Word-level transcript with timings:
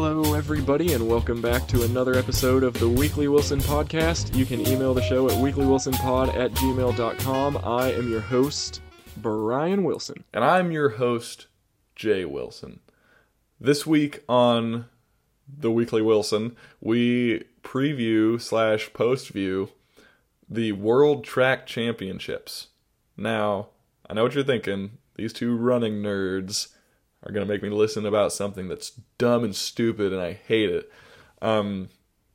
Hello, 0.00 0.34
everybody, 0.34 0.92
and 0.92 1.08
welcome 1.08 1.42
back 1.42 1.66
to 1.66 1.82
another 1.82 2.14
episode 2.14 2.62
of 2.62 2.72
the 2.78 2.88
Weekly 2.88 3.26
Wilson 3.26 3.58
Podcast. 3.58 4.32
You 4.32 4.46
can 4.46 4.60
email 4.60 4.94
the 4.94 5.02
show 5.02 5.26
at 5.26 5.34
weeklywilsonpod 5.38 6.36
at 6.36 6.52
gmail.com. 6.52 7.56
I 7.64 7.90
am 7.90 8.08
your 8.08 8.20
host, 8.20 8.80
Bryan 9.16 9.82
Wilson. 9.82 10.22
And 10.32 10.44
I'm 10.44 10.70
your 10.70 10.90
host, 10.90 11.48
Jay 11.96 12.24
Wilson. 12.24 12.78
This 13.60 13.88
week 13.88 14.22
on 14.28 14.84
the 15.48 15.72
Weekly 15.72 16.00
Wilson, 16.00 16.54
we 16.80 17.42
preview 17.64 18.40
slash 18.40 18.92
post 18.92 19.30
view 19.30 19.70
the 20.48 20.70
World 20.70 21.24
Track 21.24 21.66
Championships. 21.66 22.68
Now, 23.16 23.70
I 24.08 24.14
know 24.14 24.22
what 24.22 24.36
you're 24.36 24.44
thinking. 24.44 24.98
These 25.16 25.32
two 25.32 25.56
running 25.56 25.94
nerds 25.94 26.68
are 27.22 27.32
going 27.32 27.46
to 27.46 27.52
make 27.52 27.62
me 27.62 27.70
listen 27.70 28.06
about 28.06 28.32
something 28.32 28.68
that's 28.68 28.90
dumb 29.18 29.44
and 29.44 29.54
stupid 29.54 30.12
and 30.12 30.22
I 30.22 30.34
hate 30.34 30.70
it. 30.70 30.90
Um, 31.42 31.88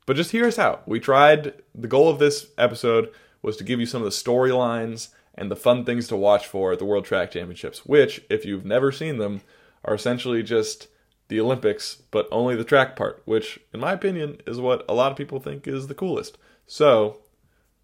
but 0.06 0.16
just 0.16 0.32
hear 0.32 0.46
us 0.46 0.58
out. 0.58 0.86
We 0.86 1.00
tried, 1.00 1.54
the 1.74 1.88
goal 1.88 2.08
of 2.08 2.18
this 2.18 2.48
episode 2.58 3.10
was 3.42 3.56
to 3.56 3.64
give 3.64 3.80
you 3.80 3.86
some 3.86 4.02
of 4.02 4.06
the 4.06 4.10
storylines 4.10 5.08
and 5.34 5.50
the 5.50 5.56
fun 5.56 5.84
things 5.84 6.08
to 6.08 6.16
watch 6.16 6.46
for 6.46 6.72
at 6.72 6.78
the 6.78 6.84
World 6.84 7.04
Track 7.04 7.30
Championships, 7.32 7.84
which, 7.84 8.22
if 8.30 8.44
you've 8.44 8.64
never 8.64 8.92
seen 8.92 9.18
them, 9.18 9.40
are 9.84 9.94
essentially 9.94 10.42
just 10.42 10.88
the 11.28 11.40
Olympics, 11.40 11.96
but 12.10 12.28
only 12.30 12.54
the 12.54 12.64
track 12.64 12.96
part, 12.96 13.22
which, 13.24 13.58
in 13.72 13.80
my 13.80 13.92
opinion, 13.92 14.38
is 14.46 14.60
what 14.60 14.84
a 14.88 14.94
lot 14.94 15.10
of 15.10 15.18
people 15.18 15.40
think 15.40 15.66
is 15.66 15.86
the 15.86 15.94
coolest. 15.94 16.38
So, 16.66 17.18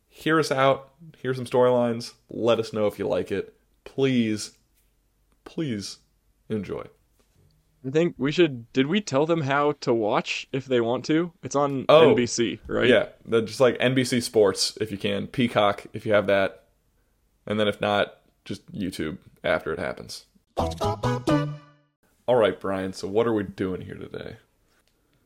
hear 0.08 0.38
us 0.38 0.52
out, 0.52 0.90
hear 1.18 1.34
some 1.34 1.46
storylines, 1.46 2.12
let 2.28 2.58
us 2.58 2.72
know 2.72 2.86
if 2.86 2.98
you 2.98 3.08
like 3.08 3.32
it. 3.32 3.54
Please, 3.84 4.52
please 5.44 5.98
enjoy. 6.56 6.84
I 7.86 7.90
think 7.90 8.14
we 8.18 8.30
should. 8.30 8.70
Did 8.74 8.86
we 8.88 9.00
tell 9.00 9.24
them 9.24 9.40
how 9.40 9.72
to 9.80 9.94
watch 9.94 10.46
if 10.52 10.66
they 10.66 10.80
want 10.82 11.04
to? 11.06 11.32
It's 11.42 11.56
on 11.56 11.86
Oh, 11.88 12.14
NBC, 12.14 12.58
right? 12.66 12.86
Yeah, 12.88 13.06
the- 13.24 13.40
just 13.42 13.60
like 13.60 13.78
NBC 13.78 14.22
Sports 14.22 14.76
if 14.80 14.92
you 14.92 14.98
can, 14.98 15.26
Peacock 15.26 15.86
if 15.94 16.04
you 16.04 16.12
have 16.12 16.26
that, 16.26 16.64
and 17.46 17.58
then 17.58 17.68
if 17.68 17.80
not, 17.80 18.18
just 18.44 18.70
YouTube 18.72 19.16
after 19.42 19.72
it 19.72 19.78
happens. 19.78 20.26
All 22.26 22.36
right, 22.36 22.58
Brian. 22.60 22.92
So 22.92 23.08
what 23.08 23.26
are 23.26 23.32
we 23.32 23.44
doing 23.44 23.80
here 23.80 23.94
today? 23.96 24.36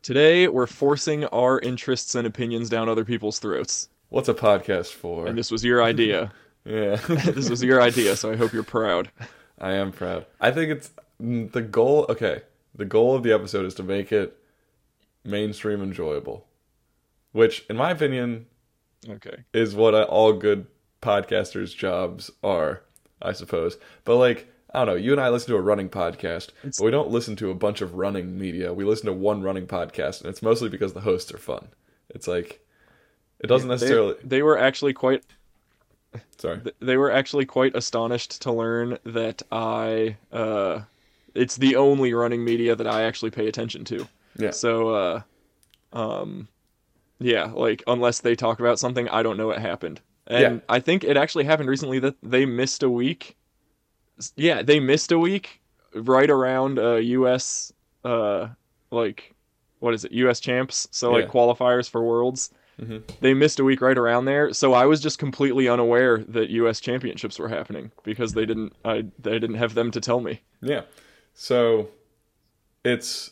Today, 0.02 0.48
we're 0.48 0.66
forcing 0.66 1.24
our 1.26 1.58
interests 1.60 2.14
and 2.14 2.26
opinions 2.26 2.68
down 2.68 2.88
other 2.88 3.04
people's 3.04 3.38
throats. 3.38 3.88
What's 4.10 4.28
a 4.28 4.34
podcast 4.34 4.92
for? 4.92 5.26
And 5.26 5.36
this 5.36 5.50
was 5.50 5.64
your 5.64 5.82
idea. 5.82 6.32
yeah, 6.64 6.96
this 7.08 7.50
was 7.50 7.62
your 7.62 7.80
idea, 7.82 8.14
so 8.16 8.30
I 8.30 8.36
hope 8.36 8.52
you're 8.52 8.62
proud. 8.62 9.10
I 9.58 9.72
am 9.72 9.92
proud. 9.92 10.26
I 10.40 10.50
think 10.50 10.70
it's 10.70 10.90
the 11.20 11.62
goal. 11.62 12.06
Okay, 12.08 12.42
the 12.74 12.84
goal 12.84 13.14
of 13.14 13.22
the 13.22 13.32
episode 13.32 13.66
is 13.66 13.74
to 13.74 13.82
make 13.82 14.12
it 14.12 14.36
mainstream 15.24 15.82
enjoyable, 15.82 16.46
which, 17.32 17.64
in 17.70 17.76
my 17.76 17.90
opinion, 17.90 18.46
Okay. 19.08 19.44
is 19.52 19.74
what 19.74 19.94
all 19.94 20.32
good 20.32 20.66
podcasters' 21.02 21.76
jobs 21.76 22.30
are, 22.42 22.82
I 23.22 23.32
suppose. 23.32 23.76
But 24.04 24.16
like, 24.16 24.48
I 24.72 24.78
don't 24.84 24.86
know. 24.88 24.94
You 24.94 25.12
and 25.12 25.20
I 25.20 25.28
listen 25.28 25.50
to 25.50 25.56
a 25.56 25.60
running 25.60 25.88
podcast, 25.88 26.48
but 26.62 26.80
we 26.80 26.90
don't 26.90 27.10
listen 27.10 27.36
to 27.36 27.50
a 27.50 27.54
bunch 27.54 27.80
of 27.80 27.94
running 27.94 28.38
media. 28.38 28.72
We 28.74 28.84
listen 28.84 29.06
to 29.06 29.12
one 29.12 29.42
running 29.42 29.66
podcast, 29.66 30.20
and 30.20 30.28
it's 30.30 30.42
mostly 30.42 30.68
because 30.68 30.94
the 30.94 31.00
hosts 31.00 31.32
are 31.32 31.38
fun. 31.38 31.68
It's 32.10 32.26
like 32.26 32.60
it 33.40 33.46
doesn't 33.46 33.68
They, 33.68 33.74
necessarily. 33.74 34.14
they 34.24 34.42
were 34.42 34.58
actually 34.58 34.92
quite 34.94 35.22
sorry. 36.38 36.60
they 36.80 36.96
were 36.96 37.10
actually 37.10 37.44
quite 37.46 37.74
astonished 37.76 38.40
to 38.42 38.52
learn 38.52 38.98
that 39.04 39.42
I 39.52 40.16
uh 40.32 40.80
it's 41.34 41.56
the 41.56 41.76
only 41.76 42.14
running 42.14 42.44
media 42.44 42.74
that 42.76 42.86
I 42.86 43.02
actually 43.02 43.30
pay 43.30 43.48
attention 43.48 43.84
to. 43.86 44.06
Yeah. 44.38 44.50
So 44.50 44.88
uh 44.90 45.22
um 45.92 46.48
yeah, 47.20 47.46
like 47.54 47.82
unless 47.86 48.20
they 48.20 48.34
talk 48.34 48.60
about 48.60 48.78
something 48.78 49.08
I 49.08 49.22
don't 49.22 49.36
know 49.36 49.46
what 49.46 49.58
happened. 49.60 50.00
And 50.26 50.40
Yeah. 50.56 50.60
I 50.68 50.80
think 50.80 51.04
it 51.04 51.16
actually 51.16 51.44
happened 51.44 51.68
recently 51.68 51.98
that 52.00 52.16
they 52.22 52.44
missed 52.46 52.82
a 52.82 52.90
week. 52.90 53.36
Yeah, 54.36 54.62
they 54.62 54.80
missed 54.80 55.12
a 55.12 55.18
week 55.18 55.60
right 55.94 56.30
around 56.30 56.78
uh 56.78 56.94
US 56.96 57.72
uh 58.04 58.48
like 58.90 59.34
what 59.80 59.92
is 59.94 60.04
it? 60.04 60.12
US 60.12 60.40
champs, 60.40 60.88
so 60.90 61.12
like 61.12 61.26
Yeah. 61.26 61.30
qualifiers 61.30 61.88
for 61.90 62.02
worlds 62.02 62.50
Mm-hmm. 62.80 62.98
they 63.20 63.34
missed 63.34 63.60
a 63.60 63.64
week 63.64 63.80
right 63.80 63.96
around 63.96 64.24
there 64.24 64.52
so 64.52 64.72
i 64.74 64.84
was 64.84 65.00
just 65.00 65.16
completely 65.20 65.68
unaware 65.68 66.18
that 66.26 66.50
us 66.50 66.80
championships 66.80 67.38
were 67.38 67.48
happening 67.48 67.92
because 68.02 68.32
they 68.34 68.44
didn't 68.44 68.72
i 68.84 69.04
they 69.16 69.38
didn't 69.38 69.54
have 69.58 69.74
them 69.74 69.92
to 69.92 70.00
tell 70.00 70.18
me 70.18 70.40
Yeah. 70.60 70.80
So 71.34 71.88
it's 72.84 73.30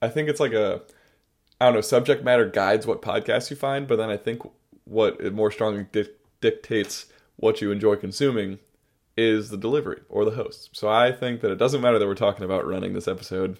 I 0.00 0.08
think 0.08 0.28
it's 0.28 0.40
like 0.40 0.52
a 0.52 0.82
I 1.60 1.66
don't 1.66 1.74
know, 1.74 1.80
subject 1.80 2.24
matter 2.24 2.46
guides 2.46 2.86
what 2.86 3.02
podcasts 3.02 3.50
you 3.50 3.56
find, 3.56 3.86
but 3.86 3.96
then 3.96 4.10
I 4.10 4.16
think 4.16 4.42
what 4.84 5.20
it 5.20 5.32
more 5.32 5.52
strongly 5.52 5.86
dic- 5.92 6.18
dictates 6.40 7.06
what 7.36 7.60
you 7.60 7.70
enjoy 7.70 7.96
consuming 7.96 8.58
is 9.16 9.50
the 9.50 9.56
delivery 9.56 10.00
or 10.08 10.24
the 10.24 10.32
host. 10.32 10.70
So 10.72 10.88
I 10.88 11.12
think 11.12 11.40
that 11.40 11.52
it 11.52 11.58
doesn't 11.58 11.80
matter 11.80 11.98
that 11.98 12.06
we're 12.06 12.14
talking 12.14 12.44
about 12.44 12.66
running 12.66 12.94
this 12.94 13.06
episode 13.06 13.58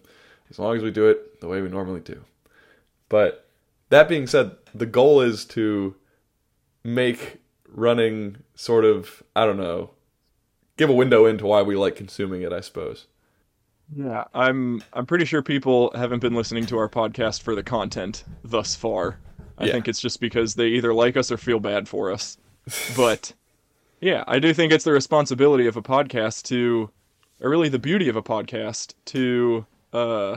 as 0.51 0.59
long 0.59 0.77
as 0.77 0.83
we 0.83 0.91
do 0.91 1.07
it 1.09 1.41
the 1.41 1.49
way 1.49 1.61
we 1.61 1.69
normally 1.69 2.01
do. 2.01 2.25
But 3.09 3.47
that 3.91 4.09
being 4.09 4.27
said, 4.27 4.53
the 4.75 4.87
goal 4.87 5.21
is 5.21 5.45
to 5.47 5.95
make 6.83 7.41
running 7.69 8.39
sort 8.55 8.85
of, 8.85 9.23
I 9.37 9.45
don't 9.45 9.59
know, 9.59 9.91
give 10.77 10.91
a 10.91 10.95
window 10.95 11.27
into 11.27 11.47
why 11.47 11.63
we 11.63 11.77
like 11.77 11.97
consuming 11.97 12.43
it, 12.43 12.53
I 12.53 12.61
suppose. 12.61 13.07
Yeah 13.95 14.25
i'm 14.35 14.83
i'm 14.93 15.07
pretty 15.07 15.25
sure 15.25 15.43
people 15.43 15.91
haven't 15.95 16.21
been 16.21 16.35
listening 16.35 16.65
to 16.67 16.79
our 16.79 16.89
podcast 16.89 17.43
for 17.43 17.55
the 17.55 17.63
content 17.63 18.25
thus 18.45 18.75
far 18.75 19.19
i 19.59 19.67
Yeah. 19.67 19.73
think 19.73 19.89
it's 19.89 20.01
just 20.01 20.21
because 20.21 20.55
they 20.55 20.69
either 20.69 20.95
like 20.95 21.17
us 21.17 21.31
or 21.31 21.37
feel 21.37 21.61
bad 21.61 21.89
for 21.89 22.11
us 22.11 22.39
but 22.97 23.33
yeah 24.01 24.25
i 24.27 24.39
do 24.39 24.55
think 24.55 24.73
it's 24.73 24.85
the 24.85 24.93
responsibility 24.93 25.67
of 25.67 25.77
a 25.77 25.83
podcast 25.83 26.43
to 26.45 26.91
or 27.41 27.51
really 27.51 27.69
the 27.69 27.79
beauty 27.79 28.09
of 28.09 28.17
a 28.17 28.23
podcast 28.23 28.95
to 29.07 29.67
uh 29.93 30.37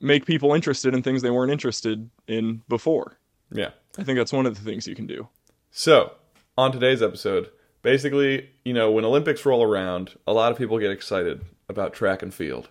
make 0.00 0.26
people 0.26 0.54
interested 0.54 0.94
in 0.94 1.02
things 1.02 1.22
they 1.22 1.30
weren't 1.30 1.52
interested 1.52 2.08
in 2.26 2.62
before 2.68 3.18
Yeah. 3.52 3.70
I 3.98 4.04
think 4.04 4.16
that's 4.16 4.32
one 4.32 4.46
of 4.46 4.54
the 4.54 4.60
things 4.62 4.86
you 4.86 4.94
can 4.94 5.08
do. 5.08 5.26
So, 5.72 6.12
on 6.56 6.70
today's 6.70 7.02
episode, 7.02 7.50
basically, 7.82 8.48
you 8.64 8.72
know, 8.72 8.92
when 8.92 9.04
Olympics 9.04 9.44
roll 9.44 9.60
around, 9.62 10.14
a 10.24 10.32
lot 10.32 10.52
of 10.52 10.58
people 10.58 10.78
get 10.78 10.92
excited 10.92 11.40
about 11.68 11.92
track 11.92 12.22
and 12.22 12.32
field 12.32 12.68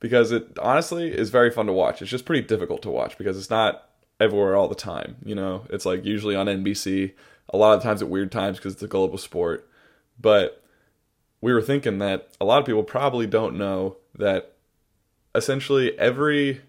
because 0.00 0.32
it 0.32 0.58
honestly 0.60 1.08
is 1.08 1.30
very 1.30 1.50
fun 1.50 1.66
to 1.66 1.72
watch. 1.72 2.02
It's 2.02 2.10
just 2.10 2.24
pretty 2.24 2.46
difficult 2.46 2.82
to 2.82 2.90
watch 2.90 3.18
because 3.18 3.36
it's 3.36 3.50
not 3.50 3.88
everywhere 4.20 4.56
all 4.56 4.68
the 4.68 4.74
time, 4.74 5.16
you 5.24 5.34
know. 5.34 5.64
It's 5.70 5.86
like 5.86 6.04
usually 6.04 6.36
on 6.36 6.46
NBC, 6.46 7.12
a 7.50 7.56
lot 7.56 7.76
of 7.76 7.82
times 7.82 8.02
at 8.02 8.08
weird 8.08 8.32
times 8.32 8.58
because 8.58 8.74
it's 8.74 8.82
a 8.82 8.88
global 8.88 9.18
sport. 9.18 9.68
But 10.20 10.62
we 11.40 11.52
were 11.52 11.62
thinking 11.62 11.98
that 11.98 12.28
a 12.40 12.44
lot 12.44 12.58
of 12.58 12.66
people 12.66 12.82
probably 12.82 13.26
don't 13.26 13.56
know 13.56 13.96
that 14.14 14.54
essentially 15.34 15.98
every 15.98 16.62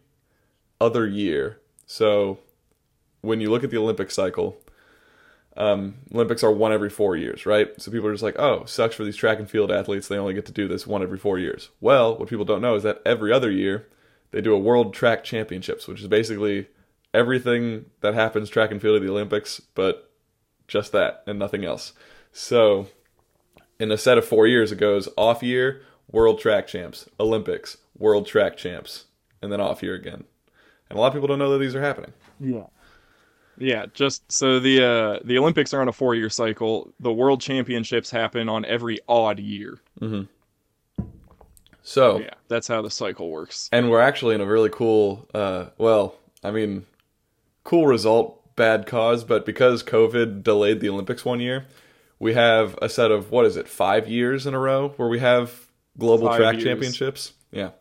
other 0.80 1.08
year. 1.08 1.60
So, 1.86 2.40
when 3.22 3.42
you 3.42 3.50
look 3.50 3.64
at 3.64 3.72
the 3.72 3.78
Olympic 3.78 4.12
cycle, 4.12 4.58
um, 5.60 5.96
Olympics 6.14 6.44
are 6.44 6.52
one 6.52 6.72
every 6.72 6.90
four 6.90 7.18
years, 7.18 7.46
right? 7.46 7.70
So 7.78 7.92
people 7.92 8.08
are 8.08 8.14
just 8.14 8.24
like, 8.24 8.40
oh, 8.40 8.64
sucks 8.66 8.96
for 8.96 9.04
these 9.04 9.18
track 9.18 9.40
and 9.40 9.50
field 9.50 9.72
athletes. 9.72 10.08
They 10.08 10.18
only 10.18 10.34
get 10.34 10.46
to 10.46 10.54
do 10.54 10.70
this 10.70 10.88
one 10.88 11.04
every 11.04 11.18
four 11.18 11.38
years. 11.38 11.70
Well, 11.82 12.18
what 12.18 12.30
people 12.30 12.46
don't 12.46 12.62
know 12.62 12.76
is 12.76 12.84
that 12.84 13.02
every 13.06 13.34
other 13.34 13.52
year 13.52 13.86
they 14.32 14.40
do 14.40 14.54
a 14.54 14.60
World 14.60 14.94
Track 14.94 15.26
Championships, 15.26 15.86
which 15.86 16.02
is 16.02 16.08
basically 16.08 16.68
everything 17.14 17.86
that 18.00 18.14
happens 18.14 18.50
track 18.50 18.72
and 18.72 18.82
field 18.82 18.96
at 18.96 19.02
the 19.02 19.12
Olympics, 19.12 19.60
but 19.76 20.10
just 20.68 20.94
that 20.94 21.24
and 21.28 21.38
nothing 21.38 21.66
else. 21.66 21.92
So 22.32 22.88
in 23.80 23.92
a 23.92 23.98
set 23.98 24.18
of 24.18 24.26
four 24.26 24.48
years, 24.48 24.72
it 24.72 24.78
goes 24.78 25.10
off 25.18 25.44
year, 25.44 25.82
World 26.10 26.40
Track 26.40 26.68
Champs, 26.68 27.10
Olympics, 27.20 27.78
World 27.98 28.26
Track 28.28 28.56
Champs, 28.56 29.06
and 29.42 29.52
then 29.52 29.60
off 29.60 29.84
year 29.84 29.96
again. 29.96 30.24
And 30.90 30.98
a 30.98 31.02
lot 31.02 31.08
of 31.08 31.14
people 31.14 31.28
don't 31.28 31.40
know 31.40 31.52
that 31.52 31.58
these 31.58 31.76
are 31.76 31.82
happening. 31.82 32.14
Yeah. 32.40 32.68
Yeah, 33.60 33.86
just 33.94 34.32
so 34.32 34.60
the 34.60 34.84
uh 34.84 35.20
the 35.24 35.38
Olympics 35.38 35.74
are 35.74 35.82
on 35.82 35.88
a 35.88 35.92
4-year 35.92 36.30
cycle. 36.30 36.94
The 37.00 37.12
World 37.14 37.42
Championships 37.42 38.10
happen 38.10 38.48
on 38.50 38.66
every 38.66 39.00
odd 39.08 39.40
year. 39.40 39.80
So 41.82 42.20
Yeah, 42.20 42.34
that's 42.48 42.68
how 42.68 42.82
the 42.82 42.92
cycle 42.92 43.30
works. 43.32 43.70
and 43.72 43.90
we're 43.90 44.02
actually 44.02 44.36
in 44.36 44.42
a 44.42 44.46
really 44.46 44.70
cool 44.70 45.28
uh 45.34 45.66
well 45.78 46.16
i 46.44 46.52
mean 46.52 46.86
cool 47.64 47.88
result 47.88 48.56
bad 48.56 48.86
cause 48.86 49.24
but 49.24 49.46
because 49.46 49.82
covid 49.84 50.44
delayed 50.44 50.80
the 50.82 50.90
olympics 50.90 51.24
one 51.26 51.40
year 51.40 51.66
we 52.20 52.34
have 52.34 52.78
a 52.82 52.90
set 52.90 53.12
of 53.12 53.32
what 53.32 53.46
is 53.46 53.56
it 53.58 53.68
five 53.68 54.08
years 54.08 54.46
in 54.46 54.54
a 54.54 54.60
row 54.60 54.90
where 54.98 55.08
we 55.10 55.20
have 55.20 55.68
global 55.98 56.28
Five 56.28 56.38
track 56.38 56.54
years. 56.56 56.64
championships 56.66 57.34
yeah 57.52 57.72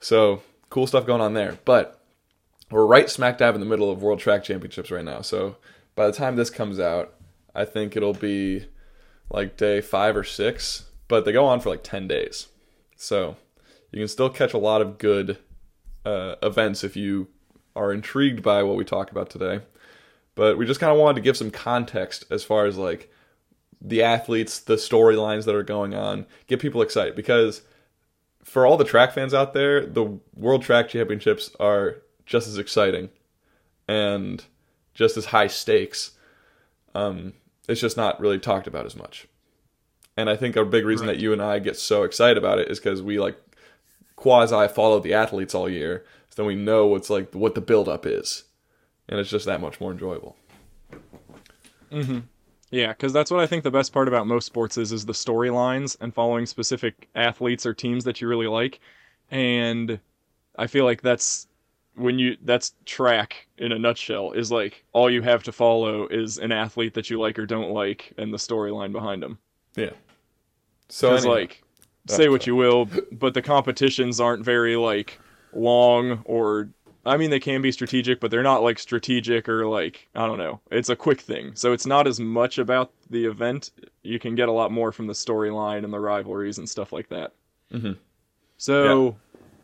so 0.00 0.42
cool 0.70 0.86
stuff 0.86 1.06
going 1.06 1.20
on 1.22 1.34
there 1.34 1.58
but 1.64 2.01
we're 2.72 2.86
right 2.86 3.08
smack 3.08 3.38
dab 3.38 3.54
in 3.54 3.60
the 3.60 3.66
middle 3.66 3.90
of 3.90 4.02
world 4.02 4.18
track 4.18 4.42
championships 4.42 4.90
right 4.90 5.04
now. 5.04 5.20
So 5.20 5.56
by 5.94 6.06
the 6.06 6.12
time 6.12 6.36
this 6.36 6.50
comes 6.50 6.80
out 6.80 7.14
i 7.54 7.66
think 7.66 7.94
it'll 7.94 8.14
be 8.14 8.64
like 9.30 9.58
day 9.58 9.80
five 9.80 10.16
or 10.16 10.24
six 10.24 10.86
but 11.12 11.26
they 11.26 11.32
go 11.32 11.44
on 11.44 11.60
for 11.60 11.68
like 11.68 11.82
10 11.82 12.08
days. 12.08 12.48
So 12.96 13.36
you 13.90 13.98
can 13.98 14.08
still 14.08 14.30
catch 14.30 14.54
a 14.54 14.58
lot 14.58 14.80
of 14.80 14.96
good 14.96 15.36
uh, 16.06 16.36
events 16.42 16.84
if 16.84 16.96
you 16.96 17.28
are 17.76 17.92
intrigued 17.92 18.42
by 18.42 18.62
what 18.62 18.76
we 18.76 18.84
talk 18.86 19.10
about 19.10 19.28
today. 19.28 19.60
But 20.34 20.56
we 20.56 20.64
just 20.64 20.80
kind 20.80 20.90
of 20.90 20.98
wanted 20.98 21.16
to 21.16 21.20
give 21.20 21.36
some 21.36 21.50
context 21.50 22.24
as 22.30 22.44
far 22.44 22.64
as 22.64 22.78
like 22.78 23.12
the 23.78 24.02
athletes, 24.02 24.60
the 24.60 24.76
storylines 24.76 25.44
that 25.44 25.54
are 25.54 25.62
going 25.62 25.94
on, 25.94 26.24
get 26.46 26.60
people 26.60 26.80
excited. 26.80 27.14
Because 27.14 27.60
for 28.42 28.64
all 28.64 28.78
the 28.78 28.82
track 28.82 29.12
fans 29.12 29.34
out 29.34 29.52
there, 29.52 29.84
the 29.84 30.18
World 30.34 30.62
Track 30.62 30.88
Championships 30.88 31.50
are 31.60 31.98
just 32.26 32.46
as 32.48 32.58
exciting 32.58 33.10
and 33.88 34.44
just 34.94 35.16
as 35.16 35.26
high 35.26 35.46
stakes. 35.46 36.12
Um, 36.94 37.32
it's 37.68 37.80
just 37.80 37.96
not 37.96 38.20
really 38.20 38.38
talked 38.38 38.66
about 38.66 38.86
as 38.86 38.96
much. 38.96 39.26
And 40.16 40.28
I 40.28 40.36
think 40.36 40.56
a 40.56 40.64
big 40.64 40.84
reason 40.84 41.06
Right. 41.06 41.14
that 41.16 41.22
you 41.22 41.32
and 41.32 41.40
I 41.42 41.58
get 41.58 41.76
so 41.78 42.02
excited 42.02 42.36
about 42.36 42.58
it 42.58 42.70
is 42.70 42.78
because 42.78 43.00
we 43.02 43.18
like 43.18 43.36
quasi 44.16 44.68
follow 44.68 45.00
the 45.00 45.14
athletes 45.14 45.54
all 45.54 45.68
year, 45.68 46.04
so 46.28 46.42
then 46.42 46.46
we 46.46 46.54
know 46.54 46.86
what's 46.86 47.08
like 47.10 47.34
what 47.34 47.54
the 47.54 47.60
build 47.60 47.88
up 47.88 48.04
is, 48.06 48.44
and 49.08 49.18
it's 49.18 49.30
just 49.30 49.46
that 49.46 49.60
much 49.60 49.80
more 49.80 49.90
enjoyable. 49.90 50.36
Yeah, 52.70 52.88
because 52.88 53.12
that's 53.12 53.30
what 53.30 53.40
I 53.40 53.46
think 53.46 53.64
the 53.64 53.70
best 53.70 53.92
part 53.92 54.08
about 54.08 54.26
most 54.26 54.46
sports 54.46 54.78
is 54.78 54.92
is 54.92 55.04
the 55.04 55.12
storylines 55.12 55.96
and 56.00 56.14
following 56.14 56.46
specific 56.46 57.08
athletes 57.14 57.66
or 57.66 57.74
teams 57.74 58.04
that 58.04 58.20
you 58.20 58.28
really 58.28 58.46
like. 58.46 58.80
And 59.30 59.98
I 60.58 60.66
feel 60.66 60.84
like 60.84 61.02
that's 61.02 61.46
when 61.94 62.18
you 62.18 62.36
that's 62.42 62.74
track 62.86 63.46
in 63.58 63.72
a 63.72 63.78
nutshell 63.78 64.32
is 64.32 64.50
like 64.50 64.84
all 64.92 65.10
you 65.10 65.22
have 65.22 65.42
to 65.42 65.52
follow 65.52 66.06
is 66.08 66.38
an 66.38 66.52
athlete 66.52 66.94
that 66.94 67.10
you 67.10 67.20
like 67.20 67.38
or 67.38 67.46
don't 67.46 67.70
like 67.70 68.12
and 68.16 68.32
the 68.32 68.38
storyline 68.38 68.92
behind 68.92 69.22
them. 69.22 69.38
Yeah. 69.76 69.90
So 70.88 71.14
anyhow, 71.14 71.28
like 71.28 71.62
say 72.06 72.28
what 72.28 72.46
you 72.46 72.56
will, 72.56 72.88
but 73.12 73.34
the 73.34 73.42
competitions 73.42 74.20
aren't 74.20 74.44
very 74.44 74.76
like 74.76 75.18
long 75.52 76.22
or 76.24 76.70
I 77.04 77.16
mean 77.16 77.30
they 77.30 77.40
can 77.40 77.60
be 77.60 77.72
strategic, 77.72 78.20
but 78.20 78.30
they're 78.30 78.42
not 78.42 78.62
like 78.62 78.78
strategic 78.78 79.48
or 79.48 79.66
like 79.66 80.08
I 80.14 80.26
don't 80.26 80.38
know. 80.38 80.60
It's 80.70 80.88
a 80.88 80.96
quick 80.96 81.20
thing. 81.20 81.52
So 81.54 81.72
it's 81.72 81.86
not 81.86 82.06
as 82.06 82.18
much 82.20 82.58
about 82.58 82.92
the 83.10 83.26
event. 83.26 83.70
You 84.02 84.18
can 84.18 84.34
get 84.34 84.48
a 84.48 84.52
lot 84.52 84.72
more 84.72 84.92
from 84.92 85.06
the 85.06 85.12
storyline 85.12 85.84
and 85.84 85.92
the 85.92 86.00
rivalries 86.00 86.58
and 86.58 86.68
stuff 86.68 86.92
like 86.92 87.08
that. 87.10 87.34
Mhm. 87.72 87.98
So 88.56 89.16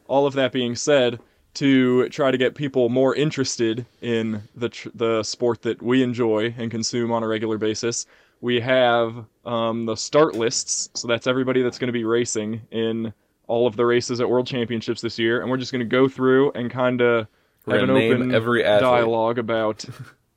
all 0.09 0.27
of 0.27 0.35
that 0.35 0.53
being 0.53 0.75
said, 0.75 1.21
to 1.59 2.09
try 2.11 2.31
to 2.31 2.39
get 2.39 2.55
people 2.55 2.89
more 2.89 3.15
interested 3.15 3.85
in 4.01 4.43
the 4.55 4.69
tr- 4.69 4.91
the 4.95 5.23
sport 5.23 5.63
that 5.63 5.83
we 5.83 6.03
enjoy 6.03 6.55
and 6.57 6.71
consume 6.71 7.11
on 7.11 7.23
a 7.23 7.27
regular 7.29 7.59
basis, 7.59 8.07
we 8.41 8.61
have 8.61 9.25
um, 9.45 9.85
the 9.87 9.97
start 9.97 10.35
lists. 10.37 10.89
So 10.95 11.09
that's 11.09 11.27
everybody 11.27 11.63
that's 11.63 11.79
going 11.79 11.89
to 11.89 11.93
be 11.93 12.05
racing 12.05 12.61
in 12.71 13.13
all 13.49 13.67
of 13.67 13.75
the 13.77 13.85
races 13.85 14.21
at 14.21 14.29
World 14.31 14.47
Championships 14.47 15.01
this 15.01 15.19
year, 15.19 15.41
and 15.41 15.51
we're 15.51 15.57
just 15.57 15.73
going 15.73 15.81
to 15.81 15.87
go 15.87 16.07
through 16.09 16.53
and 16.53 16.71
kind 16.71 17.01
of 17.01 17.27
have 17.67 17.83
an 17.83 17.91
open 17.91 18.33
every 18.35 18.65
athlete. 18.65 18.83
dialogue 18.83 19.39
about. 19.39 19.85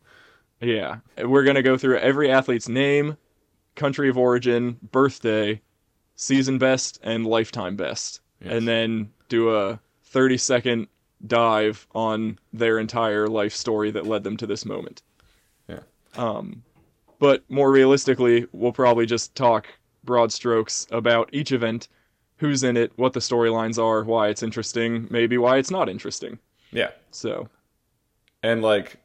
yeah, 0.61 0.97
we're 1.23 1.43
going 1.43 1.55
to 1.55 1.61
go 1.61 1.77
through 1.77 1.97
every 1.99 2.31
athlete's 2.31 2.67
name, 2.69 3.17
country 3.75 4.09
of 4.09 4.17
origin, 4.17 4.79
birthday, 4.91 5.61
season 6.15 6.57
best, 6.57 6.99
and 7.03 7.25
lifetime 7.27 7.75
best, 7.75 8.21
Yes. 8.41 8.53
and 8.53 8.67
then 8.67 9.11
do 9.29 9.55
a 9.55 9.79
30 10.05 10.37
second 10.37 10.87
dive 11.27 11.87
on 11.93 12.39
their 12.53 12.79
entire 12.79 13.27
life 13.27 13.53
story 13.53 13.91
that 13.91 14.05
led 14.07 14.23
them 14.23 14.37
to 14.37 14.47
this 14.47 14.65
moment. 14.65 15.01
Yeah. 15.67 15.81
Um, 16.15 16.63
but 17.19 17.43
more 17.49 17.71
realistically, 17.71 18.47
we'll 18.51 18.71
probably 18.71 19.05
just 19.05 19.35
talk 19.35 19.67
broad 20.03 20.31
strokes 20.31 20.87
about 20.91 21.29
each 21.31 21.51
event, 21.51 21.87
who's 22.37 22.63
in 22.63 22.75
it, 22.75 22.91
what 22.95 23.13
the 23.13 23.19
storylines 23.19 23.77
are, 23.81 24.03
why 24.03 24.29
it's 24.29 24.41
interesting, 24.41 25.07
maybe 25.11 25.37
why 25.37 25.57
it's 25.57 25.71
not 25.71 25.89
interesting. 25.89 26.39
Yeah. 26.71 26.89
So, 27.11 27.47
And 28.41 28.61
like 28.61 28.97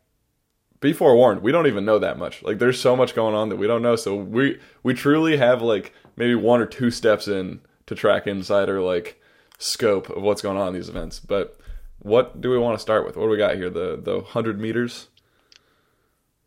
be 0.80 0.92
forewarned, 0.92 1.42
we 1.42 1.52
don't 1.52 1.66
even 1.66 1.84
know 1.84 1.98
that 1.98 2.18
much. 2.18 2.42
Like 2.42 2.58
there's 2.58 2.80
so 2.80 2.96
much 2.96 3.14
going 3.14 3.34
on 3.34 3.48
that 3.50 3.56
we 3.56 3.66
don't 3.66 3.82
know. 3.82 3.96
So 3.96 4.14
we 4.14 4.58
we 4.82 4.94
truly 4.94 5.36
have 5.36 5.60
like 5.62 5.92
maybe 6.16 6.34
one 6.34 6.60
or 6.60 6.66
two 6.66 6.90
steps 6.90 7.28
in 7.28 7.60
to 7.86 7.94
track 7.94 8.26
insider 8.26 8.80
like 8.80 9.20
scope 9.58 10.08
of 10.10 10.22
what's 10.22 10.42
going 10.42 10.56
on 10.56 10.68
in 10.68 10.74
these 10.74 10.88
events. 10.88 11.20
But 11.20 11.58
what 12.06 12.40
do 12.40 12.50
we 12.50 12.58
want 12.58 12.78
to 12.78 12.82
start 12.82 13.04
with? 13.04 13.16
What 13.16 13.24
do 13.24 13.30
we 13.30 13.36
got 13.36 13.56
here? 13.56 13.68
The 13.68 14.00
the 14.00 14.20
hundred 14.20 14.60
meters? 14.60 15.08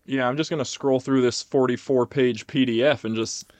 yeah, 0.06 0.27
I'm 0.27 0.38
just 0.38 0.50
going 0.50 0.57
to 0.57 0.65
scroll 0.65 1.00
through 1.00 1.21
this 1.21 1.44
44 1.44 2.07
page 2.07 2.47
PDF 2.47 3.03
and 3.03 3.15
just 3.15 3.51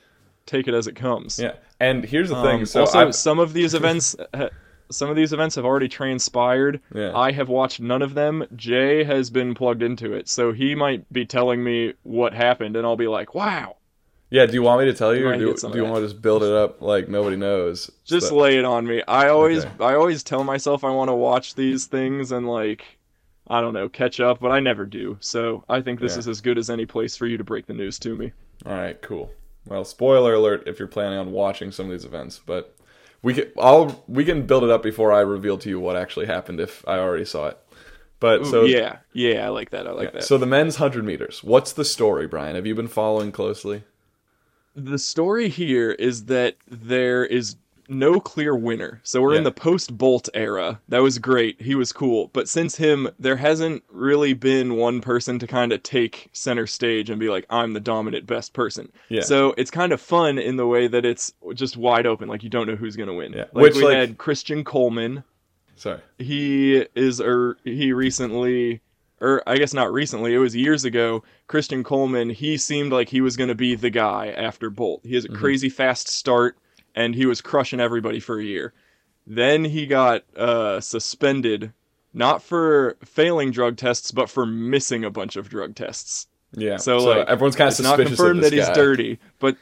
take 0.46 0.66
it 0.66 0.74
as 0.74 0.88
it 0.88 0.96
comes. 0.96 1.38
Yeah. 1.38 1.52
And 1.78 2.04
here's 2.04 2.28
the 2.30 2.42
thing. 2.42 2.60
Um, 2.60 2.66
So 2.66 2.80
also, 2.80 3.06
I 3.06 3.10
some 3.12 3.38
of 3.38 3.52
these 3.52 3.72
events, 3.80 4.16
some 4.90 5.10
of 5.10 5.14
these 5.16 5.32
events 5.32 5.54
have 5.54 5.64
already 5.64 5.88
transpired. 5.88 6.80
Yeah. 6.92 7.16
I 7.16 7.30
have 7.32 7.48
watched 7.48 7.80
none 7.80 8.02
of 8.02 8.14
them. 8.14 8.44
Jay 8.56 9.04
has 9.04 9.30
been 9.30 9.54
plugged 9.54 9.82
into 9.82 10.12
it, 10.12 10.28
so 10.28 10.52
he 10.52 10.74
might 10.74 11.10
be 11.12 11.24
telling 11.24 11.62
me 11.62 11.94
what 12.02 12.32
happened, 12.34 12.74
and 12.76 12.84
I'll 12.84 12.96
be 12.96 13.06
like, 13.08 13.34
"Wow!" 13.34 13.76
Yeah, 14.30 14.46
do 14.46 14.52
you 14.54 14.62
want 14.62 14.80
me 14.80 14.86
to 14.86 14.96
tell 14.96 15.14
you 15.14 15.26
or 15.26 15.32
do, 15.36 15.54
do 15.54 15.76
you 15.76 15.84
want 15.84 15.96
to 15.96 16.02
just 16.02 16.22
build 16.22 16.44
it 16.44 16.52
up 16.52 16.80
like 16.80 17.08
nobody 17.08 17.36
knows? 17.36 17.90
Just 18.04 18.28
So- 18.28 18.36
lay 18.36 18.58
it 18.58 18.64
on 18.64 18.86
me. 18.86 19.02
I 19.08 19.28
always, 19.28 19.64
Okay. 19.64 19.74
I 19.84 19.94
always 19.94 20.22
tell 20.22 20.44
myself 20.44 20.84
I 20.84 20.90
want 20.90 21.08
to 21.08 21.14
watch 21.14 21.56
these 21.56 21.86
things 21.86 22.30
and 22.30 22.48
like, 22.48 22.84
I 23.48 23.60
don't 23.60 23.74
know, 23.74 23.88
catch 23.88 24.20
up, 24.20 24.38
but 24.40 24.52
I 24.52 24.60
never 24.60 24.86
do. 24.86 25.16
So 25.20 25.64
I 25.68 25.80
think 25.80 25.98
this 25.98 26.12
Yeah. 26.14 26.20
is 26.20 26.28
as 26.28 26.40
good 26.40 26.58
as 26.58 26.70
any 26.70 26.86
place 26.86 27.16
for 27.16 27.26
you 27.26 27.36
to 27.38 27.44
break 27.44 27.66
the 27.66 27.74
news 27.74 27.98
to 28.00 28.14
me. 28.16 28.30
All 28.64 28.72
right, 28.72 29.00
cool. 29.02 29.32
Well, 29.66 29.84
spoiler 29.84 30.34
alert 30.34 30.62
if 30.66 30.78
you're 30.78 30.86
planning 30.88 31.18
on 31.18 31.32
watching 31.32 31.72
some 31.72 31.86
of 31.86 31.92
these 31.92 32.04
events, 32.04 32.40
but 32.46 32.74
we 33.22 33.34
can 33.34 33.46
I'll 33.58 34.02
we 34.06 34.24
can 34.24 34.46
build 34.46 34.62
it 34.64 34.70
up 34.70 34.82
before 34.82 35.12
I 35.12 35.20
reveal 35.20 35.58
to 35.58 35.68
you 35.68 35.80
what 35.80 35.96
actually 35.96 36.26
happened 36.26 36.60
if 36.60 36.86
I 36.88 36.98
already 36.98 37.24
saw 37.24 37.48
it. 37.48 37.58
But 38.20 38.46
so 38.46 38.64
yeah, 38.64 38.98
yeah, 39.12 39.44
I 39.46 39.48
like 39.48 39.70
that. 39.70 39.86
I 39.86 39.90
like 39.92 40.12
that. 40.12 40.22
so 40.24 40.38
the 40.38 40.46
men's 40.46 40.76
100 40.78 41.04
meters. 41.04 41.42
What's 41.42 41.72
the 41.72 41.84
story, 41.84 42.26
Bryan? 42.26 42.54
Have 42.54 42.66
you 42.66 42.74
been 42.74 42.86
following 42.88 43.32
closely? 43.32 43.82
The 44.74 44.98
story 44.98 45.48
here 45.48 45.92
is 45.92 46.24
that 46.26 46.56
there 46.68 47.24
is 47.24 47.56
no 47.88 48.20
clear 48.20 48.54
winner. 48.54 49.00
So 49.02 49.20
we're 49.20 49.32
Yeah. 49.32 49.38
in 49.38 49.44
the 49.44 49.50
post 49.50 49.98
Bolt 49.98 50.28
era. 50.32 50.80
That 50.90 51.00
was 51.00 51.18
great. 51.18 51.60
He 51.60 51.74
was 51.74 51.92
cool. 51.92 52.30
But 52.32 52.48
since 52.48 52.76
him, 52.76 53.08
there 53.18 53.34
hasn't 53.34 53.82
really 53.90 54.32
been 54.32 54.76
one 54.76 55.00
person 55.00 55.40
to 55.40 55.46
kind 55.48 55.72
of 55.72 55.82
take 55.82 56.28
center 56.32 56.68
stage 56.68 57.10
and 57.10 57.18
be 57.18 57.28
like, 57.28 57.46
I'm 57.50 57.72
the 57.72 57.80
dominant 57.80 58.26
best 58.26 58.52
person. 58.52 58.92
Yeah. 59.08 59.22
So 59.22 59.54
it's 59.58 59.72
kind 59.72 59.90
of 59.92 60.00
fun 60.00 60.38
in 60.38 60.54
the 60.56 60.68
way 60.68 60.86
that 60.86 61.04
it's 61.04 61.32
just 61.54 61.76
wide 61.76 62.06
open. 62.06 62.28
Like 62.28 62.44
you 62.44 62.48
don't 62.48 62.68
know 62.68 62.76
who's 62.76 62.94
going 62.94 63.08
to 63.08 63.14
win. 63.14 63.32
Yeah. 63.32 63.46
Like 63.52 63.62
Which, 63.64 63.74
we 63.74 63.82
like- 63.82 63.96
had 63.96 64.18
Christian 64.18 64.62
Coleman. 64.62 65.24
Sorry. 65.74 65.98
He 66.18 66.86
is, 66.94 67.20
or 67.20 67.56
he 67.64 67.92
recently, 67.92 68.82
or 69.20 69.42
I 69.46 69.56
guess 69.56 69.74
not 69.74 69.92
recently, 69.92 70.34
it 70.34 70.38
was 70.38 70.56
years 70.56 70.84
ago. 70.84 71.22
Christian 71.46 71.84
Coleman, 71.84 72.30
he 72.30 72.56
seemed 72.56 72.92
like 72.92 73.08
he 73.08 73.20
was 73.20 73.36
going 73.36 73.48
to 73.48 73.54
be 73.54 73.74
the 73.74 73.90
guy 73.90 74.28
after 74.28 74.70
Bolt. 74.70 75.00
He 75.04 75.14
has 75.14 75.24
a 75.24 75.28
crazy 75.28 75.68
fast 75.68 76.08
start, 76.08 76.56
and 76.94 77.14
he 77.14 77.26
was 77.26 77.40
crushing 77.40 77.80
everybody 77.80 78.20
for 78.20 78.38
a 78.38 78.44
year. 78.44 78.72
Then 79.26 79.64
he 79.64 79.86
got 79.86 80.24
uh, 80.36 80.80
suspended, 80.80 81.72
not 82.14 82.42
for 82.42 82.96
failing 83.04 83.50
drug 83.50 83.76
tests, 83.76 84.10
but 84.10 84.30
for 84.30 84.46
missing 84.46 85.04
a 85.04 85.10
bunch 85.10 85.36
of 85.36 85.48
drug 85.48 85.74
tests. 85.74 86.26
Yeah. 86.52 86.78
So, 86.78 86.98
like, 86.98 87.28
everyone's 87.28 87.54
kind 87.54 87.68
of 87.68 87.72
It's 87.72 87.80
not 87.80 87.98
confirmed 87.98 88.42
that 88.42 88.52
he's 88.52 88.66
guy. 88.66 88.74
dirty, 88.74 89.18
but 89.38 89.56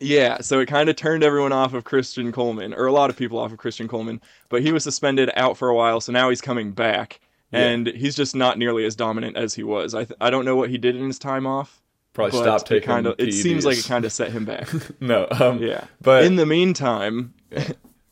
yeah, 0.00 0.40
so 0.40 0.60
it 0.60 0.66
kind 0.66 0.88
of 0.88 0.94
turned 0.94 1.24
everyone 1.24 1.52
off 1.52 1.74
of 1.74 1.82
Christian 1.82 2.30
Coleman, 2.30 2.72
or 2.72 2.86
a 2.86 2.92
lot 2.92 3.10
of 3.10 3.16
people 3.16 3.38
off 3.38 3.50
of 3.50 3.58
Christian 3.58 3.88
Coleman. 3.88 4.20
But 4.48 4.62
he 4.62 4.70
was 4.70 4.84
suspended 4.84 5.30
out 5.34 5.56
for 5.56 5.68
a 5.68 5.74
while, 5.74 6.00
so 6.00 6.12
now 6.12 6.28
he's 6.28 6.40
coming 6.40 6.70
back, 6.70 7.20
Yeah. 7.50 7.60
and 7.60 7.86
he's 7.86 8.14
just 8.14 8.36
not 8.36 8.58
nearly 8.58 8.84
as 8.84 8.94
dominant 8.94 9.36
as 9.36 9.54
he 9.54 9.62
was. 9.62 9.94
I 9.94 10.04
th- 10.04 10.16
I 10.20 10.30
don't 10.30 10.44
know 10.44 10.56
what 10.56 10.68
he 10.70 10.76
did 10.78 10.96
in 10.96 11.06
his 11.06 11.18
time 11.18 11.46
off. 11.46 11.80
Probably 12.12 12.32
but 12.32 12.42
stop 12.42 12.60
it 12.62 12.66
taking 12.66 12.86
kind 12.86 13.06
of 13.06 13.14
it 13.18 13.32
seems 13.32 13.64
like 13.64 13.78
it 13.78 13.84
kind 13.86 14.04
of 14.04 14.12
set 14.12 14.32
him 14.32 14.44
back. 14.44 14.68
No. 15.00 15.26
Um 15.30 15.62
Yeah, 15.62 15.84
But 16.00 16.24
in 16.24 16.36
the 16.36 16.46
meantime, 16.46 17.32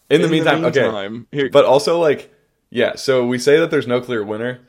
in 0.09 0.23
the 0.23 0.29
meantime, 0.29 0.65
okay. 0.67 0.83
meantime, 0.83 1.27
here, 1.33 1.51
But 1.51 1.65
also 1.65 1.99
like 1.99 2.33
yeah, 2.71 2.95
so 2.97 3.27
we 3.27 3.39
say 3.39 3.59
that 3.59 3.71
there's 3.71 3.87
no 3.87 4.01
clear 4.01 4.23
winner. 4.25 4.61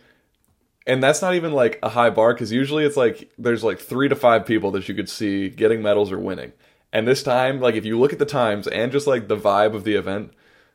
And 0.85 1.03
that's 1.03 1.21
not 1.21 1.35
even 1.35 1.51
like 1.51 1.79
a 1.83 1.89
high 1.89 2.09
bar 2.09 2.33
cuz 2.33 2.51
usually 2.51 2.83
it's 2.83 2.97
like 2.97 3.29
there's 3.37 3.63
like 3.63 3.79
3 3.79 4.09
to 4.09 4.15
5 4.15 4.45
people 4.45 4.71
that 4.71 4.87
you 4.89 4.95
could 4.95 5.09
see 5.09 5.49
getting 5.49 5.81
medals 5.81 6.11
or 6.11 6.17
winning. 6.19 6.53
And 6.91 7.07
this 7.07 7.21
time 7.23 7.59
like 7.61 7.75
if 7.75 7.85
you 7.85 7.99
look 7.99 8.11
at 8.13 8.19
the 8.19 8.25
times 8.25 8.67
and 8.67 8.91
just 8.91 9.07
like 9.07 9.27
the 9.27 9.37
vibe 9.37 9.75
of 9.75 9.83
the 9.83 9.95
event, 9.95 10.31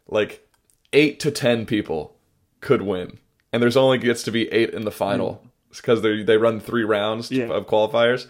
like 0.09 0.47
8 0.93 1.19
to 1.21 1.31
10 1.31 1.67
people 1.67 2.17
could 2.61 2.83
win. 2.83 3.19
And 3.52 3.62
there's 3.62 3.76
only 3.76 3.99
gets 3.99 4.23
to 4.25 4.30
be 4.30 4.49
8 4.52 4.71
in 4.71 4.85
the 4.85 4.90
final 4.90 5.44
because 5.71 6.02
they 6.02 6.23
they 6.23 6.37
run 6.38 6.59
3 6.61 6.85
rounds 6.85 7.30
Yeah. 7.30 7.44
of 7.49 7.66
qualifiers. 7.66 8.26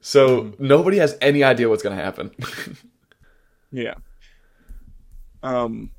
So 0.00 0.52
nobody 0.58 0.98
has 0.98 1.16
any 1.20 1.42
idea 1.44 1.68
what's 1.68 1.82
going 1.82 1.96
to 1.96 2.02
happen. 2.02 2.30
Yeah. 3.72 3.94
Um, 5.44 5.90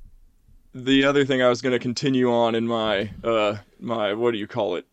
the 0.74 1.06
other 1.06 1.24
thing 1.26 1.42
I 1.42 1.48
was 1.50 1.62
going 1.62 1.72
to 1.74 1.80
continue 1.80 2.32
on 2.32 2.54
in 2.56 2.68
my 2.68 3.10
uh 3.24 3.58
my 3.80 4.14
what 4.14 4.32
do 4.32 4.38
you 4.38 4.48
call 4.48 4.76
it? 4.76 4.86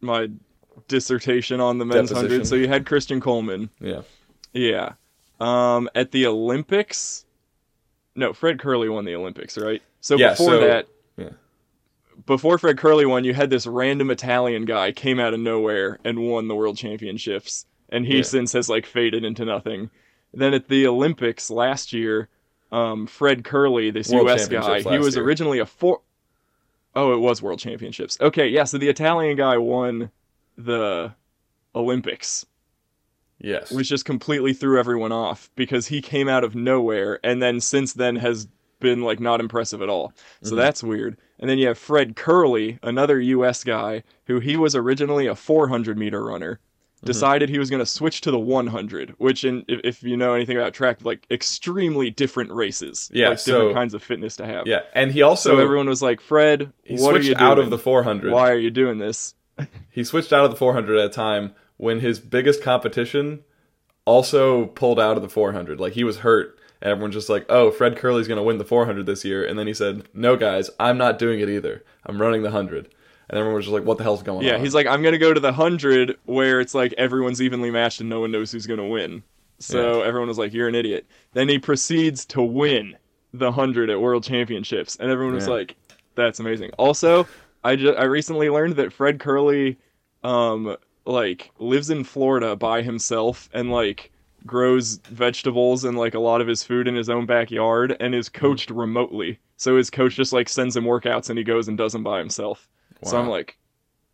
My 0.00 0.28
dissertation 0.88 1.60
on 1.60 1.78
the 1.78 1.84
men's 1.84 2.08
Deposition. 2.10 2.30
hundred. 2.30 2.46
So 2.46 2.56
you 2.56 2.68
had 2.68 2.84
Christian 2.86 3.20
Coleman. 3.20 3.70
yeah. 3.80 4.02
Yeah. 4.52 4.92
Um, 5.40 5.88
at 5.94 6.10
the 6.12 6.26
Olympics. 6.26 7.24
No, 8.16 8.32
Fred 8.32 8.58
Kerley 8.58 8.92
won 8.92 9.04
the 9.04 9.14
Olympics, 9.16 9.56
right? 9.58 9.82
So 10.00 10.16
Yeah, 10.16 10.30
before 10.30 10.46
so- 10.46 10.60
that. 10.60 10.86
Before 12.26 12.58
Fred 12.58 12.76
Kerley 12.76 13.08
won, 13.08 13.24
you 13.24 13.34
had 13.34 13.50
this 13.50 13.66
random 13.66 14.10
Italian 14.10 14.64
guy 14.64 14.92
came 14.92 15.18
out 15.18 15.34
of 15.34 15.40
nowhere 15.40 15.98
and 16.04 16.20
won 16.30 16.48
the 16.48 16.54
world 16.54 16.76
championships, 16.76 17.66
and 17.88 18.06
he 18.06 18.18
Yeah. 18.18 18.22
since 18.22 18.52
has 18.52 18.68
like 18.68 18.86
faded 18.86 19.24
into 19.24 19.44
nothing. 19.44 19.90
Then 20.32 20.54
at 20.54 20.68
the 20.68 20.86
Olympics 20.86 21.50
last 21.50 21.92
year, 21.92 22.28
um, 22.72 23.06
Fred 23.06 23.44
Kerley, 23.44 23.92
this 23.92 24.08
World 24.10 24.28
U.S. 24.28 24.48
guy, 24.48 24.80
he 24.80 24.98
was 24.98 25.14
year. 25.16 25.24
originally 25.24 25.58
a 25.58 25.66
four 25.66 26.00
oh 26.96 27.12
it 27.12 27.18
was 27.18 27.42
World 27.42 27.58
Championships. 27.58 28.16
Okay, 28.20 28.48
yeah, 28.48 28.64
so 28.64 28.78
the 28.78 28.88
Italian 28.88 29.36
guy 29.36 29.58
won 29.58 30.10
the 30.56 31.12
Olympics, 31.74 32.46
Yes. 33.40 33.70
which 33.72 33.88
just 33.88 34.04
completely 34.04 34.52
threw 34.52 34.78
everyone 34.78 35.10
off 35.12 35.50
because 35.56 35.88
he 35.88 36.00
came 36.00 36.28
out 36.28 36.44
of 36.44 36.54
nowhere 36.54 37.18
and 37.24 37.42
then 37.42 37.60
since 37.60 37.92
then 37.92 38.16
has 38.16 38.46
been 38.80 39.02
like 39.02 39.18
not 39.20 39.40
impressive 39.40 39.82
at 39.82 39.88
all. 39.88 40.12
So 40.42 40.54
Mhm. 40.54 40.56
that's 40.58 40.82
weird. 40.82 41.16
And 41.38 41.50
then 41.50 41.58
you 41.58 41.66
have 41.68 41.78
Fred 41.78 42.14
Kerley, 42.16 42.78
another 42.82 43.20
US 43.20 43.64
guy 43.64 44.02
who 44.26 44.40
he 44.40 44.56
was 44.56 44.74
originally 44.76 45.26
a 45.26 45.34
400 45.34 45.98
meter 45.98 46.24
runner. 46.24 46.54
Mm-hmm. 46.98 47.06
Decided 47.06 47.48
he 47.50 47.58
was 47.58 47.68
going 47.68 47.80
to 47.80 47.86
switch 47.86 48.22
to 48.22 48.30
the 48.30 48.38
100, 48.38 49.14
which, 49.18 49.44
in, 49.44 49.64
if, 49.68 49.80
if 49.84 50.02
you 50.02 50.16
know 50.16 50.32
anything 50.32 50.56
about 50.56 50.72
track, 50.72 51.00
like 51.04 51.26
extremely 51.30 52.08
different 52.08 52.50
races, 52.50 53.10
Yeah, 53.12 53.28
like 53.30 53.44
different 53.44 53.70
so- 53.70 53.74
kinds 53.74 53.92
of 53.94 54.02
fitness 54.02 54.36
to 54.36 54.46
have. 54.46 54.66
yeah, 54.66 54.80
and 54.94 55.12
he 55.12 55.20
also 55.20 55.50
So 55.56 55.58
everyone 55.60 55.86
was 55.88 56.00
like, 56.00 56.20
"Fred, 56.22 56.72
he 56.82 56.96
what 56.96 57.14
are 57.14 57.18
you 57.18 57.34
doing? 57.34 57.38
out 57.38 57.58
of 57.58 57.68
the 57.68 57.76
400. 57.78 58.32
Why 58.32 58.50
are 58.50 58.56
you 58.56 58.70
doing 58.70 58.96
this?" 58.98 59.34
He 59.90 60.02
switched 60.02 60.32
out 60.32 60.44
of 60.46 60.50
the 60.50 60.56
400 60.56 60.98
at 60.98 61.04
a 61.04 61.08
time 61.10 61.52
when 61.76 62.00
his 62.00 62.18
biggest 62.20 62.62
competition 62.62 63.44
also 64.06 64.66
pulled 64.66 64.98
out 65.00 65.16
of 65.16 65.22
the 65.22 65.28
400. 65.28 65.78
Like 65.80 65.92
he 65.92 66.04
was 66.04 66.18
hurt, 66.18 66.58
and 66.80 66.90
everyone's 66.90 67.14
just 67.14 67.28
like, 67.28 67.46
"Oh, 67.48 67.70
Fred 67.70 67.96
Kerley's 67.96 68.28
going 68.28 68.36
to 68.38 68.42
win 68.42 68.58
the 68.58 68.64
400 68.64 69.06
this 69.06 69.24
year." 69.24 69.44
And 69.44 69.58
then 69.58 69.66
he 69.66 69.74
said, 69.74 70.04
"No, 70.14 70.36
guys, 70.36 70.70
I'm 70.80 70.98
not 70.98 71.18
doing 71.18 71.40
it 71.40 71.48
either. 71.48 71.84
I'm 72.06 72.20
running 72.20 72.42
the 72.42 72.48
100." 72.50 72.88
And 73.30 73.38
everyone 73.38 73.56
was 73.56 73.64
just 73.64 73.72
like, 73.74 73.84
"What 73.84 73.96
the 73.98 74.04
hell's 74.04 74.22
going 74.22 74.44
Yeah, 74.44 74.54
on?" 74.54 74.58
Yeah, 74.58 74.64
he's 74.64 74.74
like, 74.74 74.86
I'm 74.86 75.02
gonna 75.02 75.18
go 75.18 75.32
to 75.32 75.40
the 75.40 75.52
hundred 75.52 76.18
where 76.26 76.60
it's 76.60 76.74
like 76.74 76.92
everyone's 76.98 77.40
evenly 77.40 77.70
matched 77.70 78.00
and 78.00 78.08
no 78.10 78.20
one 78.20 78.30
knows 78.30 78.52
who's 78.52 78.66
gonna 78.66 78.86
win. 78.88 79.22
So 79.60 80.02
everyone 80.02 80.28
was 80.28 80.36
like, 80.38 80.52
You're 80.52 80.68
an 80.68 80.74
idiot. 80.74 81.06
Then 81.32 81.48
he 81.48 81.58
proceeds 81.58 82.26
to 82.26 82.42
win 82.42 82.96
the 83.32 83.50
hundred 83.50 83.88
at 83.88 84.00
World 84.00 84.24
Championships, 84.24 84.96
and 84.96 85.10
everyone 85.10 85.34
was 85.34 85.46
Yeah. 85.46 85.54
like, 85.54 85.76
That's 86.16 86.38
amazing. 86.38 86.70
Also, 86.78 87.26
I 87.64 87.76
just 87.76 87.98
I 87.98 88.04
recently 88.04 88.50
learned 88.50 88.76
that 88.76 88.92
Fred 88.92 89.18
Kerley, 89.18 89.76
um, 90.22 90.76
like 91.06 91.50
lives 91.58 91.88
in 91.90 92.04
Florida 92.04 92.56
by 92.56 92.82
himself 92.82 93.48
and 93.54 93.70
like 93.70 94.10
grows 94.46 94.96
vegetables 95.08 95.84
and 95.84 95.96
like 95.96 96.14
a 96.14 96.18
lot 96.20 96.40
of 96.40 96.46
his 96.46 96.62
food 96.62 96.86
in 96.88 96.94
his 96.94 97.08
own 97.08 97.26
backyard 97.26 97.96
and 98.00 98.14
is 98.14 98.28
coached 98.28 98.70
remotely. 98.70 99.38
So 99.56 99.76
his 99.76 99.88
coach 99.90 100.14
just 100.16 100.32
like 100.32 100.48
sends 100.48 100.76
him 100.76 100.84
workouts 100.84 101.30
and 101.30 101.38
he 101.38 101.44
goes 101.44 101.68
and 101.68 101.78
does 101.78 101.92
them 101.92 102.02
by 102.04 102.18
himself. 102.18 102.68
So 103.04 103.18
I'm 103.18 103.28
like, 103.28 103.56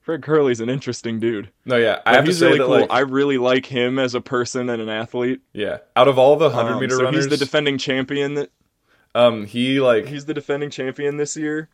Fred 0.00 0.20
Kerley's 0.22 0.60
an 0.60 0.68
interesting 0.70 1.20
dude. 1.20 1.50
no, 1.64 1.76
yeah, 1.76 2.00
I 2.06 2.12
But 2.12 2.14
have 2.16 2.25
to 2.26 2.34
say 2.34 2.46
really 2.46 2.58
that 2.58 2.64
cool. 2.64 2.80
like, 2.80 2.90
I 2.90 3.00
really 3.00 3.38
like 3.38 3.66
him 3.66 3.99
as 3.99 4.14
a 4.14 4.20
person 4.20 4.68
and 4.70 4.80
an 4.82 4.88
athlete. 4.88 5.40
yeah, 5.52 5.78
out 5.94 6.08
of 6.08 6.18
all 6.18 6.37
the 6.37 6.46
100 6.49 6.72
Um, 6.75 6.80
meter 6.80 6.96
so 6.96 7.04
runners, 7.04 7.25
he's 7.25 7.30
the 7.30 7.37
defending 7.44 7.78
champion. 7.78 8.34
That 8.34 8.50
um, 9.14 9.44
he 9.46 9.80
like 9.80 10.06
he's 10.06 10.25
the 10.25 10.34
defending 10.34 10.70
champion 10.70 11.16
this 11.18 11.37
year. 11.37 11.68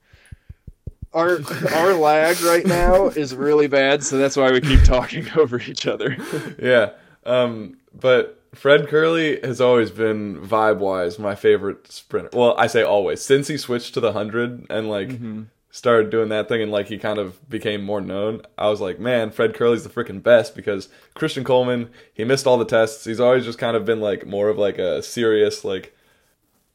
Our 1.12 1.38
our 1.74 1.94
lag 1.94 2.40
right 2.42 2.66
now 2.66 3.06
is 3.06 3.34
really 3.34 3.68
bad, 3.68 4.02
so 4.02 4.18
that's 4.18 4.36
why 4.36 4.50
we 4.50 4.60
keep 4.60 4.82
talking 4.82 5.26
over 5.36 5.58
each 5.60 5.86
other. 5.86 6.16
yeah. 6.60 6.90
Um, 7.24 7.78
but 7.98 8.35
Fred 8.54 8.86
Kerley 8.86 9.44
has 9.44 9.60
always 9.60 9.90
been 9.90 10.40
vibe 10.40 10.78
wise 10.78 11.18
my 11.18 11.34
favorite 11.34 11.90
sprinter. 11.92 12.30
Well, 12.32 12.54
I 12.58 12.66
say 12.66 12.82
always 12.82 13.20
since 13.22 13.48
he 13.48 13.56
switched 13.58 13.94
to 13.94 14.00
the 14.00 14.12
hundred 14.12 14.66
and 14.70 14.88
like 14.88 15.08
Mm-hmm. 15.08 15.42
started 15.70 16.08
doing 16.10 16.30
that 16.30 16.48
thing 16.48 16.62
and 16.62 16.72
like 16.72 16.88
he 16.88 16.96
kind 16.98 17.18
of 17.18 17.46
became 17.50 17.82
more 17.84 18.00
known. 18.00 18.40
I 18.56 18.68
was 18.70 18.80
like, 18.80 18.98
man, 18.98 19.30
Fred 19.30 19.52
Kerley's 19.52 19.82
the 19.84 19.90
freaking 19.90 20.22
best 20.22 20.54
because 20.56 20.88
Christian 21.14 21.44
Coleman 21.44 21.90
he 22.14 22.24
missed 22.24 22.46
all 22.46 22.56
the 22.56 22.64
tests. 22.64 23.04
He's 23.04 23.20
always 23.20 23.44
just 23.44 23.58
kind 23.58 23.76
of 23.76 23.84
been 23.84 24.00
like 24.00 24.26
more 24.26 24.48
of 24.48 24.56
like 24.58 24.78
a 24.78 25.02
serious 25.02 25.64
like 25.64 25.94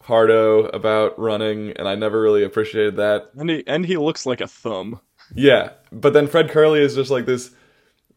hardo 0.03 0.65
about 0.67 1.17
running, 1.19 1.71
and 1.73 1.87
I 1.87 1.95
never 1.95 2.21
really 2.21 2.43
appreciated 2.43 2.95
that. 2.97 3.31
And 3.37 3.49
he 3.49 3.63
and 3.67 3.85
he 3.85 3.97
looks 3.97 4.25
like 4.25 4.41
a 4.41 4.47
thumb. 4.47 4.99
Yeah, 5.33 5.71
but 5.91 6.13
then 6.13 6.27
Fred 6.27 6.49
Kerley 6.49 6.81
is 6.81 6.95
just 6.95 7.11
like 7.11 7.25
this. 7.25 7.51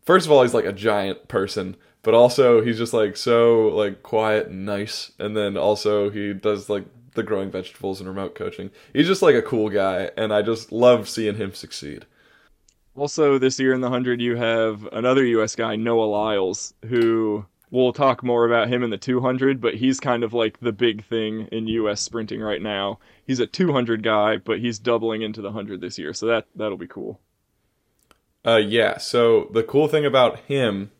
First 0.05 0.27
of 0.27 0.33
all, 0.33 0.43
he's 0.43 0.55
like 0.55 0.65
a 0.67 0.73
giant 0.73 1.29
person, 1.29 1.77
but 2.05 2.15
also 2.15 2.63
he's 2.63 2.79
just 2.79 2.93
like 2.93 3.17
so 3.17 3.69
like 3.69 4.03
quiet 4.03 4.49
and 4.49 4.65
nice. 4.65 5.13
And 5.19 5.37
then 5.37 5.57
also 5.57 6.11
he 6.11 6.33
does 6.33 6.69
like 6.69 6.85
the 7.15 7.23
growing 7.23 7.51
vegetables 7.51 8.01
and 8.01 8.09
remote 8.09 8.35
coaching. 8.35 8.71
He's 8.93 9.07
just 9.07 9.23
like 9.23 9.35
a 9.35 9.43
cool 9.43 9.71
guy, 9.71 10.11
and 10.17 10.33
I 10.33 10.43
just 10.43 10.71
love 10.71 11.09
seeing 11.09 11.37
him 11.37 11.55
succeed. 11.55 12.07
Also, 12.97 13.39
this 13.39 13.59
year 13.59 13.73
in 13.73 13.81
the 13.81 13.89
100, 13.89 14.21
you 14.21 14.37
have 14.37 14.87
another 14.93 15.25
U.S. 15.25 15.57
guy, 15.57 15.75
Noah 15.75 16.05
Lyles, 16.05 16.75
who 16.87 17.45
we'll 17.71 17.93
talk 17.93 18.23
more 18.23 18.45
about 18.45 18.69
him 18.69 18.85
in 18.85 18.91
the 18.91 18.97
200, 18.97 19.61
but 19.61 19.75
he's 19.75 19.99
kind 19.99 20.23
of 20.23 20.33
like 20.33 20.61
the 20.61 20.73
big 20.73 21.05
thing 21.05 21.49
in 21.51 21.67
U.S. 21.67 22.01
sprinting 22.01 22.41
right 22.41 22.63
now. 22.63 23.01
He's 23.27 23.41
a 23.41 23.49
200 23.49 24.03
guy, 24.03 24.37
but 24.37 24.61
he's 24.61 24.79
doubling 24.79 25.23
into 25.23 25.41
the 25.41 25.49
100 25.49 25.81
this 25.81 25.99
year, 25.99 26.13
so 26.13 26.27
that 26.27 26.47
that'll 26.55 26.79
be 26.79 26.87
cool. 26.87 27.21
Uh, 28.47 28.57
yeah. 28.57 28.99
So 28.99 29.49
the 29.53 29.63
cool 29.63 29.89
thing 29.89 30.05
about 30.05 30.41
him, 30.41 30.91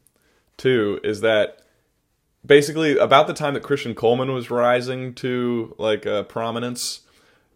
too, 0.57 1.01
is 1.03 1.21
that 1.21 1.61
basically 2.45 2.99
about 2.99 3.27
the 3.27 3.35
time 3.35 3.55
that 3.55 3.63
Christian 3.63 3.95
Coleman 3.95 4.33
was 4.33 4.51
rising 4.51 5.15
to 5.15 5.75
like 5.79 6.07
uh, 6.07 6.25
prominence, 6.25 7.01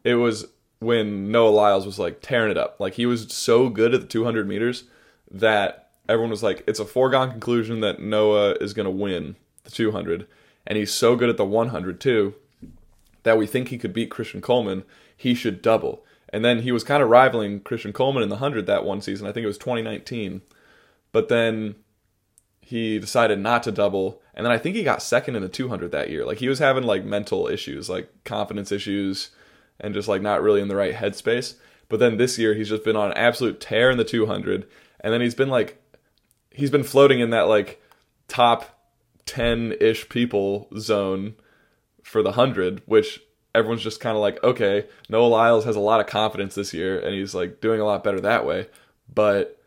it 0.05 0.15
was 0.15 0.47
when 0.81 1.31
Noah 1.31 1.51
Lyles 1.51 1.87
was 1.87 1.99
like 1.99 2.21
tearing 2.21 2.51
it 2.51 2.59
up. 2.59 2.77
Like 2.79 2.95
he 2.95 3.07
was 3.07 3.33
so 3.33 3.69
good 3.69 3.95
at 3.95 4.01
the 4.01 4.07
200 4.07 4.49
meters 4.49 4.85
that 5.31 5.91
everyone 6.09 6.31
was 6.31 6.43
like, 6.43 6.65
it's 6.67 6.81
a 6.81 6.85
foregone 6.85 7.31
conclusion 7.31 7.81
that 7.81 8.01
Noah 8.01 8.53
is 8.61 8.73
going 8.73 8.85
to 8.85 8.91
win 8.91 9.37
the 9.65 9.71
200, 9.71 10.27
and 10.67 10.79
he's 10.79 10.93
so 10.93 11.17
good 11.17 11.29
at 11.29 11.37
the 11.37 11.45
100 11.45 12.01
too 12.01 12.35
that 13.25 13.37
we 13.37 13.47
think 13.47 13.69
he 13.69 13.79
could 13.79 13.93
beat 13.93 14.11
Christian 14.11 14.41
Coleman. 14.41 14.85
He 15.17 15.35
should 15.35 15.61
double. 15.61 16.05
And 16.31 16.45
then 16.45 16.61
he 16.61 16.73
was 16.73 16.85
kind 16.85 17.03
of 17.03 17.09
rivaling 17.09 17.61
Christian 17.61 17.93
Coleman 17.93 18.23
in 18.23 18.29
the 18.29 18.37
100 18.37 18.67
that 18.67 18.85
one 18.85 19.01
season. 19.01 19.27
I 19.27 19.33
think 19.33 19.45
it 19.45 19.49
was 19.49 19.59
2019. 19.59 20.43
But 21.13 21.29
then 21.29 21.75
he 22.69 22.99
decided 22.99 23.39
not 23.39 23.63
to 23.63 23.73
double. 23.73 24.21
And 24.35 24.45
then 24.45 24.53
I 24.53 24.59
think 24.59 24.77
he 24.77 24.83
got 24.83 25.01
second 25.01 25.37
in 25.37 25.43
the 25.43 25.49
200 25.49 25.91
that 25.91 26.11
year. 26.11 26.27
Like 26.27 26.37
he 26.37 26.51
was 26.51 26.59
having 26.59 26.85
like 26.85 27.03
mental 27.03 27.49
issues, 27.49 27.89
like 27.89 28.13
confidence 28.25 28.71
issues, 28.71 29.31
and 29.81 29.95
just 29.95 30.07
like 30.07 30.21
not 30.21 30.43
really 30.43 30.61
in 30.61 30.69
the 30.69 30.77
right 30.77 30.95
headspace. 30.95 31.55
But 31.89 31.99
then 31.99 32.19
this 32.19 32.39
year 32.39 32.53
he's 32.53 32.69
just 32.69 32.85
been 32.85 32.95
on 32.95 33.11
an 33.11 33.17
absolute 33.17 33.59
tear 33.59 33.91
in 33.91 33.97
the 33.97 34.05
200. 34.05 34.69
And 35.01 35.15
then 35.15 35.23
he's 35.23 35.35
been 35.35 35.49
like, 35.49 35.83
he's 36.51 36.71
been 36.71 36.85
floating 36.85 37.21
in 37.21 37.31
that 37.31 37.49
like 37.49 37.83
top 38.29 38.79
10 39.25 39.77
ish 39.81 40.07
people 40.11 40.69
zone 40.79 41.37
for 42.03 42.23
the 42.23 42.33
100, 42.33 42.83
which 42.85 43.23
everyone's 43.55 43.83
just 43.83 44.01
kind 44.01 44.15
of 44.15 44.21
like, 44.21 44.45
okay, 44.45 44.85
Noah 45.09 45.29
Lyles 45.29 45.65
has 45.65 45.77
a 45.77 45.81
lot 45.81 46.01
of 46.01 46.07
confidence 46.07 46.55
this 46.55 46.75
year 46.75 47.01
and 47.01 47.15
he's 47.15 47.35
like 47.35 47.63
doing 47.63 47.81
a 47.81 47.87
lot 47.87 48.05
better 48.05 48.21
that 48.21 48.45
way. 48.45 48.67
But 49.15 49.58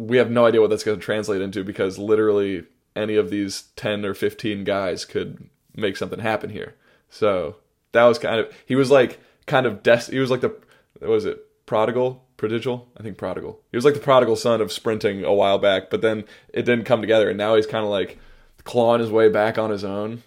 we 0.00 0.16
have 0.16 0.30
no 0.30 0.46
idea 0.46 0.60
what 0.60 0.70
that's 0.70 0.84
going 0.84 0.98
to 0.98 1.04
translate 1.04 1.42
into 1.42 1.62
because 1.62 1.98
literally 1.98 2.64
any 2.96 3.16
of 3.16 3.30
these 3.30 3.64
10 3.76 4.04
or 4.04 4.14
15 4.14 4.64
guys 4.64 5.04
could 5.04 5.48
make 5.76 5.96
something 5.96 6.20
happen 6.20 6.50
here. 6.50 6.74
So 7.10 7.56
that 7.92 8.04
was 8.04 8.18
kind 8.18 8.40
of, 8.40 8.52
he 8.64 8.74
was 8.74 8.90
like 8.90 9.20
kind 9.46 9.66
of, 9.66 9.82
des- 9.82 10.10
he 10.10 10.18
was 10.18 10.30
like 10.30 10.40
the, 10.40 10.56
what 10.98 11.10
was 11.10 11.24
it, 11.26 11.46
prodigal? 11.66 12.24
Prodigal? 12.38 12.88
I 12.96 13.02
think 13.02 13.18
prodigal. 13.18 13.60
He 13.70 13.76
was 13.76 13.84
like 13.84 13.94
the 13.94 14.00
prodigal 14.00 14.36
son 14.36 14.60
of 14.60 14.72
sprinting 14.72 15.22
a 15.22 15.34
while 15.34 15.58
back, 15.58 15.90
but 15.90 16.00
then 16.00 16.24
it 16.48 16.62
didn't 16.62 16.86
come 16.86 17.02
together 17.02 17.28
and 17.28 17.36
now 17.36 17.54
he's 17.56 17.66
kind 17.66 17.84
of 17.84 17.90
like 17.90 18.18
clawing 18.64 19.00
his 19.00 19.10
way 19.10 19.28
back 19.28 19.58
on 19.58 19.70
his 19.70 19.84
own. 19.84 20.22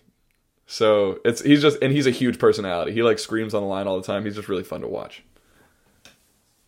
So 0.68 1.20
it's 1.26 1.42
he's 1.42 1.62
just 1.62 1.82
and 1.82 1.92
he's 1.92 2.08
a 2.08 2.12
huge 2.12 2.40
personality. 2.40 2.94
He 2.94 3.04
like 3.04 3.20
screams 3.20 3.54
on 3.54 3.64
the 3.64 3.68
line 3.68 3.88
all 3.88 3.98
the 4.00 4.06
time. 4.06 4.24
He's 4.24 4.36
just 4.36 4.48
really 4.48 4.64
fun 4.64 4.82
to 4.82 4.88
watch. 4.88 5.24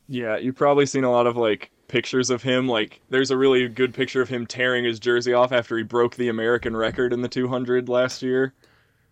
Yeah, 0.07 0.37
you've 0.37 0.55
probably 0.55 0.85
seen 0.85 1.03
a 1.03 1.11
lot 1.11 1.27
of 1.27 1.37
like 1.37 1.71
pictures 1.87 2.29
of 2.29 2.43
him. 2.43 2.67
Like, 2.67 3.01
there's 3.09 3.31
a 3.31 3.37
really 3.37 3.67
good 3.67 3.93
picture 3.93 4.21
of 4.21 4.29
him 4.29 4.45
tearing 4.45 4.83
his 4.83 4.99
jersey 4.99 5.33
off 5.33 5.51
after 5.51 5.77
he 5.77 5.83
broke 5.83 6.15
the 6.15 6.29
American 6.29 6.75
record 6.75 7.13
in 7.13 7.21
the 7.21 7.27
200 7.27 7.89
last 7.89 8.21
year. 8.21 8.53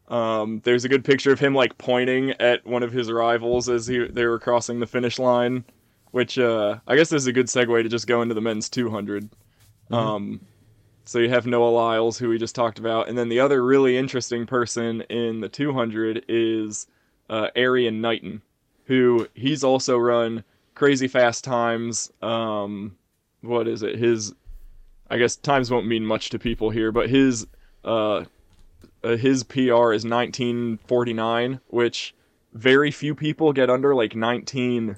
Um, 0.08 0.62
there's 0.63 0.86
a 0.86 0.89
good 0.89 1.06
picture 1.06 1.32
of 1.32 1.39
him 1.39 1.56
like 1.56 1.77
pointing 1.77 2.32
at 2.32 2.65
one 2.65 2.84
of 2.84 2.92
his 2.92 3.12
rivals 3.12 3.70
as 3.70 3.88
he 3.88 4.06
they 4.06 4.25
were 4.25 4.39
crossing 4.39 4.80
the 4.80 4.86
finish 4.86 5.18
line, 5.18 5.63
which 6.12 6.38
uh, 6.38 6.77
I 6.88 6.96
guess 6.96 7.12
is 7.13 7.25
a 7.27 7.32
good 7.32 7.48
segue 7.48 7.84
to 7.84 7.89
just 7.89 8.06
go 8.06 8.22
into 8.22 8.36
the 8.36 8.42
men's 8.42 8.70
200. 8.70 9.30
Um, 9.92 10.42
so 11.06 11.20
you 11.20 11.30
have 11.30 11.46
Noah 11.46 11.70
Lyles, 11.70 12.18
who 12.18 12.30
we 12.30 12.38
just 12.38 12.56
talked 12.56 12.80
about, 12.80 13.10
and 13.10 13.18
then 13.18 13.30
the 13.30 13.39
other 13.39 13.63
really 13.63 13.98
interesting 13.98 14.46
person 14.46 15.01
in 15.10 15.39
the 15.42 15.50
200 15.50 16.25
is 16.27 16.88
uh, 17.30 17.48
Erriyon 17.56 18.01
Knighton, 18.01 18.42
who 18.86 19.27
he's 19.34 19.63
also 19.63 19.98
run 19.98 20.44
crazy 20.75 21.08
fast 21.08 21.44
times. 21.44 22.12
Um, 22.22 22.98
what 23.42 23.68
is 23.68 23.84
it? 23.84 23.98
His, 23.98 24.34
I 25.10 25.18
guess 25.18 25.36
times 25.36 25.70
won't 25.72 25.88
mean 25.88 26.06
much 26.06 26.30
to 26.32 26.39
people 26.39 26.70
here, 26.70 26.92
but 26.92 27.10
his, 27.10 27.48
uh, 27.84 28.25
uh, 29.03 29.18
his 29.18 29.44
PR 29.44 29.94
is 29.94 30.06
1949, 30.06 31.60
which 31.68 32.15
very 32.53 32.92
few 32.92 33.15
people 33.15 33.51
get 33.53 33.70
under 33.70 33.94
like 33.94 34.15
19 34.15 34.98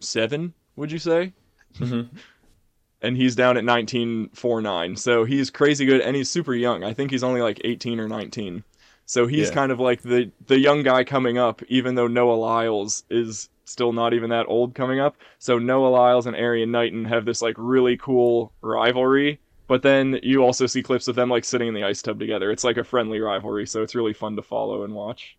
seven. 0.00 0.54
Would 0.76 0.92
you 0.92 0.98
say? 0.98 1.32
and 1.80 3.16
he's 3.16 3.34
down 3.34 3.56
at 3.56 3.64
19.49. 3.64 4.98
So 4.98 5.24
he's 5.24 5.50
crazy 5.50 5.84
good, 5.84 6.00
and 6.00 6.16
he's 6.16 6.30
super 6.30 6.54
young. 6.54 6.84
I 6.84 6.94
think 6.94 7.10
he's 7.10 7.24
only 7.24 7.42
like 7.42 7.60
18 7.64 8.00
or 8.00 8.08
19. 8.08 8.64
So 9.12 9.26
he's 9.26 9.48
Yeah. 9.48 9.54
kind 9.54 9.70
of 9.72 9.78
like 9.78 10.00
the 10.00 10.30
the 10.46 10.58
young 10.58 10.82
guy 10.82 11.04
coming 11.04 11.36
up, 11.36 11.62
even 11.68 11.96
though 11.96 12.06
Noah 12.06 12.32
Lyles 12.32 13.04
is 13.10 13.50
still 13.66 13.92
not 13.92 14.14
even 14.14 14.30
that 14.30 14.46
old 14.48 14.74
coming 14.74 15.00
up. 15.00 15.16
So 15.38 15.58
Noah 15.58 15.88
Lyles 15.88 16.24
and 16.26 16.34
Erriyon 16.34 16.70
Knighton 16.70 17.04
have 17.04 17.26
this 17.26 17.42
like 17.42 17.54
really 17.58 17.98
cool 17.98 18.54
rivalry. 18.62 19.38
But 19.66 19.82
then 19.82 20.18
you 20.22 20.42
also 20.42 20.64
see 20.66 20.82
clips 20.82 21.08
of 21.08 21.14
them 21.14 21.28
like 21.28 21.44
sitting 21.44 21.68
in 21.68 21.74
the 21.74 21.84
ice 21.84 22.00
tub 22.00 22.18
together. 22.18 22.50
It's 22.50 22.64
like 22.64 22.78
a 22.78 22.84
friendly 22.84 23.20
rivalry, 23.20 23.66
so 23.66 23.82
it's 23.82 23.94
really 23.94 24.14
fun 24.14 24.34
to 24.36 24.42
follow 24.42 24.82
and 24.82 24.94
watch. 24.94 25.36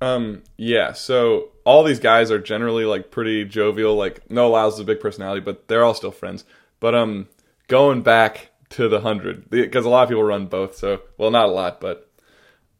Um, 0.00 0.42
yeah, 0.56 0.92
so 0.92 1.48
all 1.64 1.82
these 1.82 1.98
guys 1.98 2.30
are 2.30 2.38
generally 2.38 2.84
like 2.84 3.10
pretty 3.10 3.44
jovial. 3.44 3.96
Like 3.96 4.30
Noah 4.30 4.48
Lyles 4.48 4.74
is 4.74 4.80
a 4.80 4.84
big 4.84 5.00
personality, 5.00 5.40
but 5.40 5.66
they're 5.66 5.82
all 5.84 5.94
still 5.94 6.12
friends. 6.12 6.44
But 6.78 6.94
um, 6.94 7.26
going 7.66 8.02
back 8.02 8.50
to 8.76 8.88
the 8.88 9.00
hundred, 9.00 9.48
because 9.48 9.86
a 9.86 9.88
lot 9.88 10.02
of 10.02 10.08
people 10.10 10.22
run 10.22 10.46
both. 10.46 10.76
So 10.76 11.00
well, 11.16 11.30
not 11.30 11.48
a 11.48 11.52
lot, 11.52 11.80
but 11.80 12.10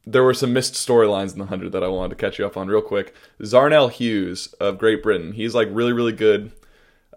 there 0.05 0.23
were 0.23 0.35
some 0.35 0.53
missed 0.53 0.75
storylines 0.75 1.33
in 1.33 1.39
the 1.39 1.47
hundred 1.47 1.73
that 1.73 1.83
I 1.83 1.89
wanted 1.89 2.11
to 2.11 2.17
catch 2.17 2.39
you 2.39 2.47
up 2.47 2.57
on 2.57 2.69
real 2.69 2.83
quick. 2.83 3.15
Zharnel 3.41 3.91
Hughes 3.91 4.49
of 4.61 4.79
Great 4.79 5.03
Britain, 5.03 5.33
he's 5.33 5.55
like 5.55 5.69
really 5.71 5.93
really 5.93 6.13
good. 6.13 6.53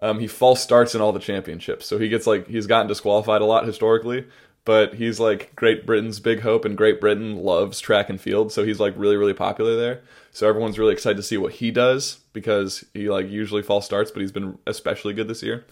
Um, 0.02 0.18
he 0.18 0.26
false 0.26 0.62
starts 0.62 0.94
in 0.94 1.02
all 1.02 1.12
the 1.12 1.20
championships, 1.20 1.86
so 1.86 1.98
he 1.98 2.08
gets 2.08 2.26
like 2.26 2.48
he's 2.48 2.66
gotten 2.66 2.88
disqualified 2.88 3.42
a 3.42 3.46
lot 3.46 3.66
historically. 3.66 4.26
But 4.64 4.94
he's 4.94 5.18
like 5.18 5.54
Great 5.56 5.86
Britain's 5.86 6.20
big 6.20 6.40
hope, 6.40 6.64
and 6.64 6.76
Great 6.76 7.00
Britain 7.00 7.36
loves 7.36 7.80
track 7.80 8.10
and 8.10 8.20
field, 8.20 8.50
so 8.50 8.64
he's 8.64 8.80
like 8.80 8.94
really 8.96 9.16
really 9.16 9.34
popular 9.34 9.76
there. 9.76 10.00
So 10.32 10.48
everyone's 10.48 10.78
really 10.78 10.92
excited 10.94 11.16
to 11.16 11.22
see 11.22 11.36
what 11.36 11.54
he 11.54 11.70
does 11.70 12.20
because 12.32 12.84
he 12.94 13.10
like 13.10 13.28
usually 13.28 13.62
false 13.62 13.84
starts, 13.84 14.10
but 14.10 14.20
he's 14.20 14.32
been 14.32 14.58
especially 14.66 15.12
good 15.12 15.28
this 15.28 15.42
year. 15.42 15.66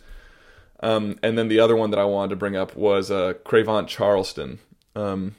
Um, 0.81 1.19
and 1.23 1.37
then 1.37 1.49
the 1.49 1.61
other 1.61 1.77
one 1.77 1.91
that 1.91 1.99
I 1.99 2.05
wanted 2.05 2.31
to 2.31 2.37
bring 2.37 2.57
up 2.57 2.77
was 2.77 3.11
uh, 3.11 3.35
Cravont 3.45 3.89
Charleston, 3.89 4.61
um, 4.95 5.35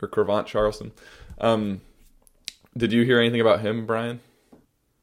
or 0.00 0.08
Cravont 0.08 0.46
Charleston. 0.46 0.92
Um, 1.38 1.80
did 2.76 2.92
you 2.92 3.04
hear 3.04 3.18
anything 3.18 3.40
about 3.40 3.60
him, 3.60 3.86
Bryan? 3.86 4.20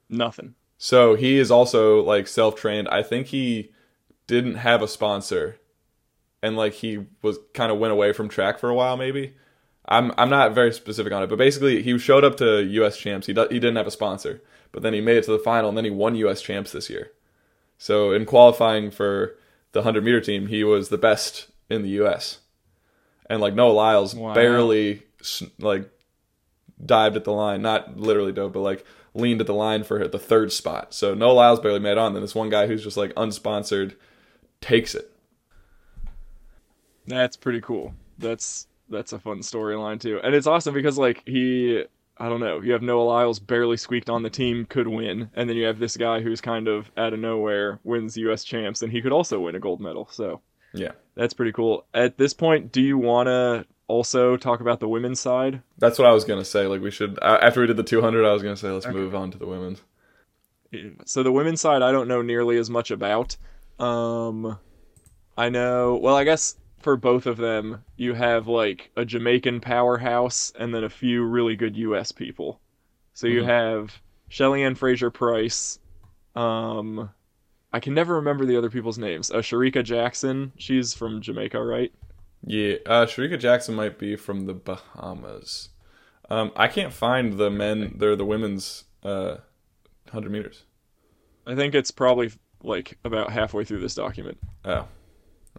Nothing. 0.09 0.55
So 0.77 1.15
he 1.15 1.37
is 1.37 1.51
also 1.51 2.01
like 2.01 2.27
self 2.27 2.55
trained. 2.55 2.87
I 2.89 3.03
think 3.03 3.27
he 3.27 3.71
didn't 4.27 4.55
have 4.55 4.81
a 4.81 4.87
sponsor, 4.87 5.57
and 6.41 6.55
like 6.55 6.73
he 6.73 7.05
was 7.21 7.37
kind 7.53 7.71
of 7.71 7.79
went 7.79 7.93
away 7.93 8.13
from 8.13 8.29
track 8.29 8.59
for 8.59 8.69
a 8.69 8.75
while. 8.75 8.97
Maybe 8.97 9.33
I'm 9.87 10.13
I'm 10.17 10.29
not 10.29 10.53
very 10.53 10.71
specific 10.71 11.11
on 11.11 11.23
it, 11.23 11.27
but 11.27 11.37
basically 11.37 11.81
he 11.81 11.97
showed 11.97 12.23
up 12.23 12.37
to 12.37 12.63
U.S. 12.63 12.97
champs. 12.97 13.25
He 13.27 13.33
do, 13.33 13.47
he 13.49 13.59
didn't 13.59 13.75
have 13.75 13.87
a 13.87 13.91
sponsor, 13.91 14.41
but 14.71 14.83
then 14.83 14.93
he 14.93 15.01
made 15.01 15.17
it 15.17 15.23
to 15.25 15.31
the 15.31 15.39
final, 15.39 15.69
and 15.69 15.77
then 15.77 15.85
he 15.85 15.91
won 15.91 16.15
U.S. 16.15 16.41
champs 16.41 16.71
this 16.71 16.89
year. 16.89 17.11
So 17.79 18.11
in 18.11 18.25
qualifying 18.25 18.91
for 18.91 19.35
the 19.71 19.83
hundred 19.83 20.03
meter 20.03 20.21
team, 20.21 20.47
he 20.47 20.63
was 20.63 20.89
the 20.89 20.97
best 20.97 21.47
in 21.69 21.81
the 21.83 21.89
U.S. 21.89 22.39
And 23.29 23.41
like 23.41 23.53
Noah 23.53 23.71
Lyles 23.73 24.15
Wow. 24.15 24.33
barely 24.33 25.03
like 25.59 25.89
dived 26.83 27.15
at 27.15 27.23
the 27.25 27.33
line, 27.33 27.61
not 27.61 27.97
literally 27.97 28.31
dove, 28.31 28.53
but 28.53 28.61
like 28.61 28.85
leaned 29.13 29.41
at 29.41 29.47
the 29.47 29.53
line 29.53 29.83
for 29.83 30.07
the 30.07 30.19
third 30.19 30.51
spot. 30.51 30.93
So 30.93 31.13
Noah 31.13 31.33
Lyles 31.33 31.59
barely 31.59 31.79
made 31.79 31.93
it 31.93 31.97
on. 31.97 32.13
Then 32.13 32.21
this 32.21 32.35
one 32.35 32.49
guy 32.49 32.67
who's 32.67 32.83
just 32.83 32.97
like 32.97 33.13
unsponsored 33.15 33.95
takes 34.61 34.95
it. 34.95 35.11
That's 37.07 37.35
pretty 37.37 37.61
cool. 37.61 37.93
That's 38.17 38.67
that's 38.89 39.13
a 39.13 39.19
fun 39.19 39.39
storyline 39.39 39.99
too, 39.99 40.19
and 40.23 40.33
it's 40.33 40.47
awesome 40.47 40.73
because 40.73 40.97
like 40.97 41.21
he, 41.25 41.83
I 42.19 42.27
don't 42.29 42.41
know, 42.41 42.59
you 42.61 42.73
have 42.73 42.81
Noah 42.81 43.03
Lyles 43.03 43.39
barely 43.39 43.77
squeaked 43.77 44.09
on 44.09 44.23
the 44.23 44.29
team, 44.29 44.65
could 44.65 44.87
win, 44.87 45.29
and 45.35 45.49
then 45.49 45.55
you 45.55 45.65
have 45.65 45.79
this 45.79 45.95
guy 45.95 46.19
who's 46.19 46.41
kind 46.41 46.67
of 46.67 46.91
out 46.97 47.13
of 47.13 47.19
nowhere 47.19 47.79
wins 47.83 48.17
U.S. 48.17 48.43
champs, 48.43 48.81
and 48.81 48.91
he 48.91 49.01
could 49.01 49.13
also 49.13 49.39
win 49.39 49.55
a 49.55 49.59
gold 49.59 49.79
medal. 49.79 50.07
So 50.11 50.41
Yeah. 50.73 50.91
that's 51.15 51.33
pretty 51.33 51.53
cool. 51.53 51.85
At 51.93 52.17
this 52.17 52.33
point, 52.33 52.71
do 52.73 52.81
you 52.81 52.97
want 52.97 53.27
to 53.27 53.65
also 53.87 54.35
talk 54.37 54.59
about 54.59 54.79
the 54.81 54.87
women's 54.89 55.19
side? 55.19 55.61
That's 55.77 55.97
what 55.97 56.07
I 56.07 56.11
was 56.11 56.25
gonna 56.25 56.45
say. 56.45 56.67
Like 56.67 56.81
we 56.81 56.91
should 56.91 57.17
after 57.23 57.61
we 57.61 57.67
did 57.67 57.77
the 57.77 57.83
200, 57.83 58.25
I 58.25 58.33
was 58.33 58.43
gonna 58.43 58.55
say 58.57 58.69
let's 58.69 58.85
move 58.87 59.15
on 59.15 59.31
to 59.31 59.37
the 59.37 59.47
women's. 59.47 59.81
So 61.05 61.23
the 61.23 61.31
women's 61.31 61.61
side, 61.61 61.81
I 61.81 61.91
don't 61.91 62.07
know 62.07 62.21
nearly 62.21 62.57
as 62.57 62.69
much 62.69 62.91
about. 62.91 63.35
Um, 63.79 64.59
I 65.37 65.49
know. 65.49 65.95
Well, 66.01 66.15
I 66.15 66.23
guess 66.25 66.55
for 66.79 66.95
both 66.97 67.25
of 67.25 67.37
them, 67.37 67.83
you 67.97 68.13
have 68.13 68.47
like 68.47 68.91
a 68.95 69.05
Jamaican 69.05 69.61
powerhouse 69.61 70.51
and 70.57 70.73
then 70.73 70.83
a 70.83 70.89
few 70.89 71.23
really 71.23 71.55
good 71.55 71.75
U.S. 71.77 72.11
people. 72.11 72.59
So 73.13 73.27
you 73.27 73.41
Mhm. 73.41 73.45
have 73.45 74.01
Shelly 74.29 74.63
Ann 74.63 74.75
Fraser 74.75 75.09
Pryce. 75.11 75.79
Um, 76.35 77.09
I 77.73 77.79
can 77.79 77.93
never 77.93 78.15
remember 78.15 78.45
the 78.45 78.57
other 78.57 78.69
people's 78.69 78.97
names. 78.97 79.29
Uh, 79.29 79.37
Shericka 79.37 79.83
Jackson. 79.83 80.53
She's 80.57 80.93
from 80.93 81.21
Jamaica, 81.21 81.63
right? 81.63 81.91
Yeah, 82.45 82.75
uh, 82.85 83.05
Shericka 83.05 83.37
Jackson 83.39 83.75
might 83.75 83.99
be 83.99 84.15
from 84.15 84.45
the 84.45 84.53
Bahamas. 84.53 85.69
Um, 86.29 86.51
I 86.55 86.67
can't 86.67 86.93
find 86.93 87.37
the 87.37 87.49
men. 87.49 87.95
They're 87.97 88.15
the 88.15 88.25
women's 88.25 88.85
uh, 89.03 89.37
hundred 90.11 90.31
meters. 90.31 90.63
I 91.45 91.55
think 91.55 91.75
it's 91.75 91.91
probably 91.91 92.31
like 92.63 92.97
about 93.03 93.31
halfway 93.31 93.65
through 93.65 93.79
this 93.79 93.95
document. 93.95 94.37
Oh, 94.63 94.87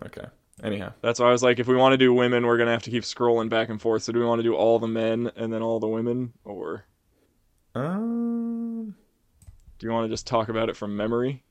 okay. 0.06 0.26
Anyhow, 0.62 0.92
That's 1.01 1.18
why 1.18 1.29
I 1.29 1.33
was 1.33 1.42
like, 1.42 1.59
if 1.59 1.66
we 1.66 1.77
want 1.77 1.94
to 1.94 1.96
do 1.96 2.12
women, 2.12 2.46
we're 2.46 2.59
gonna 2.59 2.73
have 2.73 2.83
to 2.83 2.90
keep 2.90 3.05
scrolling 3.05 3.49
back 3.49 3.68
and 3.68 3.81
forth. 3.81 4.03
So 4.03 4.12
do 4.12 4.18
we 4.18 4.27
want 4.27 4.40
to 4.40 4.42
do 4.42 4.55
all 4.55 4.79
the 4.79 4.88
men 4.88 5.31
and 5.37 5.53
then 5.53 5.62
all 5.62 5.81
the 5.81 5.88
women, 5.88 6.33
or 6.44 6.85
um, 7.75 8.94
do 9.79 9.87
you 9.87 9.92
want 9.92 10.05
to 10.05 10.12
just 10.12 10.27
talk 10.27 10.49
about 10.49 10.68
it 10.68 10.77
from 10.77 10.96
memory? 10.96 11.42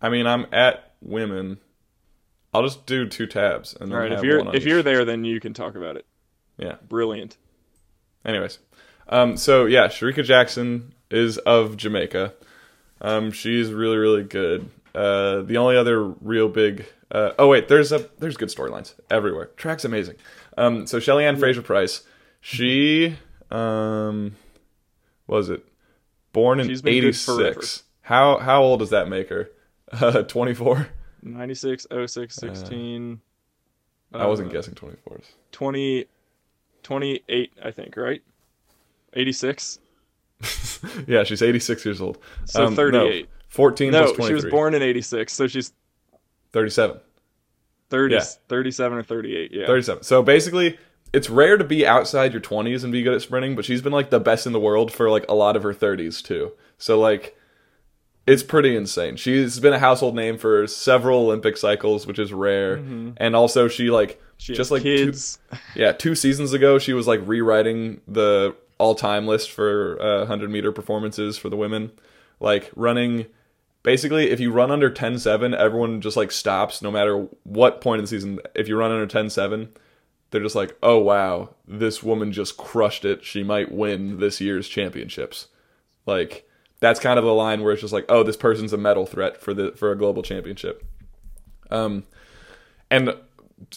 I 0.00 0.08
mean, 0.10 0.26
I'm 0.26 0.46
at 0.52 0.92
women. 1.00 1.58
I'll 2.52 2.62
just 2.62 2.86
do 2.86 3.06
two 3.06 3.26
tabs 3.26 3.74
and 3.74 3.90
then 3.90 3.96
All 3.96 4.02
right, 4.02 4.12
if 4.12 4.22
you're 4.22 4.54
if 4.54 4.64
you're 4.64 4.82
there, 4.82 5.04
then 5.04 5.24
you 5.24 5.40
can 5.40 5.54
talk 5.54 5.74
about 5.74 5.96
it. 5.96 6.06
Yeah. 6.56 6.76
Brilliant. 6.88 7.36
Anyways, 8.24 8.58
um, 9.08 9.36
so 9.36 9.66
yeah, 9.66 9.86
Shericka 9.88 10.24
Jackson 10.24 10.92
is 11.10 11.38
of 11.38 11.76
Jamaica. 11.76 12.34
Um, 13.00 13.30
she's 13.30 13.72
really 13.72 13.96
really 13.96 14.24
good. 14.24 14.68
Uh, 14.98 15.42
the 15.42 15.56
only 15.56 15.76
other 15.76 16.02
real 16.04 16.48
big. 16.48 16.86
Uh, 17.10 17.30
oh 17.38 17.46
wait, 17.48 17.68
there's 17.68 17.92
a 17.92 18.08
there's 18.18 18.36
good 18.36 18.48
storylines 18.48 18.94
everywhere. 19.10 19.50
Track's 19.56 19.84
amazing. 19.84 20.16
Um, 20.56 20.86
so 20.86 20.98
Shelly 20.98 21.24
Ann 21.24 21.36
Fraser 21.36 21.62
Pryce, 21.62 22.02
she 22.40 23.16
um, 23.50 24.34
was 25.28 25.50
it 25.50 25.64
born 26.32 26.58
in 26.58 26.66
She's 26.66 26.82
been 26.82 27.00
good 27.00 27.16
forever. 27.16 27.50
'86? 27.50 27.84
How 28.02 28.38
how 28.38 28.62
old 28.62 28.80
does 28.80 28.90
that 28.90 29.08
make 29.08 29.28
her? 29.28 29.50
Uh, 29.90 30.22
24. 30.22 30.86
96, 31.22 31.86
06, 32.06 32.34
16. 32.34 33.20
I 34.12 34.26
wasn't 34.26 34.50
uh, 34.50 34.52
guessing 34.52 34.74
24s. 34.74 35.24
20, 35.52 36.04
28, 36.82 37.52
I 37.64 37.70
think, 37.70 37.96
right? 37.96 38.22
86. 39.14 39.78
yeah, 41.06 41.24
she's 41.24 41.40
86 41.40 41.86
years 41.86 42.02
old. 42.02 42.18
So 42.44 42.66
Um, 42.66 42.72
no, 42.74 42.76
38. 42.76 43.28
14 43.48 43.90
No, 43.92 44.04
plus 44.04 44.16
23. 44.16 44.28
she 44.28 44.34
was 44.34 44.50
born 44.50 44.74
in 44.74 44.82
86, 44.82 45.32
so 45.32 45.46
she's 45.46 45.72
37. 46.52 46.98
30, 47.90 48.14
Yeah. 48.14 48.20
37 48.48 48.98
or 48.98 49.02
38. 49.02 49.50
Yeah. 49.52 49.66
37. 49.66 50.02
So 50.02 50.22
basically, 50.22 50.78
it's 51.12 51.30
rare 51.30 51.56
to 51.56 51.64
be 51.64 51.86
outside 51.86 52.32
your 52.32 52.40
20s 52.42 52.84
and 52.84 52.92
be 52.92 53.02
good 53.02 53.14
at 53.14 53.22
sprinting, 53.22 53.56
but 53.56 53.64
she's 53.64 53.80
been 53.82 53.92
like 53.92 54.10
the 54.10 54.20
best 54.20 54.46
in 54.46 54.52
the 54.52 54.60
world 54.60 54.92
for 54.92 55.10
like 55.10 55.24
a 55.28 55.34
lot 55.34 55.56
of 55.56 55.62
her 55.62 55.72
30s 55.72 56.22
too. 56.22 56.52
So 56.76 57.00
like 57.00 57.34
it's 58.26 58.42
pretty 58.42 58.76
insane. 58.76 59.16
She's 59.16 59.58
been 59.58 59.72
a 59.72 59.78
household 59.78 60.14
name 60.14 60.36
for 60.36 60.66
several 60.66 61.20
Olympic 61.20 61.56
cycles, 61.56 62.06
which 62.06 62.18
is 62.18 62.30
rare. 62.30 62.74
And 63.16 63.34
also 63.34 63.68
she 63.68 63.90
like 63.90 64.20
She 64.36 64.52
just 64.52 64.70
like 64.70 64.82
two, 64.82 65.06
kids. 65.06 65.38
yeah, 65.74 65.92
2 65.92 66.14
seasons 66.14 66.52
ago 66.52 66.78
she 66.78 66.92
was 66.92 67.06
like 67.06 67.20
rewriting 67.24 68.02
the 68.06 68.54
all-time 68.76 69.26
list 69.26 69.50
for 69.50 69.98
uh, 70.00 70.18
100 70.18 70.50
meter 70.50 70.70
performances 70.72 71.38
for 71.38 71.48
the 71.48 71.56
women, 71.56 71.90
like 72.38 72.70
running 72.76 73.24
basically 73.88 74.28
if 74.28 74.38
you 74.38 74.52
run 74.52 74.70
under 74.70 74.90
10-7 74.90 75.56
everyone 75.56 76.02
just 76.02 76.14
like 76.14 76.30
stops 76.30 76.82
no 76.82 76.90
matter 76.90 77.26
what 77.44 77.80
point 77.80 78.00
in 78.00 78.04
the 78.04 78.08
season. 78.08 78.38
If 78.54 78.68
you 78.68 78.76
run 78.76 78.92
under 78.92 79.06
10-7 79.06 79.70
they're 80.30 80.42
just 80.42 80.54
like 80.54 80.76
oh 80.82 80.98
wow 80.98 81.54
this 81.66 82.02
woman 82.02 82.30
just 82.30 82.58
crushed 82.58 83.06
it. 83.06 83.24
She 83.24 83.42
might 83.42 83.72
win 83.72 84.20
this 84.20 84.42
year's 84.42 84.68
championships. 84.68 85.48
Like 86.04 86.46
that's 86.80 87.00
kind 87.00 87.18
of 87.18 87.24
the 87.24 87.32
line 87.32 87.62
where 87.62 87.72
it's 87.72 87.80
just 87.80 87.94
like 87.94 88.04
oh 88.10 88.22
this 88.22 88.36
person's 88.36 88.74
a 88.74 88.76
medal 88.76 89.06
threat 89.06 89.40
for 89.40 89.54
the 89.54 89.72
for 89.72 89.90
a 89.90 89.96
global 89.96 90.22
championship. 90.22 90.84
Um 91.70 92.04
and 92.90 93.14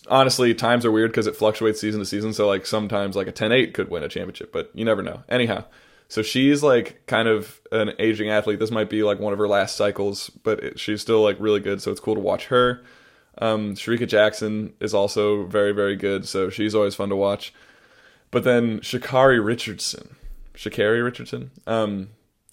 honestly 0.10 0.54
times 0.54 0.86
are 0.86 0.92
weird 0.92 1.12
because 1.12 1.26
it 1.26 1.38
fluctuates 1.38 1.80
season 1.80 2.02
to 2.02 2.06
season. 2.06 2.34
So 2.34 2.48
like 2.50 2.66
sometimes 2.66 3.16
like 3.16 3.28
a 3.28 3.32
10-8 3.32 3.74
could 3.74 3.90
win 3.90 4.04
a 4.04 4.10
championship 4.10 4.52
but 4.52 4.72
you 4.74 4.84
never 4.84 5.02
know. 5.02 5.24
Anyhow 5.30 5.64
so 6.12 6.22
she's 6.22 6.62
like 6.62 7.06
kind 7.06 7.30
of 7.30 7.62
an 7.72 7.94
aging 7.98 8.30
athlete. 8.30 8.60
This 8.60 8.70
might 8.70 8.90
be 8.90 9.02
like 9.02 9.18
one 9.22 9.32
of 9.32 9.40
her 9.40 9.48
last 9.48 9.78
cycles, 9.78 10.30
but 10.44 10.62
it, 10.62 10.78
she's 10.78 11.00
still 11.00 11.24
like 11.24 11.38
really 11.40 11.62
good. 11.62 11.82
So 11.82 11.90
it's 11.90 12.02
cool 12.02 12.16
to 12.16 12.20
watch 12.20 12.48
her. 12.48 12.84
Um, 13.38 13.76
Shericka 13.76 14.10
Jackson 14.10 14.74
is 14.82 14.94
also 14.94 15.46
very, 15.46 15.72
very 15.72 15.96
good. 15.96 16.28
So 16.28 16.50
she's 16.50 16.76
always 16.76 16.96
fun 16.96 17.08
to 17.08 17.16
watch. 17.16 17.54
But 18.30 18.44
then 18.44 18.82
Sha'Carri 18.82 19.42
Richardson, 19.42 20.18
Sha'Carri 20.54 21.02
Richardson, 21.02 21.52
um, 21.66 22.10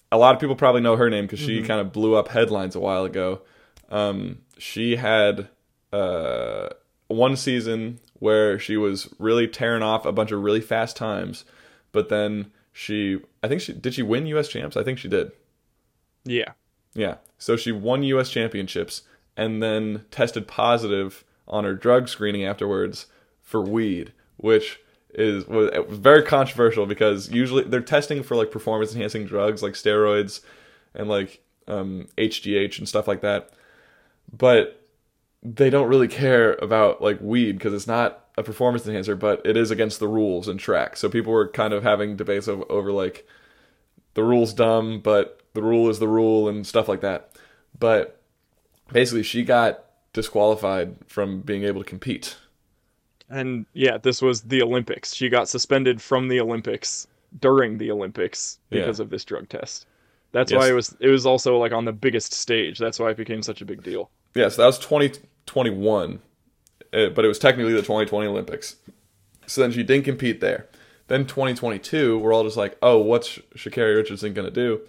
a 0.09 0.17
lot 0.17 0.33
of 0.33 0.39
people 0.39 0.55
probably 0.55 0.79
know 0.79 0.95
her 0.95 1.09
name 1.09 1.25
because 1.25 1.41
she 1.41 1.61
kind 1.61 1.81
of 1.81 1.91
blew 1.91 2.15
up 2.15 2.29
headlines 2.29 2.77
a 2.77 2.79
while 2.79 3.03
ago. 3.03 3.41
Um, 3.89 4.37
she 4.57 4.95
had 4.95 5.49
uh, 5.91 6.69
one 7.09 7.35
season 7.35 7.99
where 8.19 8.57
she 8.57 8.77
was 8.77 9.13
really 9.19 9.49
tearing 9.49 9.83
off 9.83 10.05
a 10.05 10.13
bunch 10.13 10.31
of 10.31 10.41
really 10.41 10.61
fast 10.61 10.95
times, 10.95 11.43
but 11.91 12.07
then 12.07 12.53
she, 12.71 13.19
I 13.41 13.47
think 13.47 13.61
she 13.61 13.73
did 13.73 13.93
she 13.93 14.01
win 14.01 14.25
U.S. 14.27 14.47
champs? 14.47 14.77
I 14.77 14.83
think 14.83 14.99
she 14.99 15.07
did. 15.07 15.31
Yeah. 16.25 16.53
Yeah. 16.93 17.15
So 17.37 17.55
she 17.55 17.71
won 17.71 18.03
U.S. 18.03 18.29
championships 18.29 19.03
and 19.37 19.63
then 19.63 20.05
tested 20.11 20.47
positive 20.47 21.23
on 21.47 21.63
her 21.63 21.73
drug 21.73 22.09
screening 22.09 22.45
afterwards 22.45 23.07
for 23.41 23.61
weed, 23.61 24.13
which 24.37 24.79
is 25.13 25.47
was, 25.47 25.71
was 25.87 25.97
very 25.97 26.23
controversial 26.23 26.85
because 26.85 27.31
usually 27.31 27.63
they're 27.63 27.81
testing 27.81 28.21
for 28.21 28.35
like 28.35 28.51
performance 28.51 28.93
enhancing 28.93 29.25
drugs 29.25 29.63
like 29.63 29.73
steroids 29.73 30.41
and 30.93 31.09
like 31.09 31.41
um, 31.67 32.07
HGH 32.17 32.79
and 32.79 32.87
stuff 32.87 33.07
like 33.07 33.21
that, 33.21 33.51
but 34.31 34.85
they 35.41 35.69
don't 35.69 35.87
really 35.87 36.07
care 36.07 36.53
about 36.55 37.01
like 37.01 37.19
weed 37.21 37.53
because 37.53 37.73
it's 37.73 37.87
not 37.87 38.28
a 38.39 38.43
performance 38.43 38.87
enhancer, 38.87 39.15
but 39.15 39.41
it 39.45 39.57
is 39.57 39.69
against 39.71 39.99
the 39.99 40.07
rules 40.07 40.47
in 40.47 40.57
track. 40.57 40.95
So 40.97 41.09
people 41.09 41.33
were 41.33 41.47
kind 41.47 41.73
of 41.73 41.83
having 41.83 42.15
debates 42.15 42.47
over, 42.47 42.63
over 42.71 42.91
like 42.91 43.27
the 44.13 44.23
rule's 44.23 44.53
dumb, 44.53 45.01
but 45.01 45.41
the 45.53 45.61
rule 45.61 45.89
is 45.89 45.99
the 45.99 46.07
rule 46.07 46.47
and 46.49 46.65
stuff 46.65 46.87
like 46.87 47.01
that. 47.01 47.31
But 47.77 48.19
basically, 48.91 49.23
she 49.23 49.43
got 49.43 49.83
disqualified 50.13 50.95
from 51.07 51.41
being 51.41 51.63
able 51.63 51.83
to 51.83 51.89
compete. 51.89 52.37
And 53.29 53.65
yeah, 53.73 53.97
this 53.97 54.21
was 54.21 54.41
the 54.41 54.61
Olympics. 54.63 55.13
She 55.13 55.29
got 55.29 55.47
suspended 55.49 56.01
from 56.01 56.27
the 56.29 56.39
Olympics 56.39 57.07
during 57.39 57.77
the 57.77 57.91
Olympics 57.91 58.57
because 58.69 58.99
Yeah. 58.99 59.03
of 59.03 59.09
this 59.11 59.23
drug 59.23 59.49
test. 59.49 59.85
That's 60.31 60.51
Yes. 60.51 60.59
why 60.59 60.69
it 60.69 60.73
was 60.73 60.95
it 60.99 61.09
was 61.09 61.25
also 61.25 61.57
like 61.57 61.71
on 61.71 61.85
the 61.85 61.91
biggest 61.93 62.33
stage. 62.33 62.79
That's 62.79 62.99
why 62.99 63.11
it 63.11 63.17
became 63.17 63.43
such 63.43 63.61
a 63.61 63.65
big 63.65 63.83
deal. 63.83 64.09
Yeah, 64.35 64.49
so 64.49 64.61
that 64.61 64.67
was 64.67 64.79
2021, 64.79 66.19
uh, 66.93 67.09
but 67.09 67.25
it 67.25 67.27
was 67.27 67.39
technically 67.39 67.73
the 67.73 67.81
2020 67.81 68.27
Olympics. 68.27 68.75
So 69.47 69.61
then 69.61 69.71
she 69.71 69.83
didn't 69.83 70.05
compete 70.05 70.41
there. 70.41 70.67
Then 71.07 71.25
2022, 71.25 72.19
we're 72.19 72.33
all 72.33 72.43
just 72.43 72.57
like, 72.57 72.77
oh, 72.83 72.99
what's 72.99 73.39
Sha'Carri 73.55 73.95
Richardson 73.95 74.33
gonna 74.33 74.51
do? 74.51 74.81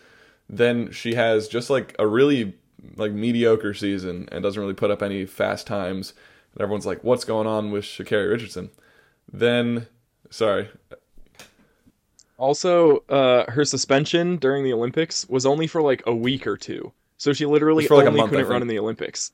Then 0.48 0.90
she 0.92 1.14
has 1.14 1.48
just 1.48 1.70
like 1.70 1.96
a 1.98 2.06
really 2.06 2.54
like 2.96 3.12
mediocre 3.12 3.74
season 3.74 4.28
and 4.30 4.42
doesn't 4.42 4.60
really 4.60 4.74
put 4.74 4.90
up 4.90 5.02
any 5.02 5.24
fast 5.24 5.66
times. 5.66 6.12
And 6.52 6.62
everyone's 6.62 6.86
like, 6.86 7.04
what's 7.04 7.24
going 7.24 7.46
on 7.46 7.70
with 7.70 7.84
Sha'Carri 7.84 8.30
Richardson? 8.30 8.70
Then, 9.32 9.86
sorry, 10.30 10.68
Also, 12.36 12.98
uh, 13.08 13.50
her 13.50 13.64
suspension 13.64 14.36
during 14.36 14.64
the 14.64 14.72
Olympics 14.72 15.28
was 15.28 15.46
only 15.46 15.66
for 15.66 15.80
like 15.82 16.02
a 16.06 16.14
week 16.14 16.46
or 16.46 16.56
two. 16.56 16.92
So 17.16 17.32
she 17.32 17.46
literally 17.46 17.84
It 17.84 17.88
for, 17.88 17.96
like, 17.96 18.06
a 18.06 18.08
only 18.08 18.20
month, 18.20 18.30
couldn't 18.32 18.48
run 18.48 18.62
in 18.62 18.68
the 18.68 18.78
Olympics. 18.78 19.32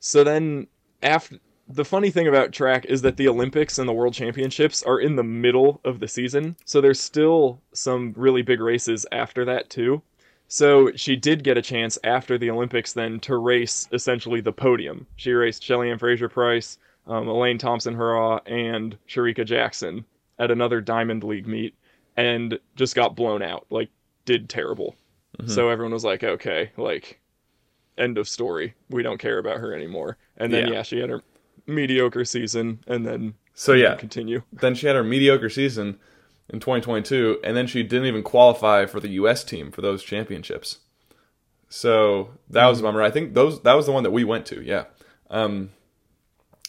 So 0.00 0.24
then 0.24 0.66
after 1.02 1.38
the 1.68 1.84
funny 1.84 2.10
thing 2.10 2.28
about 2.28 2.52
track 2.52 2.84
is 2.86 3.02
that 3.02 3.16
the 3.16 3.28
Olympics 3.28 3.78
and 3.78 3.88
the 3.88 3.92
World 3.92 4.14
Championships 4.14 4.82
are 4.84 5.00
in 5.00 5.16
the 5.16 5.24
middle 5.24 5.80
of 5.84 6.00
the 6.00 6.08
season. 6.08 6.56
So 6.64 6.80
there's 6.80 7.00
still 7.00 7.60
some 7.72 8.12
really 8.16 8.42
big 8.42 8.60
races 8.60 9.04
after 9.12 9.44
that 9.46 9.68
too. 9.70 10.02
So 10.48 10.92
she 10.94 11.16
did 11.16 11.42
get 11.42 11.58
a 11.58 11.62
chance 11.62 11.98
after 12.04 12.38
the 12.38 12.50
Olympics 12.50 12.92
then 12.92 13.18
to 13.20 13.36
race 13.36 13.88
essentially 13.92 14.40
the 14.40 14.52
podium. 14.52 15.06
She 15.16 15.32
raced 15.32 15.64
Shelly-Ann 15.64 15.98
Fraser-Pryce, 15.98 16.78
um, 17.08 17.26
Elaine 17.26 17.58
Thompson-Herah, 17.58 18.42
and 18.46 18.96
Shericka 19.08 19.44
Jackson 19.44 20.04
at 20.38 20.52
another 20.52 20.80
Diamond 20.80 21.24
League 21.24 21.48
meet 21.48 21.74
and 22.16 22.60
just 22.76 22.94
got 22.94 23.16
blown 23.16 23.42
out. 23.42 23.66
Like, 23.70 23.88
did 24.24 24.48
terrible. 24.48 24.94
So 25.46 25.68
everyone 25.68 25.92
was 25.92 26.04
like, 26.04 26.24
okay, 26.24 26.70
like, 26.78 27.20
end 27.98 28.16
of 28.16 28.26
story. 28.28 28.74
We 28.88 29.02
don't 29.02 29.18
care 29.18 29.38
about 29.38 29.58
her 29.58 29.74
anymore. 29.74 30.16
And 30.38 30.50
then, 30.52 30.68
Yeah. 30.68 30.74
yeah, 30.74 30.82
she 30.82 30.98
had 30.98 31.10
her 31.10 31.22
mediocre 31.66 32.24
season 32.24 32.80
and 32.86 33.06
then 33.06 33.34
so 33.58 33.72
yeah, 33.72 33.96
continue. 33.96 34.42
then 34.52 34.74
she 34.74 34.86
had 34.86 34.96
her 34.96 35.02
mediocre 35.02 35.48
season 35.48 35.98
in 36.48 36.60
2022, 36.60 37.40
and 37.42 37.56
then 37.56 37.66
she 37.66 37.82
didn't 37.82 38.06
even 38.06 38.22
qualify 38.22 38.86
for 38.86 39.00
the 39.00 39.08
U.S. 39.08 39.42
team 39.42 39.72
for 39.72 39.80
those 39.80 40.04
championships. 40.04 40.78
So 41.68 42.30
that 42.50 42.66
was 42.66 42.80
a 42.80 42.82
bummer. 42.82 43.02
I 43.02 43.10
think 43.10 43.34
those 43.34 43.62
that 43.62 43.72
was 43.72 43.86
the 43.86 43.92
one 43.92 44.04
that 44.04 44.12
we 44.12 44.24
went 44.24 44.46
to. 44.46 44.62
Yeah, 44.62 44.84
um, 45.30 45.70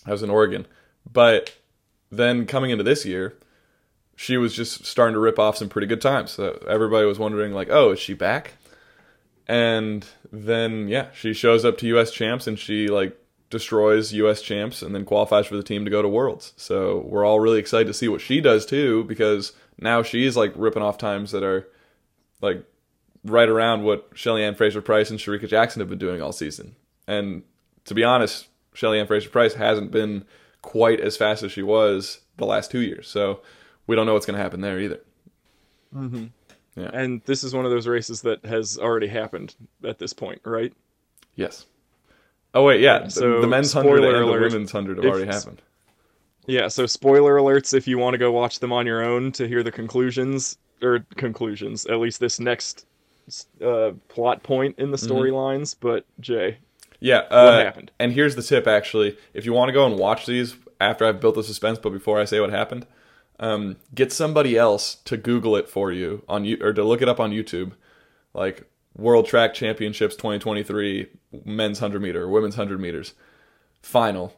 I 0.06 0.12
was 0.12 0.24
in 0.24 0.30
Oregon, 0.30 0.66
but 1.12 1.56
then 2.10 2.46
coming 2.46 2.72
into 2.72 2.86
this 2.86 3.06
year, 3.06 3.38
she 4.16 4.38
was 4.38 4.56
just 4.56 4.86
starting 4.86 5.14
to 5.14 5.20
rip 5.20 5.38
off 5.38 5.58
some 5.58 5.70
pretty 5.70 5.88
good 5.88 6.02
times. 6.02 6.32
So 6.32 6.64
everybody 6.70 7.06
was 7.06 7.20
wondering 7.20 7.52
like, 7.52 7.68
oh, 7.70 7.92
is 7.92 8.00
she 8.00 8.14
back? 8.14 8.54
And 9.46 10.06
then 10.32 10.88
yeah, 10.88 11.08
she 11.14 11.34
shows 11.34 11.66
up 11.66 11.78
to 11.80 11.88
U.S. 11.88 12.12
champs 12.12 12.48
and 12.48 12.58
she 12.58 12.88
like 12.88 13.16
destroys 13.50 14.14
U.S. 14.14 14.42
champs 14.42 14.82
and 14.82 14.94
then 14.94 15.06
qualifies 15.06 15.46
for 15.46 15.56
the 15.56 15.64
team 15.64 15.86
to 15.86 15.92
go 15.92 16.02
to 16.02 16.08
Worlds. 16.08 16.54
So 16.58 17.00
we're 17.08 17.26
all 17.26 17.40
really 17.40 17.60
excited 17.60 17.88
to 17.88 17.94
see 17.94 18.08
what 18.08 18.22
she 18.22 18.42
does 18.42 18.66
too 18.66 19.04
because 19.06 19.54
now 19.80 20.04
she's 20.04 20.36
like 20.36 20.54
ripping 20.56 20.84
off 20.84 20.98
times 20.98 21.32
that 21.32 21.44
are 21.44 21.68
like 22.42 22.66
right 23.24 23.50
around 23.50 23.84
what 23.84 24.10
Shelly 24.14 24.44
Ann 24.44 24.56
Fraser 24.56 24.82
Pryce 24.82 25.10
and 25.10 25.20
Shericka 25.20 25.48
Jackson 25.48 25.80
have 25.80 25.90
been 25.90 25.98
doing 25.98 26.22
all 26.22 26.32
season. 26.32 26.76
And 27.08 27.44
to 27.86 27.94
be 27.94 28.04
honest, 28.04 28.48
Shelly 28.74 29.00
Ann 29.00 29.08
Fraser 29.08 29.30
Pryce 29.30 29.54
hasn't 29.54 29.92
been 29.92 30.26
quite 30.62 31.00
as 31.00 31.16
fast 31.16 31.44
as 31.44 31.52
she 31.52 31.64
was 31.64 32.20
the 32.38 32.46
last 32.46 32.70
two 32.70 32.82
years. 32.82 33.08
So 33.08 33.42
we 33.86 33.96
don't 33.96 34.06
know 34.06 34.14
what's 34.14 34.26
going 34.26 34.38
to 34.38 34.44
happen 34.44 34.62
there 34.62 34.80
either. 34.80 35.00
Mm-hmm. 35.96 36.26
Yeah, 36.76 36.92
And 36.94 37.22
this 37.26 37.44
is 37.44 37.56
one 37.56 37.66
of 37.66 37.72
those 37.72 37.88
races 37.88 38.22
that 38.22 38.46
has 38.46 38.78
already 38.78 39.08
happened 39.08 39.56
at 39.84 39.98
this 39.98 40.14
point, 40.14 40.42
right? 40.44 40.74
Yes. 41.36 41.66
Oh 42.54 42.64
wait, 42.64 42.82
yeah. 42.82 43.08
So, 43.08 43.42
the 43.42 43.48
men's 43.48 43.72
hundred 43.74 44.04
and 44.04 44.28
the 44.28 44.32
women's 44.32 44.72
hundred 44.72 44.98
have 44.98 45.06
if- 45.06 45.12
already 45.12 45.28
happened. 45.32 45.62
Yeah, 46.50 46.70
so 46.70 46.86
spoiler 46.86 47.36
alerts 47.36 47.74
if 47.74 47.90
you 47.90 47.98
want 47.98 48.14
to 48.14 48.18
go 48.18 48.32
watch 48.32 48.60
them 48.60 48.72
on 48.72 48.86
your 48.86 49.04
own 49.04 49.34
to 49.34 49.48
hear 49.50 49.64
the 49.64 49.72
conclusions, 49.72 50.58
or 50.82 51.06
conclusions, 51.18 51.86
at 51.88 52.00
least 52.00 52.22
this 52.22 52.40
next 52.40 52.86
uh, 53.62 53.92
plot 54.08 54.44
point 54.44 54.80
in 54.80 54.92
the 54.92 54.98
Mm-hmm. 54.98 55.12
storylines. 55.14 55.76
But, 55.78 56.06
Jay, 56.22 56.60
Yeah. 57.02 57.24
Uh, 57.30 57.64
happened? 57.66 57.92
And 58.00 58.14
here's 58.14 58.38
the 58.38 58.42
tip, 58.42 58.66
actually. 58.66 59.18
If 59.34 59.46
you 59.46 59.52
want 59.52 59.68
to 59.68 59.74
go 59.74 59.86
and 59.86 60.00
watch 60.00 60.26
these 60.26 60.56
after 60.80 61.06
I've 61.06 61.20
built 61.20 61.36
the 61.36 61.44
suspense, 61.44 61.80
but 61.80 61.90
before 61.90 62.18
I 62.18 62.24
say 62.24 62.40
what 62.40 62.50
happened, 62.52 62.88
um, 63.42 63.76
get 63.94 64.14
somebody 64.14 64.58
else 64.58 64.96
to 65.04 65.18
Google 65.18 65.58
it 65.58 65.68
for 65.68 65.92
you 65.92 66.24
on 66.30 66.46
you 66.46 66.58
or 66.62 66.72
to 66.72 66.84
look 66.86 67.02
it 67.02 67.10
up 67.10 67.20
on 67.20 67.32
YouTube, 67.32 67.74
like 68.34 68.70
World 68.98 69.26
Track 69.28 69.54
Championships 69.54 70.16
2023 70.16 71.08
men's 71.46 71.80
100 71.82 72.02
meter 72.02 72.28
women's 72.28 72.58
100 72.58 72.80
meters 72.80 73.14
final. 73.82 74.34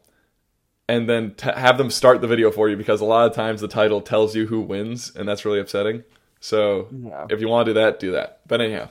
And 0.88 1.08
then 1.08 1.36
t- 1.36 1.50
have 1.56 1.78
them 1.78 1.91
start 1.91 2.19
the 2.22 2.28
video 2.28 2.52
for 2.52 2.67
you 2.67 2.76
because 2.76 3.00
a 3.00 3.06
lot 3.06 3.28
of 3.30 3.36
times 3.36 3.62
the 3.62 3.67
title 3.67 4.02
tells 4.02 4.36
you 4.36 4.48
who 4.48 4.60
wins, 4.62 5.12
and 5.15 5.30
that's 5.30 5.45
really 5.45 5.60
upsetting. 5.60 6.04
So 6.39 6.88
Yeah. 6.91 7.28
if 7.30 7.39
you 7.41 7.48
want 7.48 7.67
to 7.67 7.74
do 7.74 7.80
that, 7.80 8.00
do 8.00 8.12
that. 8.13 8.39
But 8.48 8.60
anyhow, 8.62 8.89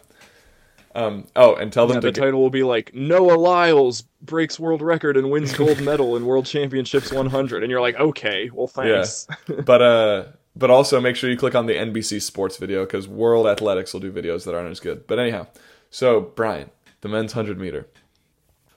um, 0.94 1.26
oh, 1.35 1.57
and 1.57 1.72
tell 1.72 1.87
them 1.88 1.96
yeah, 1.96 2.00
to 2.02 2.07
the 2.07 2.12
get- 2.12 2.20
title 2.20 2.40
will 2.40 2.50
be 2.50 2.62
like 2.62 2.94
Noah 2.94 3.35
Lyles 3.37 4.02
breaks 4.22 4.61
world 4.61 4.81
record 4.81 5.16
and 5.16 5.28
wins 5.31 5.52
gold 5.57 5.81
medal 5.81 6.16
in 6.16 6.24
World 6.24 6.46
Championships 6.46 7.12
100, 7.12 7.62
and 7.64 7.70
you're 7.70 7.81
like, 7.81 7.96
okay, 7.96 8.48
well, 8.52 8.68
thanks. 8.68 9.26
but 9.64 9.83
uh 9.83 10.24
but 10.59 10.71
also 10.71 11.01
make 11.01 11.14
sure 11.16 11.31
you 11.31 11.37
click 11.37 11.55
on 11.55 11.66
the 11.66 11.75
NBC 11.75 12.21
Sports 12.21 12.57
video 12.57 12.85
because 12.85 13.07
World 13.07 13.47
Athletics 13.47 13.92
will 13.92 14.01
do 14.01 14.11
videos 14.12 14.44
that 14.44 14.55
aren't 14.55 14.71
as 14.71 14.81
good. 14.81 15.07
But 15.07 15.18
anyhow, 15.18 15.47
so 15.90 16.21
Bryan, 16.21 16.71
the 17.01 17.09
men's 17.09 17.33
hundred 17.33 17.59
meter. 17.59 17.87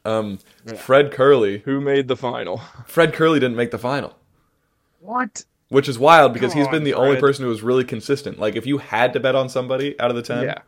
Um, 0.05 0.39
Fred 0.77 1.11
Kerley. 1.11 1.61
Who 1.63 1.81
made 1.81 2.07
the 2.07 2.15
final? 2.17 2.57
Fred 2.87 3.13
Kerley 3.13 3.35
didn't 3.39 3.55
make 3.55 3.71
the 3.71 3.77
final, 3.77 4.15
What? 4.99 5.43
which 5.69 5.87
is 5.89 5.97
wild 5.99 6.33
because 6.33 6.51
Come 6.53 6.59
he's 6.59 6.67
on, 6.67 6.71
been 6.73 6.83
the 6.83 6.93
only 6.95 7.19
person 7.19 7.43
who 7.43 7.49
was 7.49 7.61
really 7.61 7.83
consistent. 7.83 8.39
Like 8.39 8.55
if 8.55 8.65
you 8.65 8.77
had 8.79 9.13
to 9.13 9.19
bet 9.19 9.35
on 9.35 9.47
somebody 9.49 9.99
out 9.99 10.09
of 10.09 10.15
the 10.15 10.23
ten, 10.23 10.43
Yeah, 10.43 10.59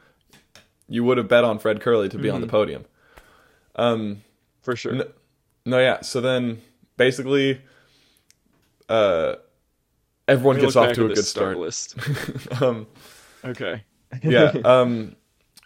you 0.88 1.04
would 1.04 1.18
have 1.18 1.28
bet 1.28 1.44
on 1.44 1.58
Fred 1.60 1.80
Kerley 1.80 2.10
to 2.12 2.18
be 2.18 2.30
on 2.30 2.42
the 2.42 2.48
Mm-hmm. 2.48 2.56
podium. 2.56 2.86
Um, 3.76 4.22
for 4.62 4.76
sure. 4.76 4.94
No- 4.94 5.12
no, 5.66 5.80
yeah. 5.80 6.02
So 6.02 6.22
then 6.22 6.62
basically, 6.98 7.62
uh, 8.90 9.36
everyone 10.28 10.60
gets 10.60 10.76
off 10.76 10.94
to 10.94 11.06
a 11.06 11.08
good 11.10 11.18
start 11.26 11.56
start. 11.56 11.58
list. 11.58 11.96
um, 12.62 12.88
Okay. 13.46 13.84
yeah. 14.22 14.52
Um, 14.64 15.16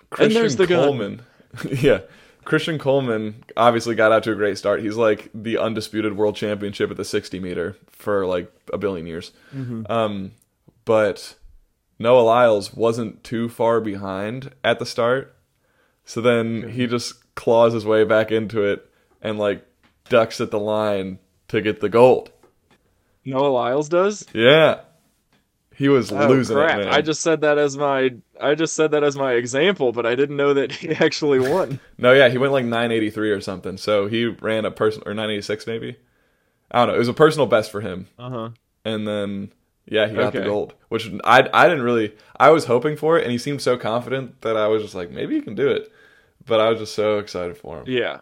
Christian 0.09 0.33
there's 0.41 0.55
the 0.55 0.67
gun. 0.67 0.83
Coleman. 0.83 1.21
yeah. 1.71 1.99
Christian 2.45 2.79
Coleman 2.79 3.43
obviously 3.57 3.93
got 3.93 4.13
out 4.13 4.23
to 4.23 4.31
a 4.31 4.35
great 4.35 4.57
start. 4.57 4.81
He's 4.81 4.95
like 4.95 5.29
the 5.33 5.57
undisputed 5.57 6.15
world 6.15 6.35
championship 6.37 6.89
at 6.89 6.95
the 6.95 7.03
60 7.03 7.39
meter 7.41 7.75
for 7.89 8.25
like 8.25 8.49
a 8.71 8.77
billion 8.77 9.05
years. 9.05 9.31
Mm-hmm. 9.53 9.91
Um, 9.91 10.31
but 10.85 11.35
Noah 11.99 12.21
Lyles 12.21 12.73
wasn't 12.73 13.23
too 13.25 13.49
far 13.49 13.81
behind 13.81 14.53
at 14.63 14.79
the 14.79 14.85
start. 14.85 15.35
So 16.05 16.21
then 16.21 16.69
he 16.69 16.87
just 16.87 17.35
claws 17.35 17.73
his 17.73 17.85
way 17.85 18.05
back 18.05 18.31
into 18.31 18.63
it 18.63 18.89
and 19.21 19.37
like 19.37 19.65
ducks 20.07 20.39
at 20.39 20.49
the 20.51 20.59
line 20.59 21.19
to 21.49 21.59
get 21.59 21.81
the 21.81 21.89
gold. 21.89 22.31
Noah 23.27 23.49
Lyles 23.49 23.89
does? 23.89 24.25
Yeah. 24.33 24.79
He 25.75 25.89
was 25.89 26.11
Oh, 26.11 26.27
losing 26.27 26.55
crap. 26.55 26.79
it, 26.79 26.85
man. 26.85 26.93
I 26.93 27.01
just 27.01 27.21
said 27.21 27.41
that 27.41 27.59
as 27.59 27.77
my 27.77 28.15
I 28.41 28.55
just 28.55 28.73
said 28.73 28.91
that 28.91 29.03
as 29.03 29.15
my 29.15 29.33
example, 29.33 29.91
but 29.91 30.05
I 30.07 30.15
didn't 30.15 30.37
know 30.37 30.53
that 30.55 30.71
he 30.71 30.89
actually 31.05 31.39
won. 31.39 31.79
No, 31.99 32.13
yeah, 32.13 32.29
he 32.29 32.37
went 32.39 32.51
like 32.53 32.65
983 32.65 33.29
or 33.31 33.41
something. 33.41 33.77
So 33.77 34.07
he 34.07 34.25
ran 34.25 34.65
a 34.65 34.71
person 34.71 35.03
or 35.05 35.13
986 35.13 35.67
maybe. 35.67 35.97
I 36.71 36.79
don't 36.79 36.87
know. 36.89 36.95
It 36.95 36.99
was 36.99 37.07
a 37.09 37.13
personal 37.13 37.45
best 37.45 37.69
for 37.71 37.81
him. 37.81 38.07
Uh 38.17 38.29
huh. 38.29 38.49
And 38.85 39.07
then 39.07 39.51
yeah, 39.85 40.07
he 40.07 40.15
got 40.15 40.33
the 40.33 40.41
gold, 40.41 40.73
which 40.89 41.11
I 41.23 41.47
I 41.53 41.67
didn't 41.69 41.83
really 41.83 42.15
I 42.39 42.49
was 42.49 42.65
hoping 42.65 42.95
for 42.97 43.19
it 43.19 43.23
and 43.23 43.31
he 43.31 43.37
seemed 43.37 43.61
so 43.61 43.77
confident 43.77 44.41
that 44.41 44.57
I 44.57 44.67
was 44.67 44.81
just 44.81 44.95
like 44.95 45.11
maybe 45.11 45.35
he 45.35 45.41
can 45.41 45.53
do 45.53 45.67
it. 45.69 45.91
But 46.45 46.59
I 46.59 46.69
was 46.69 46.79
just 46.79 46.95
so 46.95 47.19
excited 47.19 47.55
for 47.57 47.79
him 47.79 47.83
Yeah. 47.87 48.21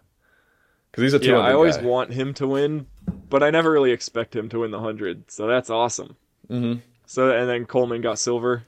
cuz 0.91 1.03
he's 1.03 1.13
a 1.13 1.19
200 1.19 1.39
Yeah, 1.39 1.47
I 1.47 1.53
always 1.53 1.77
guy. 1.77 1.83
want 1.83 2.11
him 2.11 2.33
to 2.35 2.47
win, 2.47 2.87
but 3.35 3.43
I 3.43 3.49
never 3.51 3.69
really 3.69 3.91
expect 3.91 4.33
him 4.35 4.47
to 4.49 4.59
win 4.59 4.71
the 4.71 4.77
100. 4.79 5.29
So 5.29 5.45
that's 5.47 5.69
awesome. 5.69 6.15
Mhm. 6.49 6.81
So 7.05 7.29
and 7.35 7.49
then 7.49 7.65
Coleman 7.65 8.01
got 8.01 8.17
silver. 8.17 8.63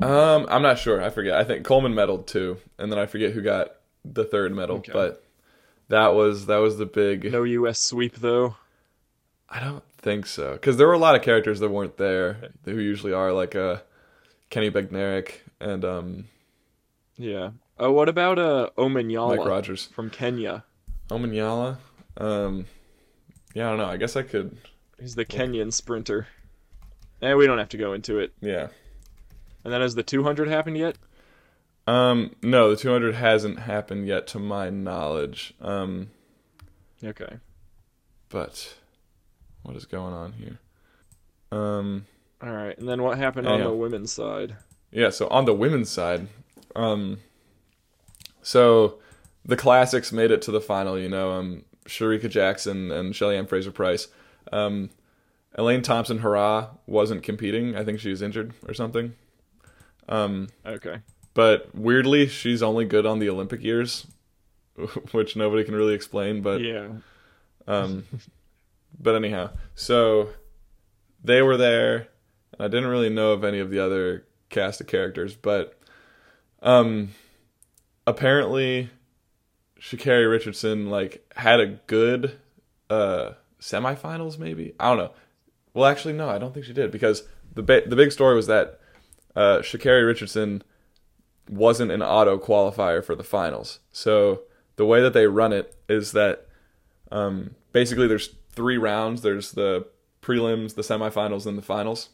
Um 0.00 0.46
I'm 0.50 0.62
not 0.62 0.78
sure. 0.78 1.02
I 1.02 1.08
forget. 1.10 1.34
I 1.34 1.44
think 1.44 1.64
Coleman 1.64 1.94
medaled 1.94 2.26
too 2.26 2.58
and 2.78 2.92
then 2.92 2.98
I 2.98 3.06
forget 3.06 3.32
who 3.32 3.40
got 3.40 3.76
the 4.04 4.24
third 4.24 4.54
medal, 4.54 4.76
Okay. 4.78 4.92
but 4.92 5.24
that 5.88 6.08
was 6.14 6.46
that 6.46 6.58
was 6.58 6.76
the 6.76 6.86
big 6.86 7.32
No 7.32 7.44
US 7.44 7.80
sweep 7.80 8.16
though. 8.16 8.56
I 9.48 9.58
don't 9.60 9.82
think 9.98 10.26
so, 10.26 10.52
because 10.52 10.76
there 10.76 10.86
were 10.86 10.92
a 11.00 11.04
lot 11.06 11.14
of 11.16 11.22
characters 11.22 11.58
that 11.60 11.70
weren't 11.70 11.96
there 11.96 12.50
who 12.64 12.78
usually 12.78 13.12
are, 13.12 13.32
like 13.32 13.54
uh, 13.56 13.78
Kenny 14.48 14.70
Bednarek 14.70 15.40
and 15.60 15.84
um, 15.84 16.24
Yeah. 17.16 17.50
Oh, 17.78 17.90
what 17.92 18.08
about 18.08 18.38
uh 18.38 18.68
Omanyala 18.78 19.36
Mike 19.38 19.46
Rogers. 19.46 19.86
from 19.96 20.08
Kenya? 20.10 20.64
Omanyala. 21.08 21.78
Um, 22.16 22.66
yeah, 23.54 23.66
I 23.66 23.70
don't 23.70 23.78
know. 23.78 23.86
I 23.86 23.96
guess 23.96 24.16
I 24.16 24.22
could. 24.22 24.56
He's 24.98 25.14
the 25.14 25.24
Kenyan 25.24 25.72
sprinter. 25.72 26.26
And 27.22 27.36
we 27.38 27.46
don't 27.46 27.58
have 27.58 27.68
to 27.70 27.76
go 27.76 27.92
into 27.92 28.18
it. 28.18 28.32
Yeah. 28.40 28.68
And 29.64 29.72
then 29.72 29.80
has 29.82 29.94
the 29.94 30.02
200 30.02 30.48
happened 30.48 30.78
yet? 30.78 30.96
Um, 31.86 32.34
no, 32.42 32.70
the 32.70 32.76
200 32.76 33.14
hasn't 33.14 33.58
happened 33.60 34.06
yet, 34.06 34.26
to 34.28 34.38
my 34.38 34.70
knowledge. 34.70 35.54
Um, 35.60 36.10
Okay. 37.04 37.38
but 38.28 38.74
what 39.62 39.76
is 39.76 39.84
going 39.86 40.14
on 40.14 40.32
here? 40.32 40.58
Um, 41.52 42.06
All 42.42 42.52
right. 42.52 42.76
And 42.78 42.88
then 42.88 43.02
what 43.02 43.18
happened 43.18 43.46
on 43.48 43.58
Yeah. 43.58 43.66
the 43.66 43.72
women's 43.74 44.12
side? 44.12 44.56
Yeah, 44.90 45.10
so 45.10 45.28
on 45.28 45.44
the 45.44 45.54
women's 45.54 45.90
side, 45.90 46.28
um, 46.74 47.18
so 48.42 48.98
the 49.44 49.56
classics 49.56 50.10
made 50.12 50.30
it 50.30 50.40
to 50.42 50.50
the 50.50 50.60
final. 50.60 50.98
You 50.98 51.08
know, 51.08 51.32
um, 51.32 51.64
Shericka 51.90 52.30
Jackson 52.30 52.90
and 52.92 53.14
Shelly 53.14 53.36
Ann 53.36 53.46
Fraser 53.46 53.72
Pryce. 53.72 54.06
Um, 54.52 54.90
Elaine 55.56 55.82
Thompson 55.82 56.20
Herah 56.20 56.68
wasn't 56.86 57.22
competing. 57.24 57.74
I 57.76 57.84
think 57.84 57.98
she 57.98 58.10
was 58.10 58.22
injured 58.22 58.54
or 58.68 58.72
something. 58.74 59.14
Um, 60.08 60.48
Okay. 60.64 60.98
but 61.34 61.74
weirdly, 61.74 62.26
she's 62.28 62.62
only 62.62 62.84
good 62.84 63.04
on 63.06 63.18
the 63.18 63.28
Olympic 63.28 63.62
years, 63.62 64.06
which 65.12 65.34
nobody 65.36 65.64
can 65.64 65.74
really 65.74 65.94
explain. 65.94 66.40
But 66.42 66.60
Yeah. 66.60 66.88
um, 67.66 68.04
but 68.98 69.16
anyhow, 69.16 69.50
so 69.74 70.30
they 71.22 71.42
were 71.42 71.56
there. 71.56 72.08
I 72.58 72.68
didn't 72.68 72.88
really 72.88 73.10
know 73.10 73.32
of 73.32 73.42
any 73.44 73.58
of 73.58 73.70
the 73.70 73.80
other 73.80 74.26
cast 74.50 74.80
of 74.80 74.86
characters, 74.86 75.34
but 75.34 75.78
um, 76.62 77.10
apparently, 78.06 78.90
Sha'Carri 79.80 80.30
Richardson 80.30 80.90
like 80.90 81.24
had 81.36 81.60
a 81.60 81.66
good 81.66 82.38
uh 82.88 83.32
semifinals. 83.60 84.38
Maybe 84.38 84.74
I 84.78 84.88
don't 84.88 84.98
know. 84.98 85.12
Well, 85.72 85.86
actually, 85.86 86.14
no, 86.14 86.28
I 86.28 86.38
don't 86.38 86.52
think 86.52 86.66
she 86.66 86.72
did 86.72 86.90
because 86.90 87.24
the 87.54 87.62
ba- 87.62 87.82
the 87.86 87.96
big 87.96 88.12
story 88.12 88.34
was 88.34 88.46
that 88.48 88.80
uh, 89.36 89.58
Sha'Carri 89.58 90.06
Richardson 90.06 90.62
wasn't 91.48 91.92
an 91.92 92.02
auto 92.02 92.38
qualifier 92.38 93.04
for 93.04 93.14
the 93.14 93.24
finals. 93.24 93.80
So 93.92 94.42
the 94.76 94.86
way 94.86 95.00
that 95.00 95.12
they 95.12 95.26
run 95.26 95.52
it 95.52 95.76
is 95.88 96.12
that 96.12 96.46
um, 97.10 97.54
basically 97.72 98.06
there's 98.06 98.34
three 98.52 98.78
rounds. 98.78 99.22
There's 99.22 99.52
the 99.52 99.86
prelims, 100.22 100.74
the 100.74 100.82
semifinals, 100.82 101.46
and 101.46 101.56
the 101.56 101.62
finals. 101.62 102.10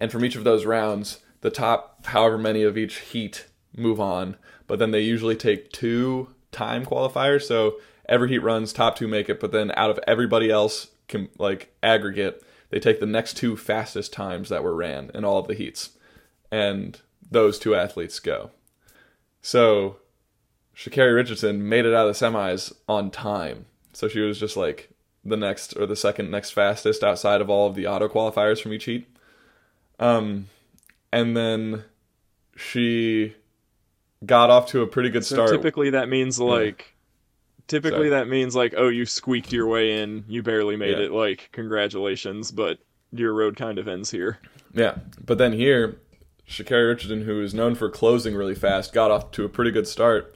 And 0.00 0.12
from 0.12 0.24
each 0.24 0.36
of 0.36 0.44
those 0.44 0.64
rounds, 0.64 1.18
the 1.40 1.50
top 1.50 2.06
however 2.06 2.38
many 2.38 2.62
of 2.62 2.76
each 2.76 2.98
heat 2.98 3.46
move 3.76 4.00
on. 4.00 4.36
But 4.68 4.78
then 4.78 4.92
they 4.92 5.00
usually 5.00 5.34
take 5.34 5.72
two 5.72 6.28
time 6.52 6.86
qualifiers. 6.86 7.42
So 7.42 7.78
every 8.08 8.28
heat 8.28 8.38
runs, 8.38 8.72
top 8.72 8.96
two 8.96 9.08
make 9.08 9.28
it. 9.28 9.40
But 9.40 9.50
then 9.50 9.72
out 9.76 9.90
of 9.90 9.98
everybody 10.06 10.50
else, 10.50 10.88
can 11.08 11.28
like 11.38 11.74
aggregate, 11.82 12.42
they 12.70 12.78
take 12.78 13.00
the 13.00 13.06
next 13.06 13.36
two 13.36 13.56
fastest 13.56 14.12
times 14.12 14.48
that 14.50 14.62
were 14.62 14.74
ran 14.74 15.10
in 15.14 15.24
all 15.24 15.38
of 15.38 15.48
the 15.48 15.54
heats, 15.54 15.90
and 16.52 17.00
those 17.30 17.58
two 17.58 17.74
athletes 17.74 18.20
go. 18.20 18.50
So 19.40 19.96
Sha'Carri 20.76 21.14
Richardson 21.14 21.68
made 21.68 21.86
it 21.86 21.94
out 21.94 22.06
of 22.06 22.18
the 22.18 22.26
semis 22.26 22.72
on 22.88 23.10
time. 23.10 23.66
So 23.92 24.06
she 24.06 24.20
was 24.20 24.38
just 24.38 24.56
like 24.56 24.90
the 25.24 25.36
next 25.36 25.76
or 25.76 25.86
the 25.86 25.96
second 25.96 26.30
next 26.30 26.50
fastest 26.50 27.02
outside 27.02 27.40
of 27.40 27.50
all 27.50 27.68
of 27.68 27.74
the 27.74 27.86
auto 27.86 28.08
qualifiers 28.08 28.62
from 28.62 28.72
each 28.72 28.84
heat. 28.84 29.08
Um, 29.98 30.48
and 31.12 31.36
then 31.36 31.84
she 32.56 33.34
got 34.26 34.50
off 34.50 34.68
to 34.68 34.82
a 34.82 34.86
pretty 34.86 35.10
good 35.10 35.24
So 35.24 35.36
start. 35.36 35.50
typically 35.50 35.90
that 35.90 36.08
means 36.08 36.38
like 36.40 36.94
typically 37.66 38.08
that 38.10 38.28
means 38.28 38.56
like 38.56 38.74
oh 38.76 38.88
you 38.88 39.06
squeaked 39.06 39.52
your 39.52 39.66
way 39.66 40.00
in, 40.02 40.24
you 40.28 40.42
barely 40.42 40.76
made 40.76 40.98
Yeah. 40.98 41.04
it 41.06 41.12
like 41.12 41.48
congratulations, 41.52 42.50
but 42.50 42.78
your 43.12 43.32
road 43.32 43.56
kind 43.56 43.78
of 43.78 43.88
ends 43.88 44.10
here. 44.10 44.38
Yeah, 44.74 44.98
but 45.24 45.38
then 45.38 45.52
here, 45.52 45.98
Sha'Carri 46.48 46.88
Richardson, 46.88 47.22
who 47.22 47.40
is 47.42 47.54
known 47.54 47.74
for 47.74 47.88
closing 47.90 48.34
really 48.34 48.54
fast, 48.54 48.92
got 48.92 49.10
off 49.10 49.30
to 49.32 49.44
a 49.44 49.48
pretty 49.48 49.70
good 49.70 49.86
start, 49.88 50.34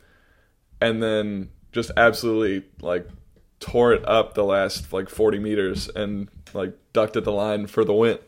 and 0.81 1.03
then 1.03 1.51
just 1.73 1.91
absolutely 1.97 2.67
like 2.81 3.09
tore 3.61 3.93
it 3.93 4.07
up 4.09 4.35
the 4.35 4.45
last 4.45 4.93
like 4.93 5.09
40 5.09 5.39
meters 5.39 5.89
and 5.89 6.29
like 6.55 6.75
ducked 6.93 7.17
at 7.17 7.25
the 7.25 7.33
line 7.33 7.67
for 7.67 7.85
the 7.85 7.93
win. 7.95 8.19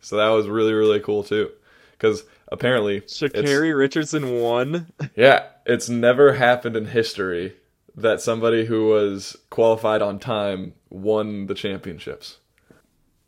So 0.00 0.16
that 0.16 0.28
was 0.28 0.46
really 0.48 0.72
really 0.72 1.00
cool 1.00 1.22
too, 1.22 1.50
because 1.92 2.24
apparently, 2.52 3.00
Sha'Carri 3.02 3.76
Richardson 3.76 4.40
won. 4.40 4.92
yeah, 5.16 5.46
it's 5.66 5.88
never 5.88 6.34
happened 6.34 6.76
in 6.76 6.86
history 6.86 7.56
that 7.96 8.20
somebody 8.20 8.64
who 8.64 8.88
was 8.88 9.36
qualified 9.50 10.02
on 10.02 10.18
time 10.18 10.74
won 10.90 11.46
the 11.46 11.54
championships. 11.54 12.38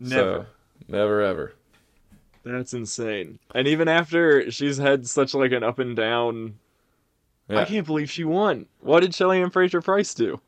Never. 0.00 0.22
So, 0.22 0.46
never 0.88 1.20
ever. 1.20 1.54
That's 2.44 2.74
insane. 2.74 3.38
And 3.54 3.66
even 3.66 3.88
after 3.88 4.50
she's 4.50 4.76
had 4.76 5.06
such 5.06 5.34
like 5.34 5.52
an 5.52 5.62
up 5.62 5.78
and 5.78 5.96
down 5.96 6.54
I 7.50 7.64
can't 7.64 7.86
believe 7.86 8.10
she 8.10 8.24
won. 8.24 8.66
What 8.80 9.00
did 9.00 9.14
Shelly 9.14 9.40
Ann 9.40 9.50
Fraser 9.50 9.80
Pryce 9.80 10.14
do? 10.14 10.40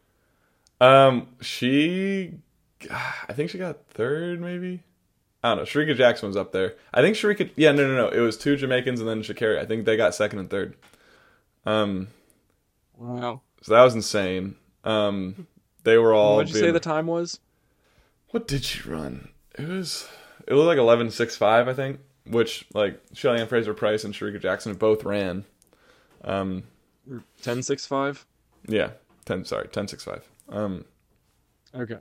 Um, 0.81 1.29
she, 1.41 2.33
I 2.91 3.33
think 3.33 3.51
she 3.51 3.59
got 3.59 3.87
third, 3.91 4.41
maybe. 4.41 4.83
I 5.47 5.55
don't 5.55 5.59
know. 5.59 5.63
Shericka 5.65 5.97
Jackson 5.97 6.27
was 6.29 6.37
up 6.37 6.53
there. 6.53 6.75
I 6.93 7.03
think 7.03 7.17
Shericka. 7.17 7.51
Yeah, 7.57 7.73
no, 7.73 7.87
no, 7.87 7.95
no. 7.95 8.09
It 8.09 8.21
was 8.21 8.37
two 8.37 8.57
Jamaicans 8.57 9.01
and 9.01 9.09
then 9.09 9.23
Sha'Carri. 9.23 9.59
I 9.61 9.65
think 9.65 9.85
they 9.85 9.97
got 9.97 10.15
second 10.15 10.39
and 10.41 10.51
third. 10.51 10.77
Um, 11.65 12.09
Wow. 12.99 13.43
so 13.63 13.75
that 13.75 13.83
was 13.83 13.95
insane. 13.95 14.57
Um, 14.85 15.47
they 15.85 15.99
were 15.99 16.15
all. 16.15 16.37
What'd 16.37 16.53
you 16.55 16.61
say 16.61 16.71
the 16.71 16.81
time 16.81 17.07
was? 17.07 17.41
What 18.31 18.49
did 18.49 18.65
she 18.65 18.89
run? 18.89 19.29
It 19.59 19.69
was. 19.69 20.09
It 20.47 20.55
was 20.55 20.65
like 20.67 20.79
eleven 20.79 21.11
six 21.11 21.37
five, 21.37 21.69
I 21.69 21.75
think. 21.75 22.01
Which 22.27 22.67
like 22.75 23.01
Shelly 23.13 23.41
Ann 23.41 23.47
Fraser 23.47 23.73
Pryce 23.75 24.03
and 24.05 24.13
Shericka 24.15 24.41
Jackson 24.41 24.75
both 24.75 25.05
ran. 25.05 25.45
Um, 26.25 26.65
Ten 27.43 27.63
six 27.63 27.87
five. 27.87 28.27
yeah, 28.67 28.91
ten. 29.25 29.45
Sorry, 29.45 29.69
ten 29.69 29.87
six 29.87 30.03
five. 30.05 30.29
Um, 30.49 30.85
Okay. 31.75 31.99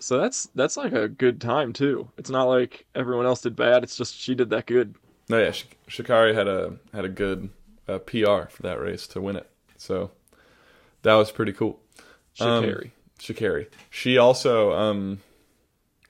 So 0.00 0.18
that's 0.18 0.46
that's 0.54 0.76
like 0.76 0.92
a 0.92 1.08
good 1.08 1.40
time 1.40 1.72
too. 1.72 2.08
It's 2.16 2.30
not 2.30 2.44
like 2.44 2.86
everyone 2.94 3.26
else 3.26 3.42
did 3.42 3.54
bad. 3.54 3.82
It's 3.82 3.96
just 3.96 4.16
she 4.16 4.34
did 4.34 4.50
that 4.50 4.66
good. 4.66 4.94
No, 5.28 5.38
yeah, 5.38 5.52
Sh- 5.52 5.66
Shikari 5.86 6.34
had 6.34 6.48
a 6.48 6.76
had 6.92 7.04
a 7.04 7.08
good 7.08 7.50
uh, 7.86 7.98
PR 7.98 8.48
for 8.48 8.62
that 8.62 8.80
race 8.80 9.06
to 9.08 9.20
win 9.20 9.36
it, 9.36 9.48
so 9.76 10.10
that 11.02 11.14
was 11.14 11.30
pretty 11.30 11.52
cool. 11.52 11.78
Um, 12.40 12.64
Sha'Carri. 12.64 12.90
Shikari, 13.18 13.68
she 13.90 14.16
also 14.16 14.72
um, 14.72 15.20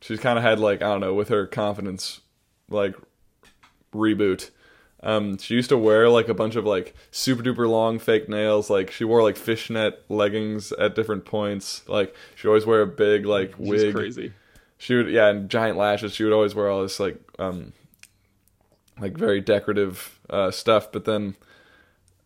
she's 0.00 0.20
kind 0.20 0.38
of 0.38 0.44
had 0.44 0.60
like 0.60 0.82
I 0.82 0.86
don't 0.86 1.00
know 1.00 1.14
with 1.14 1.28
her 1.28 1.46
confidence 1.46 2.20
like 2.68 2.94
reboot. 3.92 4.50
Um, 5.02 5.38
she 5.38 5.54
used 5.54 5.70
to 5.70 5.78
wear 5.78 6.08
like 6.10 6.28
a 6.28 6.34
bunch 6.34 6.56
of 6.56 6.64
like 6.66 6.94
super 7.10 7.42
duper 7.42 7.68
long 7.68 7.98
fake 7.98 8.28
nails. 8.28 8.68
Like 8.68 8.90
she 8.90 9.04
wore 9.04 9.22
like 9.22 9.36
fishnet 9.36 10.04
leggings 10.08 10.72
at 10.72 10.94
different 10.94 11.24
points. 11.24 11.82
Like 11.88 12.14
she 12.34 12.46
always 12.48 12.66
wear 12.66 12.82
a 12.82 12.86
big 12.86 13.24
like 13.24 13.54
She's 13.58 13.68
wig 13.68 13.94
crazy. 13.94 14.32
she 14.76 14.94
would 14.96 15.08
yeah 15.10 15.28
and 15.28 15.48
giant 15.48 15.78
lashes 15.78 16.14
she 16.14 16.24
would 16.24 16.32
always 16.32 16.54
wear 16.54 16.68
all 16.68 16.82
this 16.82 16.98
like 17.00 17.18
um 17.38 17.72
like 19.00 19.16
very 19.16 19.40
decorative 19.40 20.18
uh 20.28 20.50
stuff 20.50 20.90
but 20.92 21.04
then 21.06 21.34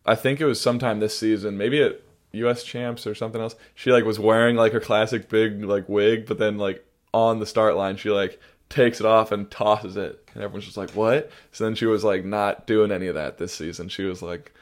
i 0.05 0.13
think 0.15 0.39
it 0.41 0.45
was 0.45 0.59
sometime 0.59 0.99
this 0.99 1.17
season 1.17 1.57
maybe 1.57 1.81
at 1.81 2.01
us 2.33 2.63
champs 2.63 3.07
or 3.07 3.15
something 3.15 3.39
else 3.41 3.55
she 3.73 3.91
like 3.91 4.03
was 4.03 4.19
wearing 4.19 4.55
like 4.57 4.73
her 4.73 4.79
classic 4.81 5.29
big 5.29 5.63
like 5.63 5.87
wig 5.87 6.25
but 6.25 6.37
then 6.37 6.57
like 6.57 6.85
on 7.13 7.39
the 7.39 7.45
start 7.45 7.75
line 7.77 7.95
she 7.95 8.09
like 8.09 8.39
takes 8.69 8.99
it 8.99 9.05
off 9.05 9.31
and 9.31 9.49
tosses 9.49 9.95
it 9.95 10.24
And 10.35 10.43
everyone's 10.43 10.65
just 10.65 10.77
like, 10.77 10.91
what? 10.91 11.31
So 11.51 11.63
then 11.63 11.73
she 11.75 11.85
was 11.87 12.03
like 12.03 12.23
not 12.25 12.67
doing 12.67 12.91
any 12.91 13.07
of 13.07 13.15
that 13.15 13.37
this 13.39 13.53
season. 13.53 13.89
She 13.89 14.03
was 14.03 14.21
like 14.21 14.53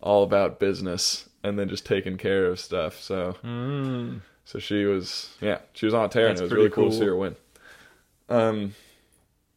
all 0.00 0.22
about 0.22 0.60
business 0.60 1.28
and 1.42 1.58
then 1.58 1.68
just 1.68 1.84
taking 1.86 2.16
care 2.18 2.46
of 2.46 2.60
stuff. 2.60 3.00
So 3.00 3.36
Mm. 3.42 4.20
so 4.44 4.58
she 4.60 4.84
was 4.84 5.34
yeah, 5.40 5.58
she 5.72 5.86
was 5.86 5.94
on 5.94 6.04
a 6.04 6.08
tear 6.08 6.28
That's 6.28 6.40
and 6.40 6.50
it 6.50 6.54
was 6.54 6.56
really 6.56 6.70
cool, 6.70 6.90
to 6.90 6.96
see 6.96 7.04
her 7.06 7.16
win. 7.16 7.36
Um 8.28 8.74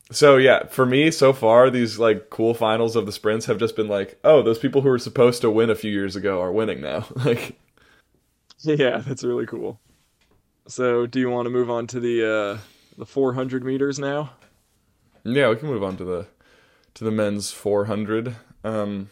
so 0.10 0.38
yeah, 0.38 0.68
for 0.68 0.86
me 0.86 1.12
so 1.12 1.34
far 1.34 1.70
these 1.70 2.00
like 2.00 2.30
cool 2.30 2.54
finals 2.54 2.96
of 2.96 3.06
the 3.06 3.12
sprints 3.12 3.46
have 3.48 3.58
just 3.60 3.76
been 3.76 3.90
like, 3.90 4.18
oh, 4.24 4.42
those 4.42 4.58
people 4.60 4.82
who 4.82 4.90
were 4.90 5.00
supposed 5.00 5.42
to 5.42 5.52
win 5.52 5.70
a 5.70 5.76
few 5.76 5.92
years 5.92 6.16
ago 6.16 6.42
are 6.42 6.52
winning 6.52 6.80
now. 6.82 7.06
like 7.26 7.60
Yeah, 8.62 8.98
that's 8.98 9.24
really 9.24 9.46
cool. 9.46 9.80
So, 10.68 11.06
do 11.06 11.20
you 11.20 11.30
want 11.30 11.46
to 11.46 11.50
move 11.50 11.70
on 11.70 11.88
to 11.88 12.00
the 12.00 12.26
uh, 12.26 12.58
the 12.98 13.06
400 13.06 13.64
meters 13.64 14.00
now? 14.00 14.32
Yeah, 15.36 15.50
we 15.50 15.56
can 15.58 15.68
move 15.70 15.84
on 15.84 15.98
to 15.98 16.04
the 16.06 16.28
to 16.96 17.04
the 17.04 17.12
men's 17.12 17.52
400. 17.52 18.36
Um 18.64 19.10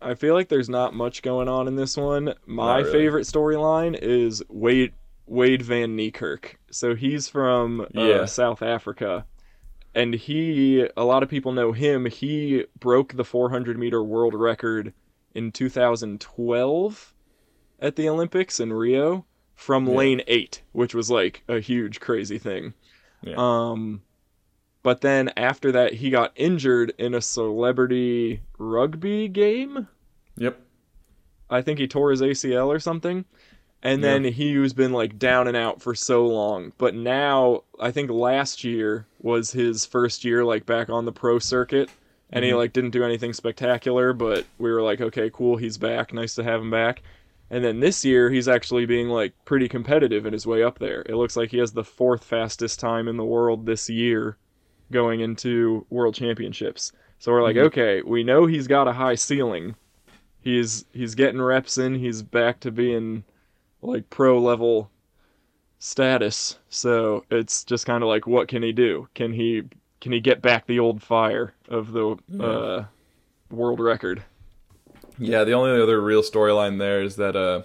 I 0.00 0.14
feel 0.14 0.34
like 0.34 0.48
there's 0.48 0.68
not 0.68 0.94
much 0.94 1.22
going 1.22 1.48
on 1.48 1.66
in 1.66 1.74
this 1.74 1.96
one. 1.96 2.34
My 2.46 2.78
really. 2.78 2.92
favorite 2.92 3.26
storyline 3.26 3.98
is 4.00 4.42
Wade 4.48 4.92
Wade 5.26 5.62
Van 5.62 5.96
Niekerk. 5.96 6.56
So 6.70 6.94
he's 6.94 7.28
from 7.28 7.80
uh, 7.80 7.86
Yeah. 7.92 8.24
South 8.26 8.62
Africa, 8.62 9.24
and 9.94 10.14
he 10.14 10.86
a 10.96 11.04
lot 11.04 11.22
of 11.24 11.28
people 11.28 11.52
know 11.52 11.72
him. 11.72 12.06
He 12.06 12.66
broke 12.78 13.14
the 13.14 13.24
400 13.24 13.76
meter 13.78 14.02
world 14.02 14.34
record 14.34 14.92
in 15.34 15.50
2012 15.50 17.14
at 17.80 17.96
the 17.96 18.08
Olympics 18.08 18.60
in 18.60 18.72
Rio 18.72 19.24
from 19.54 19.86
Yeah. 19.86 19.94
lane 19.96 20.22
eight, 20.28 20.62
which 20.72 20.94
was 20.94 21.10
like 21.10 21.42
a 21.48 21.58
huge 21.58 21.98
crazy 22.00 22.38
thing. 22.38 22.74
Yeah. 23.22 23.34
Um, 23.38 24.02
but 24.82 25.00
then 25.00 25.30
after 25.36 25.72
that, 25.72 25.94
he 25.94 26.10
got 26.10 26.32
injured 26.36 26.92
in 26.98 27.14
a 27.14 27.20
celebrity 27.20 28.40
rugby 28.58 29.28
game. 29.28 29.88
Yep. 30.36 30.60
I 31.50 31.62
think 31.62 31.78
he 31.78 31.86
tore 31.86 32.10
his 32.10 32.22
ACL 32.22 32.66
or 32.68 32.80
something. 32.80 33.24
And 33.84 34.02
then 34.02 34.22
he's 34.22 34.72
been 34.72 34.92
like 34.92 35.18
down 35.18 35.48
and 35.48 35.56
out 35.56 35.82
for 35.82 35.94
so 35.94 36.24
long. 36.26 36.72
But 36.78 36.94
now, 36.94 37.64
I 37.80 37.90
think 37.90 38.10
last 38.10 38.62
year 38.62 39.06
was 39.20 39.50
his 39.50 39.84
first 39.84 40.24
year 40.24 40.44
like 40.44 40.66
back 40.66 40.88
on 40.88 41.04
the 41.04 41.12
pro 41.12 41.38
circuit. 41.40 41.90
And 42.30 42.44
he 42.44 42.52
Mhm. 42.52 42.56
like 42.56 42.72
didn't 42.72 42.90
do 42.92 43.04
anything 43.04 43.32
spectacular, 43.32 44.12
but 44.12 44.46
we 44.58 44.70
were 44.72 44.82
like, 44.82 45.00
okay, 45.00 45.30
cool, 45.30 45.56
he's 45.56 45.78
back. 45.78 46.14
Nice 46.14 46.34
to 46.36 46.44
have 46.44 46.60
him 46.62 46.70
back. 46.70 47.02
And 47.50 47.62
then 47.62 47.80
this 47.80 48.04
year, 48.04 48.30
he's 48.30 48.48
actually 48.48 48.86
being 48.86 49.08
like 49.08 49.34
pretty 49.44 49.68
competitive 49.68 50.24
in 50.24 50.32
his 50.32 50.46
way 50.46 50.62
up 50.62 50.78
there. 50.78 51.02
It 51.02 51.16
looks 51.16 51.36
like 51.36 51.50
he 51.50 51.58
has 51.58 51.72
the 51.72 51.84
fourth 51.84 52.24
fastest 52.24 52.80
time 52.80 53.08
in 53.08 53.16
the 53.18 53.24
world 53.24 53.66
this 53.66 53.90
year 53.90 54.38
going 54.92 55.20
into 55.20 55.84
world 55.90 56.14
championships. 56.14 56.92
So 57.18 57.32
we're 57.32 57.42
like, 57.42 57.56
Mhm. 57.56 57.64
okay, 57.66 58.02
we 58.02 58.22
know 58.22 58.46
he's 58.46 58.66
got 58.68 58.86
a 58.88 58.92
high 58.92 59.14
ceiling. 59.16 59.74
He's 60.40 60.84
he's 60.92 61.14
getting 61.14 61.40
reps 61.42 61.78
in. 61.78 61.94
He's 61.96 62.22
back 62.22 62.60
to 62.60 62.70
being 62.70 63.24
like 63.80 64.08
pro 64.10 64.38
level 64.38 64.90
status. 65.78 66.58
So 66.68 67.24
it's 67.30 67.64
just 67.64 67.86
kind 67.86 68.02
of 68.02 68.08
like, 68.08 68.26
what 68.26 68.48
can 68.48 68.62
he 68.62 68.72
do? 68.72 69.08
Can 69.14 69.32
he 69.32 69.62
can 70.00 70.12
he 70.12 70.20
get 70.20 70.42
back 70.42 70.66
the 70.66 70.78
old 70.80 71.02
fire 71.02 71.54
of 71.68 71.92
the 71.92 72.16
Yeah. 72.28 72.44
uh, 72.44 72.84
world 73.50 73.78
record? 73.80 74.22
Yeah, 75.18 75.44
the 75.44 75.52
only 75.52 75.80
other 75.80 76.00
real 76.00 76.22
storyline 76.22 76.78
there 76.78 77.02
is 77.02 77.16
that 77.16 77.36
uh, 77.36 77.62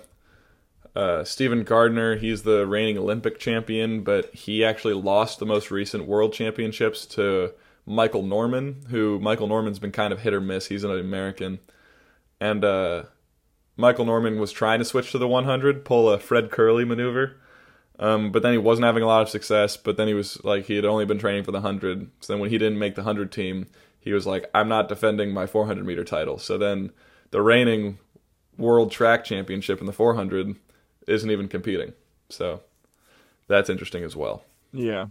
uh, 0.98 1.24
Steven 1.24 1.64
Gardiner, 1.64 2.16
he's 2.16 2.42
the 2.42 2.66
reigning 2.66 2.98
Olympic 2.98 3.38
champion, 3.38 4.02
but 4.02 4.34
he 4.34 4.66
actually 4.66 4.96
lost 4.96 5.38
the 5.38 5.46
most 5.46 5.70
recent 5.70 6.08
world 6.08 6.34
championships 6.34 7.06
to 7.06 7.54
Michael 7.86 8.24
Norman, 8.24 8.84
who 8.90 9.20
Michael 9.20 9.46
Norman's 9.46 9.78
been 9.78 9.92
kind 9.92 10.12
of 10.12 10.22
hit 10.22 10.34
or 10.34 10.42
miss. 10.42 10.66
He's 10.66 10.84
an 10.84 10.90
American. 10.90 11.60
And 12.42 12.66
uh, 12.66 13.04
Michael 13.76 14.06
Norman 14.06 14.40
was 14.40 14.52
trying 14.52 14.80
to 14.80 14.86
switch 14.86 15.12
to 15.12 15.20
the 15.20 15.28
100, 15.28 15.86
pull 15.86 16.10
a 16.10 16.18
Fred 16.18 16.50
Kerley 16.50 16.88
maneuver. 16.88 17.36
Um, 18.00 18.32
but 18.32 18.42
then 18.42 18.54
he 18.54 18.58
wasn't 18.58 18.86
having 18.86 19.04
a 19.04 19.08
lot 19.08 19.22
of 19.22 19.30
success. 19.30 19.78
But 19.78 19.98
then 19.98 20.08
he 20.08 20.16
was 20.16 20.44
like, 20.44 20.66
he 20.66 20.78
had 20.78 20.86
only 20.86 21.06
been 21.06 21.20
training 21.20 21.44
for 21.44 21.52
the 21.52 21.60
100. 21.60 22.10
So 22.22 22.34
then 22.34 22.40
when 22.40 22.50
he 22.50 22.58
didn't 22.58 22.80
make 22.80 22.96
the 22.96 23.04
100 23.04 23.32
team, 23.32 23.68
he 24.00 24.14
was 24.14 24.26
like, 24.26 24.50
I'm 24.52 24.68
not 24.68 24.90
defending 24.90 25.32
my 25.32 25.46
400 25.46 25.86
meter 25.86 26.04
title. 26.04 26.40
So 26.40 26.58
then 26.58 26.90
the 27.30 27.44
reigning 27.44 28.00
world 28.58 28.92
track 28.92 29.24
championship 29.24 29.80
in 29.80 29.86
the 29.86 29.94
400 29.94 30.56
isn't 31.08 31.32
even 31.32 31.48
competing. 31.48 31.94
So 32.30 32.62
that's 33.48 33.70
interesting 33.70 34.04
as 34.04 34.16
well. 34.16 34.44
Yeah. 34.74 35.08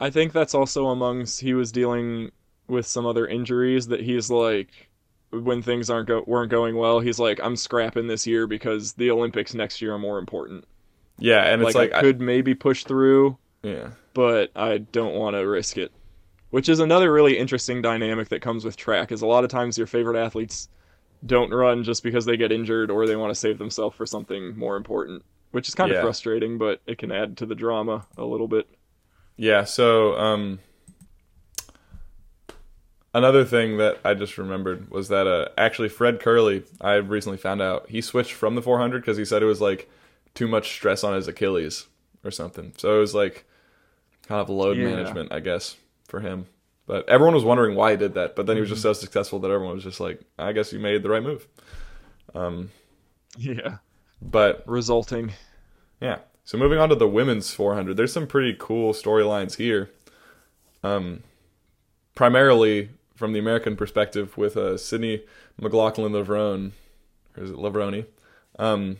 I 0.00 0.10
think 0.10 0.32
that's 0.32 0.54
also 0.54 0.88
amongst 0.88 1.40
he 1.40 1.54
was 1.54 1.70
dealing 1.70 2.30
with 2.68 2.86
some 2.86 3.06
other 3.06 3.26
injuries 3.26 3.88
that 3.88 4.00
he's 4.00 4.30
like 4.30 4.88
when 5.30 5.62
things 5.62 5.88
aren't 5.90 6.08
go- 6.08 6.24
weren't 6.26 6.50
going 6.50 6.76
well, 6.76 7.00
he's 7.00 7.18
like 7.18 7.40
I'm 7.42 7.56
scrapping 7.56 8.06
this 8.06 8.26
year 8.26 8.46
because 8.46 8.92
the 8.94 9.10
Olympics 9.10 9.54
next 9.54 9.80
year 9.80 9.94
are 9.94 9.98
more 9.98 10.18
important. 10.18 10.64
Yeah, 11.18 11.42
and 11.44 11.62
it's 11.62 11.74
like, 11.74 11.92
like, 11.92 11.98
I 11.98 12.00
could 12.00 12.20
maybe 12.20 12.54
push 12.54 12.84
through, 12.84 13.38
yeah, 13.62 13.90
but 14.14 14.50
I 14.56 14.78
don't 14.78 15.14
want 15.14 15.34
to 15.36 15.40
risk 15.40 15.78
it. 15.78 15.92
Which 16.50 16.68
is 16.68 16.80
another 16.80 17.12
really 17.12 17.38
interesting 17.38 17.80
dynamic 17.80 18.28
that 18.28 18.42
comes 18.42 18.64
with 18.64 18.76
track 18.76 19.10
is 19.10 19.22
a 19.22 19.26
lot 19.26 19.44
of 19.44 19.50
times 19.50 19.78
your 19.78 19.86
favorite 19.86 20.18
athletes 20.18 20.68
don't 21.24 21.52
run 21.52 21.84
just 21.84 22.02
because 22.02 22.24
they 22.24 22.36
get 22.36 22.50
injured 22.52 22.90
or 22.90 23.06
they 23.06 23.16
want 23.16 23.30
to 23.30 23.34
save 23.38 23.58
themselves 23.58 23.96
for 23.96 24.06
something 24.06 24.56
more 24.58 24.76
important, 24.76 25.24
which 25.52 25.68
is 25.68 25.74
kind 25.74 25.90
Yeah. 25.90 25.98
of 25.98 26.02
frustrating, 26.02 26.58
but 26.58 26.80
it 26.86 26.98
can 26.98 27.12
add 27.12 27.36
to 27.38 27.46
the 27.46 27.54
drama 27.54 28.06
a 28.16 28.24
little 28.24 28.48
bit. 28.48 28.68
yeah. 29.36 29.64
So 29.64 30.16
um, 30.18 30.58
another 33.14 33.44
thing 33.44 33.76
that 33.78 33.98
I 34.04 34.14
just 34.14 34.38
remembered 34.38 34.90
was 34.90 35.08
that 35.08 35.26
uh, 35.26 35.48
actually 35.56 35.88
Fred 35.88 36.20
Kerley, 36.20 36.64
I 36.80 36.94
recently 36.94 37.38
found 37.38 37.60
out 37.62 37.88
he 37.88 38.00
switched 38.00 38.32
from 38.32 38.54
the 38.54 38.62
400 38.62 39.00
because 39.00 39.16
he 39.16 39.24
said 39.24 39.42
it 39.42 39.46
was 39.46 39.60
like 39.60 39.90
too 40.34 40.48
much 40.48 40.72
stress 40.72 41.04
on 41.04 41.14
his 41.14 41.28
Achilles 41.28 41.86
or 42.24 42.30
something. 42.30 42.72
So 42.78 42.96
it 42.96 43.00
was 43.00 43.14
like 43.14 43.44
kind 44.26 44.40
of 44.40 44.48
load 44.48 44.76
Yeah. 44.76 44.84
management, 44.84 45.32
I 45.32 45.40
guess, 45.40 45.76
for 46.08 46.20
him. 46.20 46.46
But 46.86 47.08
everyone 47.08 47.34
was 47.34 47.44
wondering 47.44 47.76
why 47.76 47.92
he 47.92 47.96
did 47.96 48.14
that. 48.14 48.34
But 48.36 48.46
then 48.46 48.56
he 48.56 48.60
was 48.60 48.70
just 48.70 48.82
so 48.82 48.92
successful 48.92 49.38
that 49.40 49.50
everyone 49.50 49.74
was 49.74 49.84
just 49.84 50.00
like, 50.00 50.20
I 50.38 50.52
guess 50.52 50.72
you 50.72 50.80
made 50.80 51.02
the 51.02 51.10
right 51.10 51.22
move. 51.22 51.46
Um, 52.34 52.70
Yeah. 53.38 53.76
but 54.20 54.62
Resulting. 54.66 55.32
yeah. 56.00 56.18
So 56.44 56.58
moving 56.58 56.78
on 56.80 56.88
to 56.88 56.96
the 56.96 57.08
women's 57.08 57.54
400, 57.54 57.96
there's 57.96 58.12
some 58.12 58.26
pretty 58.26 58.56
cool 58.58 58.92
storylines 58.92 59.56
here. 59.56 59.90
Um, 60.82 61.22
primarily 62.16 62.90
from 63.14 63.32
the 63.32 63.38
American 63.38 63.76
perspective 63.76 64.36
with 64.36 64.56
uh, 64.56 64.76
Sydney 64.76 65.22
McLaughlin 65.60 66.12
Levrone, 66.12 66.72
or 67.36 67.44
is 67.44 67.50
it 67.50 67.56
Lavroni? 67.56 68.06
Um, 68.58 68.96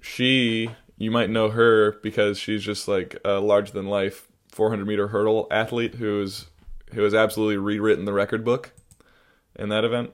she, 0.00 0.70
you 0.96 1.10
might 1.10 1.30
know 1.30 1.48
her 1.50 1.92
because 2.02 2.38
she's 2.38 2.62
just 2.62 2.86
like 2.86 3.16
a 3.24 3.40
larger 3.40 3.72
than 3.72 3.86
life 3.88 4.28
400 4.52 4.86
meter 4.86 5.08
hurdle 5.08 5.48
athlete 5.50 5.96
who's 5.96 6.46
who 6.94 7.02
has 7.02 7.14
absolutely 7.14 7.56
rewritten 7.56 8.04
the 8.04 8.12
record 8.12 8.44
book 8.44 8.72
in 9.56 9.68
that 9.68 9.84
event. 9.84 10.12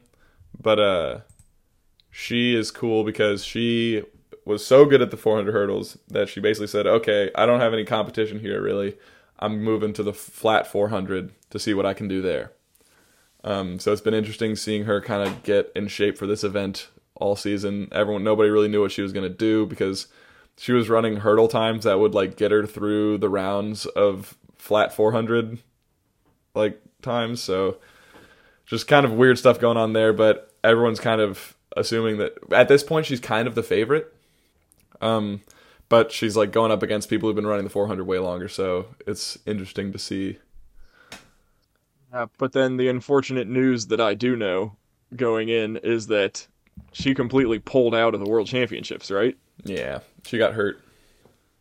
But 0.59 0.79
uh, 0.79 1.21
she 2.11 2.55
is 2.55 2.71
cool 2.71 3.05
because 3.05 3.45
she 3.45 4.03
was 4.45 4.67
so 4.67 4.85
good 4.85 5.03
at 5.03 5.11
the 5.11 5.17
400 5.17 5.53
hurdles 5.53 5.99
that 6.09 6.29
she 6.29 6.41
basically 6.41 6.67
said, 6.67 6.87
"Okay, 6.87 7.31
I 7.35 7.47
don't 7.47 7.61
have 7.61 7.73
any 7.73 7.85
competition 7.85 8.41
here 8.41 8.61
really. 8.61 8.97
I'm 9.39 9.63
moving 9.63 9.93
to 9.95 10.03
the 10.03 10.13
flat 10.13 10.67
400 10.67 11.33
to 11.51 11.59
see 11.59 11.75
what 11.75 11.87
I 11.87 11.95
can 11.95 12.09
do 12.09 12.21
there." 12.21 12.53
Um, 13.43 13.79
so 13.79 13.93
it's 13.93 14.03
been 14.03 14.15
interesting 14.15 14.57
seeing 14.57 14.85
her 14.85 15.01
kind 15.01 15.27
of 15.27 15.43
get 15.43 15.73
in 15.75 15.89
shape 15.89 16.19
for 16.19 16.27
this 16.27 16.45
event 16.45 16.89
all 17.15 17.37
season. 17.37 17.89
Everyone, 17.93 18.25
nobody 18.25 18.51
really 18.51 18.69
knew 18.69 18.83
what 18.83 18.93
she 18.93 19.03
was 19.03 19.13
going 19.13 19.29
to 19.29 19.35
do 19.35 19.67
because 19.67 20.09
she 20.59 20.73
was 20.73 20.91
running 20.91 21.17
hurdle 21.17 21.49
times 21.49 21.85
that 21.85 21.99
would 21.99 22.15
like 22.15 22.37
get 22.37 22.51
her 22.51 22.67
through 22.67 23.19
the 23.19 23.31
rounds 23.31 23.87
of 23.87 24.37
flat 24.59 24.93
400 24.93 25.59
like 26.55 26.81
times. 27.03 27.43
So 27.43 27.79
just 28.67 28.87
kind 28.87 29.05
of 29.05 29.13
weird 29.13 29.39
stuff 29.39 29.59
going 29.59 29.77
on 29.77 29.93
there, 29.93 30.13
but 30.13 30.53
everyone's 30.63 31.01
kind 31.01 31.21
of 31.21 31.57
assuming 31.77 32.19
that 32.19 32.35
at 32.53 32.69
this 32.69 32.83
point 32.83 33.07
she's 33.07 33.21
kind 33.21 33.49
of 33.49 33.55
the 33.55 33.63
favorite. 33.63 34.15
Um, 35.01 35.43
but 35.89 36.13
she's 36.13 36.37
like 36.37 36.53
going 36.53 36.71
up 36.71 36.83
against 36.83 37.11
people 37.11 37.29
who've 37.29 37.37
been 37.37 37.47
running 37.47 37.65
the 37.65 37.71
400 37.71 38.05
way 38.05 38.19
longer, 38.19 38.49
so 38.49 38.87
it's 39.07 39.39
interesting 39.45 39.93
to 39.93 39.99
see. 39.99 40.39
Uh, 42.13 42.27
but 42.39 42.53
then 42.53 42.77
the 42.77 42.89
unfortunate 42.89 43.49
news 43.49 43.87
that 43.89 44.01
I 44.01 44.15
do 44.15 44.37
know 44.37 44.77
going 45.17 45.49
in 45.49 45.77
is 45.79 46.07
that 46.09 46.47
she 46.93 47.15
completely 47.15 47.59
pulled 47.59 47.95
out 47.95 48.15
of 48.15 48.21
the 48.21 48.29
world 48.29 48.47
championships, 48.47 49.11
right? 49.11 49.37
Yeah, 49.65 50.01
she 50.25 50.39
got 50.39 50.55
hurt. 50.55 50.81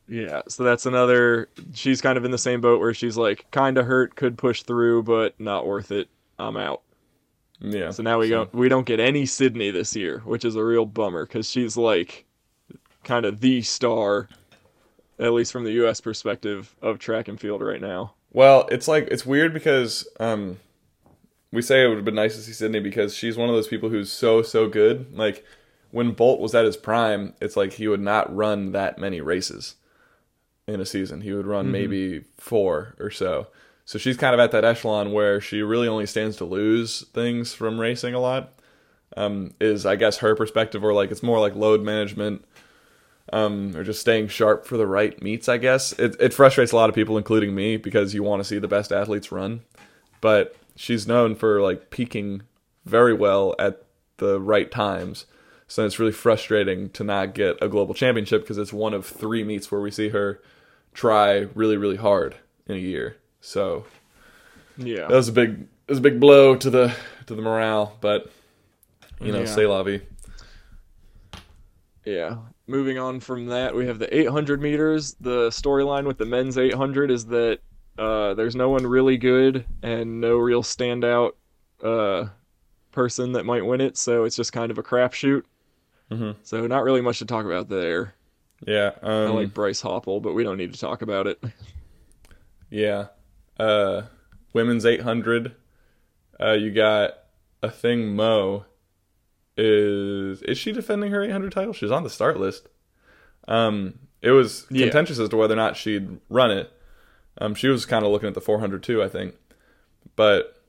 Yeah, 0.10 0.42
so 0.48 0.64
that's 0.64 0.88
another. 0.88 1.50
She's 1.74 2.02
kind 2.02 2.18
of 2.18 2.26
in 2.26 2.32
the 2.32 2.38
same 2.38 2.62
boat 2.62 2.80
where 2.80 2.96
she's 2.96 3.16
like, 3.16 3.46
kind 3.52 3.78
of 3.78 3.86
hurt, 3.86 4.16
could 4.16 4.38
push 4.40 4.64
through, 4.64 5.04
but 5.04 5.40
not 5.40 5.68
worth 5.68 5.92
it. 5.92 6.10
I'm 6.40 6.58
out. 6.58 6.82
Yeah. 7.60 7.92
So 7.92 8.02
now 8.02 8.18
we 8.20 8.30
don't 8.30 8.52
we 8.54 8.70
don't 8.70 8.86
get 8.86 9.00
any 9.00 9.26
Sydney 9.26 9.70
this 9.70 9.96
year, 9.96 10.20
which 10.26 10.46
is 10.46 10.56
a 10.56 10.64
real 10.64 10.86
bummer 10.86 11.26
because 11.26 11.50
she's 11.50 11.78
like 11.78 12.26
kind 13.04 13.26
of 13.26 13.42
the 13.42 13.62
star, 13.62 14.30
at 15.20 15.34
least 15.34 15.52
from 15.52 15.64
the 15.64 15.74
U.S. 15.74 16.02
perspective 16.02 16.76
of 16.82 16.98
track 16.98 17.28
and 17.28 17.40
field 17.40 17.62
right 17.62 17.82
now. 17.82 18.14
Well, 18.32 18.68
it's 18.72 18.88
like 18.88 19.10
it's 19.12 19.26
weird 19.26 19.54
because 19.54 20.08
um, 20.20 20.58
we 21.52 21.62
say 21.62 21.84
it 21.84 21.88
would 21.88 21.98
have 21.98 22.06
been 22.06 22.16
nice 22.16 22.36
to 22.36 22.42
see 22.42 22.54
Sydney 22.54 22.80
because 22.80 23.14
she's 23.14 23.38
one 23.38 23.50
of 23.50 23.56
those 23.56 23.68
people 23.68 23.90
who's 23.90 24.12
so 24.12 24.42
so 24.42 24.68
good. 24.68 25.14
Like 25.16 25.46
when 25.92 26.14
Bolt 26.14 26.40
was 26.40 26.56
at 26.56 26.66
his 26.66 26.78
prime, 26.78 27.34
it's 27.42 27.58
like 27.58 27.74
he 27.74 27.88
would 27.88 28.02
not 28.02 28.34
run 28.34 28.72
that 28.72 28.98
many 28.98 29.22
races 29.22 29.76
in 30.74 30.82
a 30.82 30.86
season. 30.86 31.22
He 31.22 31.32
would 31.34 31.46
run 31.48 31.66
Mm-hmm. 31.66 31.72
maybe 31.72 32.24
four 32.38 32.96
or 33.00 33.12
so. 33.12 33.48
So 33.86 33.98
she's 33.98 34.18
kind 34.18 34.34
of 34.34 34.40
at 34.40 34.52
that 34.52 34.64
echelon 34.64 35.12
where 35.12 35.42
she 35.42 35.62
really 35.62 35.88
only 35.88 36.06
stands 36.06 36.38
to 36.38 36.46
lose 36.46 37.06
things 37.14 37.54
from 37.54 37.80
racing 37.80 38.14
a 38.14 38.20
lot. 38.20 38.54
Um, 39.18 39.56
is 39.60 39.86
I 39.86 39.96
guess 39.96 40.18
her 40.18 40.36
perspective, 40.36 40.84
or 40.84 40.94
like 40.94 41.10
it's 41.12 41.24
more 41.24 41.40
like 41.40 41.56
load 41.56 41.82
management, 41.82 42.46
um, 43.34 43.76
or 43.76 43.84
just 43.84 44.00
staying 44.02 44.28
sharp 44.28 44.66
for 44.66 44.78
the 44.78 44.86
right 44.88 45.20
meets. 45.22 45.50
I 45.50 45.58
guess 45.58 45.94
it 45.94 46.16
it 46.20 46.34
frustrates 46.34 46.72
a 46.72 46.76
lot 46.76 46.90
of 46.90 46.96
people, 46.96 47.18
including 47.18 47.56
me, 47.56 47.78
because 47.78 48.14
you 48.14 48.22
want 48.24 48.40
to 48.42 48.44
see 48.48 48.60
the 48.60 48.68
best 48.68 48.92
athletes 48.92 49.32
run, 49.32 49.62
but 50.22 50.56
she's 50.76 51.08
known 51.08 51.36
for 51.36 51.60
like 51.62 51.90
peaking 51.90 52.44
very 52.86 53.14
well 53.14 53.56
at 53.58 53.84
the 54.18 54.40
right 54.40 54.70
times. 54.72 55.26
So 55.68 55.86
it's 55.86 56.00
really 56.00 56.12
frustrating 56.12 56.90
to 56.92 57.04
not 57.04 57.34
get 57.36 57.58
a 57.62 57.68
global 57.68 57.94
championship 57.94 58.42
because 58.42 58.58
it's 58.58 58.74
one 58.74 58.94
of 58.94 59.06
three 59.06 59.44
meets 59.44 59.72
where 59.72 59.82
we 59.82 59.92
see 59.92 60.10
her 60.10 60.42
try 60.94 61.48
really 61.56 61.78
really 61.78 61.96
hard 61.98 62.36
in 62.68 62.76
a 62.76 62.80
year. 62.80 63.16
So 63.42 63.86
Yeah. 64.78 65.08
that 65.08 65.12
was 65.16 65.30
a 65.30 65.34
big 65.34 65.62
it 65.88 65.92
was 65.92 66.00
a 66.00 66.02
big 66.02 66.20
blow 66.20 66.56
to 66.56 66.70
the 66.70 66.94
to 67.28 67.36
the 67.36 67.42
morale, 67.42 67.98
but 68.02 68.30
you 69.22 69.32
know, 69.32 69.40
Yeah. 69.40 69.46
say 69.46 69.66
vie. 69.66 70.02
Yeah. 72.06 72.38
Moving 72.68 72.98
on 72.98 73.20
from 73.20 73.48
that, 73.48 73.76
we 73.76 73.86
have 73.88 74.00
the 74.00 74.16
800 74.16 74.62
meters. 74.62 75.16
The 75.20 75.50
storyline 75.50 76.06
with 76.06 76.18
the 76.18 76.26
men's 76.26 76.58
800 76.58 77.12
is 77.12 77.26
that 77.28 77.60
uh, 77.98 78.34
there's 78.36 78.56
no 78.56 78.70
one 78.70 78.86
really 78.88 79.18
good 79.18 79.66
and 79.82 80.22
no 80.22 80.38
real 80.38 80.64
standout 80.64 81.32
uh, 81.84 82.28
person 82.92 83.34
that 83.34 83.46
might 83.46 83.66
win 83.66 83.82
it, 83.82 83.98
so 83.98 84.24
it's 84.24 84.36
just 84.36 84.54
kind 84.54 84.72
of 84.72 84.78
a 84.78 84.84
crapshoot. 84.84 85.44
Mhm. 86.12 86.36
So 86.44 86.66
not 86.68 86.84
really 86.84 87.02
much 87.02 87.20
to 87.20 87.26
talk 87.26 87.46
about 87.46 87.68
there. 87.70 88.14
Yeah, 88.68 88.92
I 89.02 89.26
um, 89.26 89.36
like 89.36 89.54
Bryce 89.54 89.82
Hoppel, 89.82 90.22
but 90.22 90.34
we 90.34 90.44
don't 90.44 90.58
need 90.58 90.74
to 90.74 90.80
talk 90.80 91.02
about 91.02 91.28
it. 91.28 91.42
Yeah. 92.70 93.08
Uh 93.58 94.04
women's 94.54 94.86
800 94.86 95.56
uh 96.40 96.52
you 96.54 96.72
got 96.72 97.12
Athing 97.64 98.14
Mu 98.16 98.62
is 99.58 100.42
is 100.44 100.58
she 100.58 100.72
defending 100.72 101.12
her 101.12 101.24
800 101.24 101.52
title? 101.52 101.74
She's 101.74 101.92
on 101.92 102.04
the 102.04 102.10
start 102.10 102.40
list. 102.40 102.68
Um 103.48 104.00
it 104.22 104.32
was 104.32 104.66
Yeah. 104.70 104.86
contentious 104.86 105.20
as 105.20 105.30
to 105.30 105.38
whether 105.38 105.54
or 105.54 105.58
not 105.58 105.78
she'd 105.78 106.20
run 106.30 106.52
it. 106.52 106.72
Um 107.40 107.56
she 107.56 107.68
was 107.68 107.86
kind 107.86 108.06
of 108.06 108.12
looking 108.12 108.28
at 108.28 108.34
the 108.36 108.42
400 108.42 108.84
too, 108.84 109.02
I 109.04 109.10
think. 109.10 109.36
But 110.16 110.62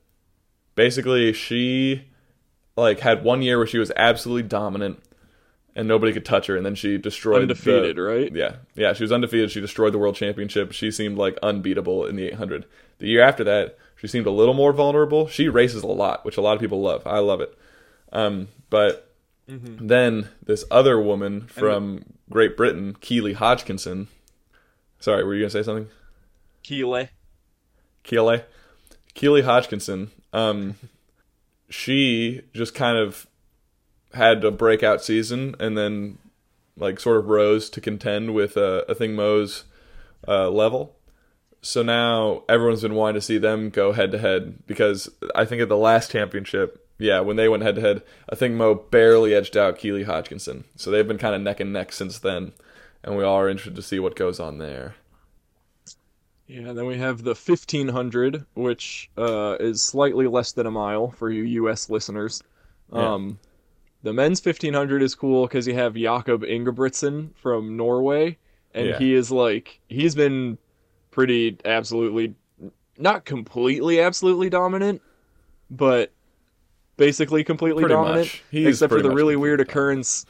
basically 0.75 1.33
she 1.33 2.05
like 2.75 2.99
had 3.01 3.23
one 3.23 3.41
year 3.41 3.57
where 3.57 3.67
she 3.67 3.77
was 3.77 3.91
absolutely 3.95 4.43
dominant 4.43 4.99
and 5.75 5.87
nobody 5.87 6.11
could 6.13 6.25
touch 6.25 6.47
her 6.47 6.57
and 6.57 6.65
then 6.65 6.75
she 6.75 6.97
destroyed 6.97 7.37
the- 7.37 7.41
Undefeated, 7.53 7.97
right? 7.97 8.33
yeah, 8.35 8.55
yeah, 8.75 8.93
she 8.93 9.03
was 9.03 9.11
undefeated. 9.11 9.51
She 9.51 9.61
destroyed 9.61 9.93
the 9.93 9.97
world 9.99 10.15
championship. 10.15 10.71
She 10.73 10.91
seemed 10.91 11.17
like 11.17 11.37
unbeatable 11.41 12.05
in 12.05 12.15
the 12.15 12.27
800. 12.27 12.65
The 12.99 13.07
year 13.07 13.21
after 13.23 13.43
that, 13.45 13.77
she 13.95 14.07
seemed 14.07 14.25
a 14.25 14.31
little 14.31 14.53
more 14.53 14.73
vulnerable. 14.73 15.27
She 15.27 15.47
races 15.49 15.83
a 15.83 15.87
lot, 15.87 16.25
which 16.25 16.37
a 16.37 16.41
lot 16.41 16.53
of 16.53 16.59
people 16.59 16.81
love. 16.81 17.05
I 17.07 17.19
love 17.19 17.39
it. 17.41 17.57
Um, 18.11 18.47
but 18.69 19.07
then 19.47 20.29
this 20.45 20.63
other 20.71 20.99
woman 20.99 21.41
from 21.47 22.05
Great 22.29 22.55
Britain, 22.57 22.95
Keely 23.01 23.33
Hodgkinson. 23.33 24.07
Sorry, 24.99 25.23
were 25.23 25.33
you 25.35 25.41
gonna 25.41 25.49
say 25.49 25.63
something? 25.63 25.87
Keeley. 26.63 27.09
Keely, 28.03 28.43
Keely 29.13 29.41
Hodgkinson. 29.41 30.11
Um, 30.33 30.75
she 31.69 32.41
just 32.53 32.73
kind 32.75 32.97
of 32.97 33.27
had 34.13 34.43
a 34.43 34.51
breakout 34.51 35.03
season, 35.03 35.55
and 35.59 35.77
then 35.77 36.17
like 36.77 36.99
sort 36.99 37.17
of 37.17 37.27
rose 37.27 37.69
to 37.69 37.81
contend 37.81 38.33
with 38.33 38.57
uh, 38.57 38.83
Athing 38.89 39.13
Mu's 39.13 39.65
uh, 40.27 40.49
level. 40.49 40.95
So 41.61 41.83
now 41.83 42.43
everyone's 42.49 42.81
been 42.81 42.95
wanting 42.95 43.15
to 43.15 43.21
see 43.21 43.37
them 43.37 43.69
go 43.69 43.91
head 43.91 44.11
to 44.11 44.17
head 44.17 44.65
because 44.65 45.09
I 45.35 45.45
think 45.45 45.61
at 45.61 45.69
the 45.69 45.77
last 45.77 46.11
championship, 46.11 46.87
yeah, 46.97 47.19
when 47.19 47.35
they 47.35 47.47
went 47.47 47.63
head 47.63 47.75
to 47.75 47.81
head, 47.81 48.01
I 48.29 48.35
think 48.35 48.55
Mu 48.55 48.75
barely 48.89 49.33
edged 49.33 49.55
out 49.55 49.77
Keely 49.77 50.03
Hodgkinson. 50.03 50.63
So 50.75 50.89
they've 50.89 51.07
been 51.07 51.17
kind 51.17 51.35
of 51.35 51.41
neck 51.41 51.59
and 51.59 51.71
neck 51.71 51.93
since 51.93 52.17
then, 52.17 52.53
and 53.03 53.15
we 53.15 53.23
all 53.23 53.39
are 53.39 53.49
interested 53.49 53.75
to 53.75 53.81
see 53.81 53.99
what 53.99 54.15
goes 54.15 54.39
on 54.39 54.57
there. 54.57 54.95
Yeah, 56.47 56.73
then 56.73 56.85
we 56.85 56.97
have 56.97 57.23
the 57.23 57.29
1500, 57.29 58.45
which 58.55 59.09
uh, 59.17 59.55
is 59.59 59.81
slightly 59.81 60.27
less 60.27 60.51
than 60.51 60.65
a 60.65 60.71
mile 60.71 61.11
for 61.11 61.29
you 61.29 61.43
U.S. 61.43 61.89
listeners. 61.89 62.43
Yeah. 62.93 63.13
The 64.03 64.13
men's 64.13 64.43
1500 64.43 65.01
is 65.03 65.13
cool 65.15 65.45
because 65.47 65.67
you 65.67 65.73
have 65.75 65.93
Jakob 65.95 66.41
Ingebrigtsen 66.41 67.35
from 67.35 67.77
Norway, 67.77 68.37
and 68.73 68.87
Yeah. 68.87 68.97
he 68.97 69.13
is 69.13 69.31
like 69.31 69.79
he's 69.89 70.15
been 70.15 70.57
pretty 71.11 71.57
absolutely, 71.65 72.33
not 72.97 73.25
completely 73.25 73.99
absolutely 73.99 74.49
dominant, 74.49 75.01
but 75.69 76.11
basically 76.97 77.43
completely 77.43 77.83
Pretty 77.83 77.93
dominant, 77.95 78.41
except 78.51 78.91
for 78.91 79.01
the 79.01 79.11
really 79.11 79.35
weird 79.35 79.57
dominant. 79.59 79.69
occurrence. 79.69 80.25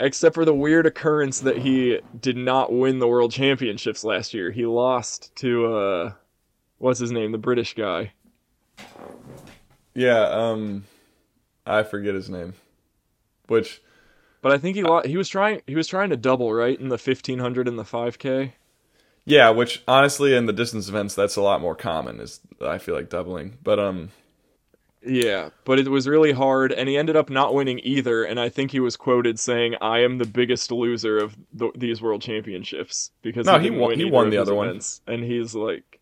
Except 0.00 0.32
for 0.32 0.44
the 0.44 0.54
weird 0.54 0.86
occurrence 0.86 1.40
that 1.40 1.56
he 1.58 1.98
did 2.20 2.36
not 2.36 2.72
win 2.72 3.00
the 3.00 3.08
world 3.08 3.32
championships 3.32 4.04
last 4.04 4.32
year. 4.32 4.52
He 4.52 4.64
lost 4.64 5.34
to 5.36 5.74
uh 5.74 6.12
what's 6.78 7.00
his 7.00 7.10
name? 7.10 7.32
The 7.32 7.38
British 7.38 7.74
guy. 7.74 8.12
Yeah, 9.94 10.20
um, 10.28 10.84
I 11.66 11.82
forget 11.82 12.14
his 12.14 12.30
name. 12.30 12.54
Which 13.48 13.82
But 14.40 14.52
I 14.52 14.58
think 14.58 14.76
he 14.76 14.82
lost, 14.84 15.06
he 15.06 15.16
was 15.16 15.28
trying 15.28 15.62
he 15.66 15.74
was 15.74 15.88
trying 15.88 16.10
to 16.10 16.16
double, 16.16 16.52
right? 16.52 16.78
In 16.78 16.88
the 16.88 16.94
1500 16.98 17.66
and 17.66 17.78
the 17.78 17.82
5k. 17.84 18.52
Yeah, 19.24 19.50
which 19.50 19.82
honestly 19.88 20.34
in 20.34 20.46
the 20.46 20.52
distance 20.54 20.88
events 20.88 21.14
that's 21.14 21.36
a 21.36 21.42
lot 21.42 21.60
more 21.60 21.74
common 21.74 22.20
is 22.20 22.40
I 22.60 22.78
feel 22.78 22.94
like 22.94 23.10
doubling. 23.10 23.58
But 23.62 23.78
um 23.78 24.10
Yeah, 25.04 25.50
but 25.64 25.78
it 25.78 25.88
was 25.88 26.08
really 26.08 26.32
hard 26.32 26.72
and 26.72 26.88
he 26.88 26.96
ended 26.96 27.14
up 27.16 27.28
not 27.30 27.54
winning 27.54 27.80
either 27.82 28.24
and 28.24 28.38
I 28.40 28.48
think 28.48 28.70
he 28.70 28.80
was 28.80 28.96
quoted 28.96 29.38
saying 29.38 29.74
I 29.80 30.00
am 30.00 30.18
the 30.18 30.24
biggest 30.26 30.70
loser 30.72 31.18
of 31.18 31.36
th 31.58 31.72
these 31.76 32.00
world 32.02 32.22
championships 32.22 33.10
because 33.22 33.46
No, 33.46 33.58
he 33.58 33.64
didn't 33.68 33.80
won- 33.80 33.98
he 33.98 34.04
won 34.04 34.30
the 34.30 34.38
other 34.38 34.54
one. 34.54 34.68
events. 34.68 35.00
And 35.06 35.24
he's 35.24 35.54
like 35.54 36.00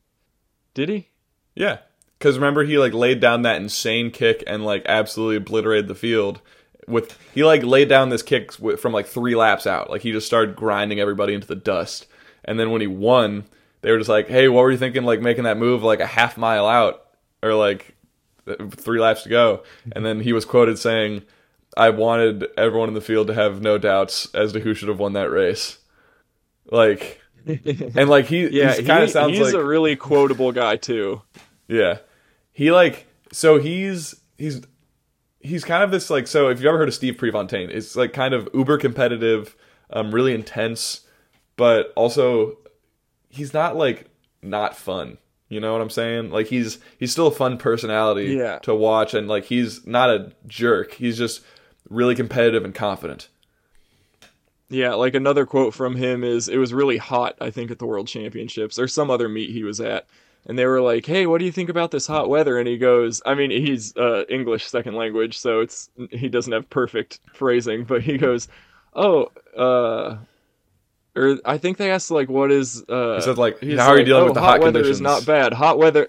Did 0.74 0.88
he? 0.88 1.08
yeah, 1.54 1.78
cuz 2.20 2.36
remember 2.36 2.64
he 2.64 2.78
like 2.78 2.94
laid 2.94 3.18
down 3.20 3.42
that 3.42 3.56
insane 3.60 4.10
kick 4.10 4.44
and 4.46 4.64
like 4.64 4.84
absolutely 4.86 5.36
obliterated 5.36 5.88
the 5.88 5.94
field 5.94 6.40
with 6.86 7.18
he 7.34 7.44
like 7.44 7.62
laid 7.62 7.88
down 7.88 8.08
this 8.08 8.22
kick 8.22 8.52
from 8.52 8.92
like 8.92 9.06
3 9.06 9.34
laps 9.34 9.66
out. 9.66 9.90
Like 9.90 10.02
he 10.02 10.12
just 10.12 10.26
started 10.26 10.56
grinding 10.56 11.00
everybody 11.00 11.34
into 11.34 11.46
the 11.46 11.56
dust. 11.56 12.06
And 12.44 12.58
then 12.60 12.70
when 12.70 12.80
he 12.80 12.86
won, 12.86 13.44
they 13.82 13.90
were 13.90 13.98
just 13.98 14.10
like, 14.10 14.28
"Hey, 14.28 14.48
what 14.48 14.62
were 14.62 14.70
you 14.70 14.78
thinking 14.78 15.04
like 15.04 15.20
making 15.20 15.44
that 15.44 15.58
move 15.58 15.82
like 15.82 16.00
a 16.00 16.06
half 16.06 16.36
mile 16.36 16.66
out 16.66 17.06
or 17.42 17.54
like 17.54 17.96
three 18.70 19.00
laps 19.00 19.24
to 19.24 19.28
go?" 19.28 19.62
And 19.92 20.04
then 20.04 20.20
he 20.20 20.32
was 20.32 20.44
quoted 20.44 20.78
saying, 20.78 21.22
"I 21.76 21.90
wanted 21.90 22.46
everyone 22.56 22.88
in 22.88 22.94
the 22.94 23.00
field 23.00 23.26
to 23.28 23.34
have 23.34 23.60
no 23.60 23.78
doubts 23.78 24.32
as 24.34 24.52
to 24.52 24.60
who 24.60 24.74
should 24.74 24.88
have 24.88 24.98
won 24.98 25.12
that 25.14 25.30
race." 25.30 25.78
Like 26.70 27.20
and 27.46 28.08
like 28.08 28.26
he 28.26 28.46
Yeah, 28.48 28.74
he 28.74 28.82
kind 28.84 29.02
of 29.02 29.10
sounds 29.10 29.36
he's 29.36 29.52
like 29.52 29.54
a 29.54 29.64
really 29.64 29.96
quotable 29.96 30.52
guy 30.52 30.76
too. 30.76 31.22
yeah. 31.68 31.98
He 32.52 32.70
like 32.72 33.06
so 33.32 33.58
he's 33.58 34.14
he's 34.38 34.62
he's 35.46 35.64
kind 35.64 35.82
of 35.82 35.90
this 35.90 36.10
like 36.10 36.26
so 36.26 36.48
if 36.48 36.58
you've 36.58 36.66
ever 36.66 36.78
heard 36.78 36.88
of 36.88 36.94
Steve 36.94 37.16
Prefontaine, 37.18 37.70
it's 37.70 37.96
like 37.96 38.12
kind 38.12 38.34
of 38.34 38.48
uber 38.54 38.78
competitive, 38.78 39.56
um 39.90 40.12
really 40.14 40.34
intense, 40.34 41.02
but 41.56 41.92
also 41.96 42.58
he's 43.28 43.52
not 43.54 43.76
like 43.76 44.06
not 44.42 44.76
fun. 44.76 45.18
You 45.48 45.60
know 45.60 45.72
what 45.72 45.80
I'm 45.80 45.90
saying? 45.90 46.30
Like 46.30 46.48
he's 46.48 46.78
he's 46.98 47.12
still 47.12 47.28
a 47.28 47.32
fun 47.32 47.56
personality 47.58 48.34
Yeah. 48.34 48.58
to 48.60 48.74
watch 48.74 49.14
and 49.14 49.28
like 49.28 49.44
he's 49.44 49.86
not 49.86 50.10
a 50.10 50.32
jerk. 50.46 50.94
He's 50.94 51.16
just 51.16 51.42
really 51.88 52.14
competitive 52.16 52.64
and 52.64 52.74
confident. 52.74 53.28
Yeah, 54.68 54.94
like 54.94 55.14
another 55.14 55.46
quote 55.46 55.74
from 55.74 55.94
him 55.94 56.24
is 56.24 56.48
it 56.48 56.56
was 56.56 56.74
really 56.74 56.96
hot, 56.96 57.36
I 57.40 57.50
think, 57.50 57.70
at 57.70 57.78
the 57.78 57.86
World 57.86 58.08
Championships 58.08 58.78
or 58.80 58.88
some 58.88 59.10
other 59.10 59.28
meet 59.28 59.50
he 59.50 59.62
was 59.62 59.80
at. 59.80 60.06
And 60.48 60.56
they 60.58 60.66
were 60.66 60.80
like, 60.80 61.04
"Hey, 61.04 61.26
what 61.26 61.38
do 61.38 61.44
you 61.44 61.50
think 61.52 61.68
about 61.68 61.90
this 61.90 62.06
hot 62.06 62.28
weather?" 62.28 62.58
And 62.58 62.68
he 62.68 62.78
goes, 62.78 63.20
"I 63.26 63.34
mean, 63.34 63.50
he's 63.50 63.96
uh, 63.96 64.24
English 64.28 64.66
second 64.66 64.94
language, 64.94 65.36
so 65.38 65.60
it's 65.60 65.90
he 66.10 66.28
doesn't 66.28 66.52
have 66.52 66.70
perfect 66.70 67.18
phrasing, 67.34 67.84
but 67.84 68.02
he 68.02 68.16
goes, 68.16 68.46
"Oh, 68.94 69.32
uh, 69.56 70.18
or 71.16 71.38
I 71.44 71.58
think 71.58 71.78
they 71.78 71.90
asked 71.90 72.10
like, 72.12 72.28
what 72.28 72.52
is 72.52 72.84
uh?" 72.88 73.16
He 73.16 73.22
said 73.22 73.38
like 73.38 73.60
how 73.60 73.88
are 73.88 73.98
you 73.98 74.04
dealing 74.04 74.22
"Oh, 74.22 74.26
with 74.26 74.34
the 74.34 74.40
hot 74.40 74.50
hot, 74.50 74.60
weather 74.60 74.78
conditions? 74.80 74.98
is 74.98 75.00
not 75.00 75.26
bad. 75.26 75.52
Hot 75.52 75.78
weather." 75.78 76.08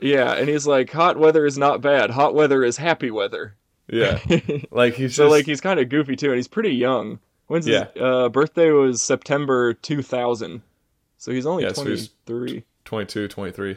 Yeah, 0.00 0.32
and 0.32 0.48
he's 0.48 0.66
like, 0.66 0.90
"Hot 0.92 1.18
weather 1.18 1.44
is 1.44 1.58
not 1.58 1.82
bad. 1.82 2.10
Hot 2.10 2.34
weather 2.34 2.64
is 2.64 2.78
happy 2.78 3.10
weather." 3.10 3.56
Yeah. 3.88 4.20
Like 4.70 4.94
he's 4.94 5.16
So 5.16 5.24
just 5.24 5.32
like 5.32 5.46
he's 5.46 5.60
kind 5.60 5.80
of 5.80 5.88
goofy 5.88 6.16
too, 6.16 6.28
and 6.28 6.36
he's 6.36 6.48
pretty 6.48 6.70
young. 6.74 7.18
When's 7.48 7.66
his 7.66 7.82
uh, 8.00 8.28
birthday? 8.28 8.70
Was 8.70 9.02
September 9.02 9.74
two 9.74 10.00
thousand, 10.00 10.62
so 11.18 11.32
he's 11.32 11.44
only 11.44 11.64
Yeah, 11.64 11.72
so 11.72 11.82
twenty 11.82 12.08
three. 12.24 12.64
22, 12.84 13.28
23. 13.28 13.76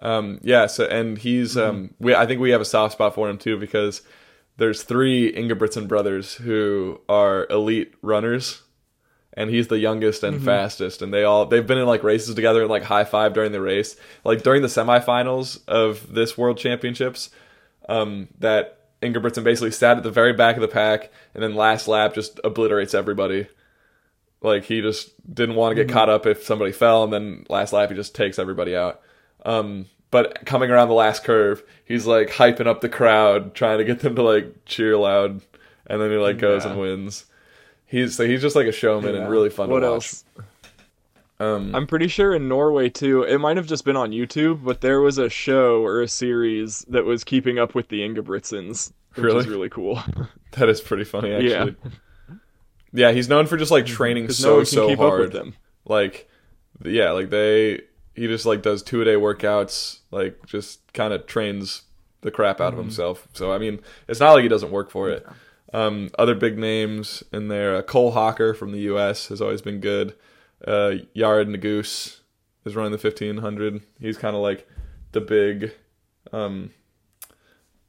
Um, 0.00 0.40
yeah, 0.42 0.66
so 0.66 0.86
and 0.86 1.16
he's 1.18 1.56
um, 1.56 1.94
we 1.98 2.14
I 2.14 2.26
think 2.26 2.40
we 2.40 2.50
have 2.50 2.60
a 2.60 2.66
soft 2.66 2.94
spot 2.94 3.14
for 3.14 3.28
him 3.28 3.38
too 3.38 3.58
because 3.58 4.02
there's 4.56 4.82
three 4.82 5.32
Ingebrigtsen 5.32 5.88
brothers 5.88 6.34
who 6.34 7.00
are 7.08 7.46
elite 7.48 7.94
runners, 8.02 8.62
and 9.32 9.50
he's 9.50 9.68
the 9.68 9.78
youngest 9.78 10.22
and 10.22 10.42
fastest, 10.42 11.00
and 11.00 11.12
they 11.12 11.24
all 11.24 11.46
they've 11.46 11.66
been 11.66 11.78
in 11.78 11.86
like 11.86 12.02
races 12.02 12.34
together 12.34 12.62
and 12.62 12.70
like 12.70 12.82
high 12.82 13.04
five 13.04 13.32
during 13.34 13.52
the 13.52 13.60
race, 13.60 13.96
like 14.24 14.42
during 14.42 14.62
the 14.62 14.68
semifinals 14.68 15.66
of 15.68 16.12
this 16.12 16.36
World 16.36 16.58
Championships, 16.58 17.30
um, 17.88 18.28
that 18.38 18.80
Ingebrigtsen 19.00 19.44
basically 19.44 19.70
sat 19.70 19.96
at 19.96 20.02
the 20.02 20.10
very 20.10 20.32
back 20.32 20.56
of 20.56 20.62
the 20.62 20.68
pack, 20.68 21.10
and 21.34 21.42
then 21.42 21.54
last 21.54 21.88
lap 21.88 22.14
just 22.14 22.40
obliterates 22.44 22.94
everybody. 22.94 23.46
Like 24.44 24.64
he 24.64 24.80
just 24.82 25.12
didn't 25.34 25.54
want 25.56 25.74
to 25.74 25.82
get 25.84 25.92
caught 25.92 26.08
up 26.10 26.26
if 26.26 26.44
somebody 26.44 26.70
fell, 26.70 27.02
and 27.02 27.12
then 27.12 27.46
last 27.48 27.72
lap 27.72 27.88
he 27.88 27.96
just 27.96 28.14
takes 28.14 28.38
everybody 28.38 28.76
out. 28.76 29.00
Um, 29.44 29.86
but 30.10 30.44
coming 30.46 30.70
around 30.70 30.88
the 30.88 30.94
last 30.94 31.24
curve, 31.24 31.62
he's 31.84 32.06
like 32.06 32.28
hyping 32.28 32.66
up 32.66 32.80
the 32.80 32.88
crowd, 32.88 33.54
trying 33.54 33.78
to 33.78 33.84
get 33.84 34.00
them 34.00 34.14
to 34.16 34.22
like 34.22 34.64
cheer 34.66 34.96
loud, 34.96 35.40
and 35.86 36.00
then 36.00 36.10
he 36.10 36.16
like 36.18 36.38
goes 36.38 36.64
Yeah. 36.64 36.70
and 36.72 36.80
wins. 36.80 37.24
He's 37.86 38.16
so 38.16 38.26
he's 38.26 38.42
just 38.42 38.54
like 38.56 38.66
a 38.66 38.72
showman 38.72 39.14
and 39.14 39.28
really 39.30 39.50
fun 39.50 39.70
What 39.70 39.80
to 39.80 39.86
watch. 39.90 39.94
else? 39.94 40.24
Um, 41.40 41.74
I'm 41.74 41.86
pretty 41.86 42.06
sure 42.08 42.34
in 42.34 42.48
Norway 42.48 42.88
too. 42.88 43.22
It 43.24 43.38
might 43.38 43.56
have 43.56 43.66
just 43.66 43.84
been 43.84 43.96
on 43.96 44.12
YouTube, 44.12 44.62
but 44.64 44.80
there 44.82 45.00
was 45.00 45.18
a 45.18 45.28
show 45.28 45.82
or 45.84 46.00
a 46.00 46.08
series 46.08 46.84
that 46.88 47.04
was 47.04 47.24
keeping 47.24 47.58
up 47.58 47.74
with 47.74 47.88
the 47.88 48.00
Ingebrigtsens, 48.00 48.92
which 49.14 49.24
Really? 49.24 49.40
is 49.40 49.48
really 49.48 49.68
cool. 49.68 50.00
that 50.52 50.68
is 50.68 50.80
pretty 50.80 51.04
funny 51.04 51.32
actually. 51.32 51.50
Yeah. 51.50 51.90
Yeah, 52.94 53.10
he's 53.12 53.28
known 53.28 53.46
for 53.46 53.56
just 53.56 53.70
like 53.72 53.84
training 53.86 54.30
so 54.30 54.48
no 54.48 54.54
one 54.56 54.64
can 54.64 54.66
so 54.66 54.88
keep 54.88 54.98
hard. 54.98 55.12
up 55.12 55.18
with 55.20 55.32
them. 55.32 55.54
like 55.84 56.28
yeah 56.84 57.10
like 57.10 57.28
they 57.30 57.80
he 58.14 58.26
just 58.26 58.46
like 58.46 58.62
does 58.62 58.82
two 58.82 59.02
a 59.02 59.04
day 59.04 59.14
workouts 59.14 59.98
like 60.10 60.44
just 60.46 60.80
kind 60.92 61.12
of 61.12 61.26
trains 61.26 61.82
the 62.22 62.30
crap 62.30 62.60
out 62.60 62.68
of 62.68 62.74
Mm-hmm. 62.74 62.82
himself. 62.82 63.28
So 63.34 63.52
i 63.52 63.58
mean 63.58 63.80
it's 64.08 64.20
not 64.20 64.32
like 64.32 64.42
he 64.42 64.48
doesn't 64.48 64.70
work 64.72 64.90
for 64.90 65.10
it. 65.10 65.26
Um 65.72 66.10
other 66.18 66.34
big 66.36 66.56
names 66.56 67.22
in 67.32 67.48
there 67.48 67.74
uh, 67.76 67.82
Cole 67.82 68.12
Hocker 68.12 68.54
from 68.54 68.72
the 68.72 68.80
us 68.82 69.28
has 69.28 69.40
always 69.40 69.60
been 69.62 69.80
good. 69.80 70.14
Uh 70.66 71.02
Yared 71.16 71.48
Nuguse 71.54 72.20
is 72.64 72.74
running 72.76 72.92
the 72.92 72.98
1500 72.98 73.82
he's 74.00 74.16
kind 74.16 74.34
of 74.36 74.40
like 74.42 74.66
the 75.12 75.20
big 75.20 75.72
um 76.32 76.70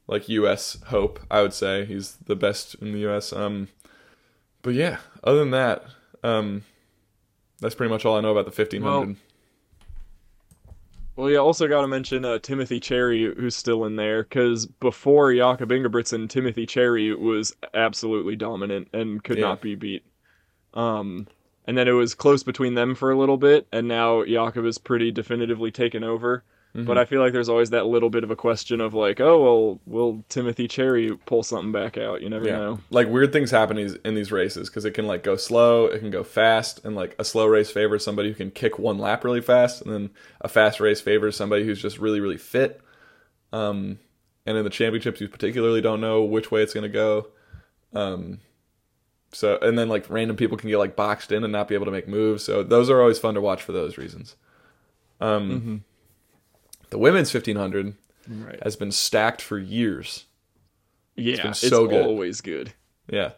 like 0.06 0.28
us 0.28 0.78
hope 0.86 1.18
i 1.30 1.42
would 1.42 1.52
say. 1.54 1.84
He's 1.84 2.16
the 2.26 2.36
best 2.36 2.74
in 2.76 2.92
the 2.92 3.10
us 3.10 3.32
um 3.32 3.68
but 4.66 4.74
yeah 4.74 4.98
other 5.24 5.38
than 5.38 5.52
that 5.52 5.84
um 6.24 6.62
that's 7.60 7.74
pretty 7.74 7.90
much 7.90 8.04
all 8.04 8.16
I 8.18 8.20
know 8.20 8.36
about 8.36 8.44
the 8.44 8.62
1500. 8.62 9.16
Well, 11.16 11.30
yeah, 11.30 11.38
also 11.38 11.66
got 11.66 11.80
to 11.80 11.88
mention 11.88 12.26
uh, 12.26 12.38
Timothy 12.38 12.78
Cheruiyot, 12.78 13.38
who's 13.38 13.56
still 13.56 13.86
in 13.86 13.96
there, 13.96 14.22
because 14.24 14.66
before 14.66 15.32
Jakob 15.32 15.70
Ingebrigtsen, 15.70 16.28
Timothy 16.28 16.66
Cheruiyot 16.66 17.18
was 17.18 17.56
absolutely 17.72 18.36
dominant 18.36 18.88
and 18.92 19.24
could 19.24 19.38
Yeah. 19.38 19.44
not 19.44 19.62
be 19.62 19.74
beat. 19.74 20.04
Um, 20.74 21.26
and 21.66 21.78
then 21.78 21.88
it 21.88 21.92
was 21.92 22.14
close 22.14 22.42
between 22.42 22.74
them 22.74 22.94
for 22.94 23.10
a 23.10 23.16
little 23.18 23.38
bit, 23.38 23.66
and 23.72 23.88
now 23.88 24.22
Jakob 24.26 24.66
is 24.66 24.76
pretty 24.76 25.10
definitively 25.10 25.70
taken 25.70 26.04
over. 26.04 26.44
Mm-hmm. 26.76 26.84
But 26.84 26.98
I 26.98 27.06
feel 27.06 27.22
like 27.22 27.32
there's 27.32 27.48
always 27.48 27.70
that 27.70 27.86
little 27.86 28.10
bit 28.10 28.22
of 28.22 28.30
a 28.30 28.36
question 28.36 28.82
of 28.82 28.92
like, 28.92 29.18
oh 29.18 29.42
well, 29.42 29.80
will 29.86 30.22
Timothy 30.28 30.68
Cheruiyot 30.68 31.20
pull 31.24 31.42
something 31.42 31.72
back 31.72 31.96
out? 31.96 32.20
You 32.20 32.28
never 32.28 32.44
yeah. 32.44 32.58
know. 32.58 32.80
Like 32.90 33.08
weird 33.08 33.32
things 33.32 33.50
happen 33.50 33.78
in 33.78 34.14
these, 34.14 34.30
races 34.30 34.68
because 34.68 34.84
it 34.84 34.90
can 34.90 35.06
like 35.06 35.22
go 35.22 35.36
slow, 35.36 35.86
it 35.86 36.00
can 36.00 36.10
go 36.10 36.22
fast, 36.22 36.84
and 36.84 36.94
like 36.94 37.14
a 37.18 37.24
slow 37.24 37.46
race 37.46 37.70
favors 37.70 38.04
somebody 38.04 38.28
who 38.28 38.34
can 38.34 38.50
kick 38.50 38.78
one 38.78 38.98
lap 38.98 39.24
really 39.24 39.40
fast, 39.40 39.80
and 39.80 39.90
then 39.90 40.10
a 40.42 40.48
fast 40.48 40.78
race 40.78 41.00
favors 41.00 41.34
somebody 41.34 41.64
who's 41.64 41.80
just 41.80 41.98
really 41.98 42.20
really 42.20 42.36
fit. 42.36 42.82
Um, 43.54 43.98
and 44.44 44.58
in 44.58 44.64
the 44.64 44.70
championships, 44.70 45.20
you 45.20 45.28
particularly 45.28 45.80
don't 45.80 46.02
know 46.02 46.24
which 46.24 46.50
way 46.50 46.62
it's 46.62 46.74
going 46.74 46.82
to 46.82 46.90
go. 46.90 47.28
Um, 47.94 48.40
so 49.32 49.58
and 49.62 49.78
then 49.78 49.88
like 49.88 50.10
random 50.10 50.36
people 50.36 50.58
can 50.58 50.68
get 50.68 50.78
like 50.78 50.94
boxed 50.94 51.32
in 51.32 51.42
and 51.42 51.52
not 51.52 51.68
be 51.68 51.74
able 51.74 51.86
to 51.86 51.92
make 51.92 52.06
moves. 52.06 52.44
So 52.44 52.62
those 52.62 52.90
are 52.90 53.00
always 53.00 53.18
fun 53.18 53.34
to 53.34 53.40
watch 53.40 53.62
for 53.62 53.72
those 53.72 53.96
reasons. 53.96 54.36
Um, 55.22 55.84
the 56.90 56.98
women's 56.98 57.32
1500 57.32 57.94
Right. 58.28 58.60
has 58.62 58.74
been 58.74 58.90
stacked 58.90 59.40
for 59.40 59.56
years. 59.58 60.24
Yeah, 61.14 61.36
been 61.42 61.50
it's 61.52 61.60
so 61.60 61.86
good. 61.86 62.04
always 62.04 62.40
good. 62.40 62.72
Yeah. 63.08 63.32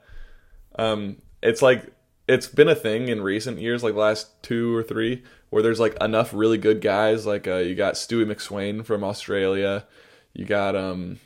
Um, 0.78 1.18
it's 1.42 1.61
like 1.61 1.92
it's 2.26 2.46
been 2.46 2.68
a 2.68 2.74
thing 2.74 3.09
in 3.09 3.20
recent 3.22 3.59
years, 3.61 3.82
like 3.82 3.94
the 3.94 4.01
last 4.01 4.42
two 4.42 4.74
or 4.74 4.82
three, 4.82 5.22
where 5.51 5.62
there's 5.62 5.78
like 5.80 5.94
enough 6.03 6.32
really 6.32 6.59
good 6.59 6.80
guys. 6.80 7.26
Like 7.26 7.46
uh, 7.46 7.57
you 7.57 7.74
got 7.74 7.94
Stewie 7.94 8.24
McSweyn 8.26 8.84
from 8.84 9.05
Australia, 9.05 9.86
you 10.32 10.44
got 10.46 10.74
um, 10.74 11.18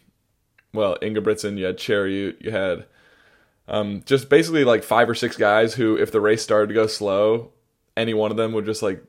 well 0.74 0.96
Ingebrigtsen, 1.00 1.56
you 1.56 1.64
had 1.66 1.76
Cheruiyot, 1.78 2.42
you 2.42 2.50
had 2.50 2.86
um, 3.68 4.02
just 4.06 4.28
basically 4.28 4.64
like 4.64 4.82
five 4.82 5.08
or 5.08 5.14
six 5.14 5.36
guys 5.36 5.74
who, 5.74 5.96
if 5.96 6.10
the 6.10 6.20
race 6.20 6.42
started 6.42 6.66
to 6.68 6.74
go 6.74 6.86
slow, 6.88 7.52
any 7.96 8.12
one 8.14 8.30
of 8.32 8.36
them 8.36 8.52
would 8.52 8.66
just 8.66 8.82
like 8.82 9.02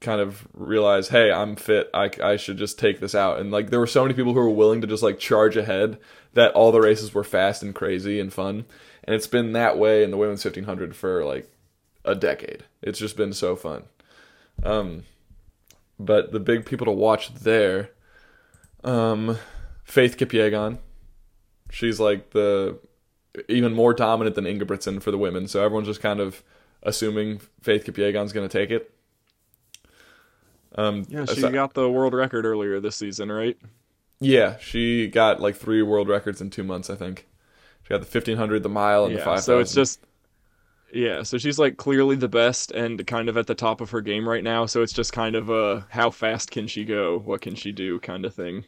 kind 0.00 0.20
of 0.20 0.46
realize, 0.54 1.08
hey, 1.08 1.30
I'm 1.32 1.56
fit. 1.56 1.90
I, 1.92 2.10
I 2.22 2.36
should 2.36 2.56
just 2.56 2.78
take 2.78 3.00
this 3.00 3.14
out. 3.14 3.40
And 3.40 3.50
like 3.50 3.70
there 3.70 3.80
were 3.80 3.86
so 3.86 4.02
many 4.02 4.14
people 4.14 4.32
who 4.32 4.40
were 4.40 4.50
willing 4.50 4.80
to 4.80 4.86
just 4.86 5.02
like 5.02 5.18
charge 5.18 5.56
ahead 5.56 5.98
that 6.34 6.52
all 6.52 6.70
the 6.70 6.80
races 6.80 7.12
were 7.12 7.24
fast 7.24 7.62
and 7.62 7.74
crazy 7.74 8.20
and 8.20 8.32
fun. 8.32 8.64
And 9.04 9.14
it's 9.14 9.26
been 9.26 9.52
that 9.52 9.78
way 9.78 10.04
in 10.04 10.10
the 10.10 10.16
women's 10.16 10.44
1500 10.44 10.94
for 10.94 11.24
like 11.24 11.50
a 12.04 12.14
decade. 12.14 12.64
It's 12.82 12.98
just 12.98 13.16
been 13.16 13.32
so 13.32 13.56
fun. 13.56 13.84
Um, 14.62 15.04
but 15.98 16.32
the 16.32 16.40
big 16.40 16.64
people 16.64 16.84
to 16.86 16.92
watch 16.92 17.34
there, 17.34 17.90
um, 18.84 19.38
Faith 19.84 20.16
Kipyegon. 20.16 20.78
She's 21.70 21.98
like 21.98 22.30
the 22.30 22.78
even 23.48 23.74
more 23.74 23.94
dominant 23.94 24.36
than 24.36 24.44
Ingebrigtsen 24.44 25.02
for 25.02 25.10
the 25.10 25.18
women. 25.18 25.48
So 25.48 25.62
everyone's 25.62 25.88
just 25.88 26.00
kind 26.00 26.20
of 26.20 26.42
assuming 26.82 27.40
Faith 27.60 27.84
Kipyegon's 27.84 28.32
going 28.32 28.48
to 28.48 28.58
take 28.58 28.70
it. 28.70 28.94
Um, 30.74 31.06
Yeah, 31.08 31.24
she 31.24 31.40
aside- 31.40 31.52
got 31.52 31.74
the 31.74 31.88
world 31.90 32.14
record 32.14 32.44
earlier 32.44 32.78
this 32.80 32.96
season, 32.96 33.30
right? 33.32 33.56
yeah, 34.20 34.56
she 34.58 35.06
got 35.08 35.40
like 35.40 35.56
three 35.56 35.80
world 35.82 36.08
records 36.08 36.40
in 36.40 36.50
two 36.50 36.64
months, 36.64 36.90
I 36.90 36.96
think. 36.96 37.26
She 37.84 37.90
got 37.90 38.00
the 38.00 38.06
fifteen 38.06 38.36
hundred, 38.36 38.62
the 38.62 38.68
mile, 38.68 39.04
and 39.06 39.14
the 39.14 39.18
Yeah, 39.20 39.24
five. 39.24 39.42
so 39.44 39.58
it's 39.60 39.72
just 39.72 40.00
yeah, 40.92 41.22
so 41.22 41.36
she's 41.38 41.58
like 41.58 41.76
clearly 41.76 42.16
the 42.16 42.28
best 42.28 42.70
and 42.70 43.06
kind 43.06 43.28
of 43.28 43.36
at 43.36 43.46
the 43.46 43.54
top 43.54 43.80
of 43.80 43.90
her 43.90 44.00
game 44.00 44.28
right 44.28 44.42
now. 44.42 44.66
So 44.66 44.82
it's 44.82 44.92
just 44.92 45.12
kind 45.12 45.36
of 45.36 45.50
a 45.50 45.86
how 45.90 46.10
fast 46.10 46.50
can 46.50 46.66
she 46.66 46.84
go? 46.84 47.18
What 47.18 47.40
can 47.42 47.54
she 47.54 47.72
do? 47.72 47.98
kind 48.00 48.24
of 48.24 48.34
thing. 48.34 48.64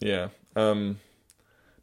yeah. 0.00 0.28
Um, 0.54 1.00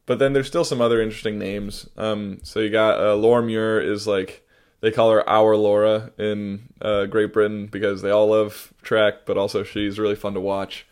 but 0.05 0.19
then 0.19 0.33
there's 0.33 0.47
still 0.47 0.63
some 0.65 0.81
other 0.81 1.01
interesting 1.01 1.37
names. 1.39 1.87
Um, 1.97 2.39
so 2.43 2.59
you 2.59 2.69
got 2.69 2.99
uh, 2.99 3.15
Laura 3.15 3.41
Muir 3.43 3.79
is 3.81 4.05
like 4.07 4.45
they 4.83 4.91
call 4.91 5.11
her 5.11 5.27
our 5.29 5.55
Laura 5.55 6.11
in 6.17 6.67
uh, 6.81 7.05
Great 7.05 7.31
Britain 7.31 7.67
because 7.67 8.01
they 8.01 8.09
all 8.09 8.27
love 8.27 8.73
track, 8.81 9.25
but 9.25 9.37
also 9.37 9.63
she's 9.63 9.97
really 9.97 10.13
fun 10.13 10.33
to 10.33 10.41
watch. 10.41 10.85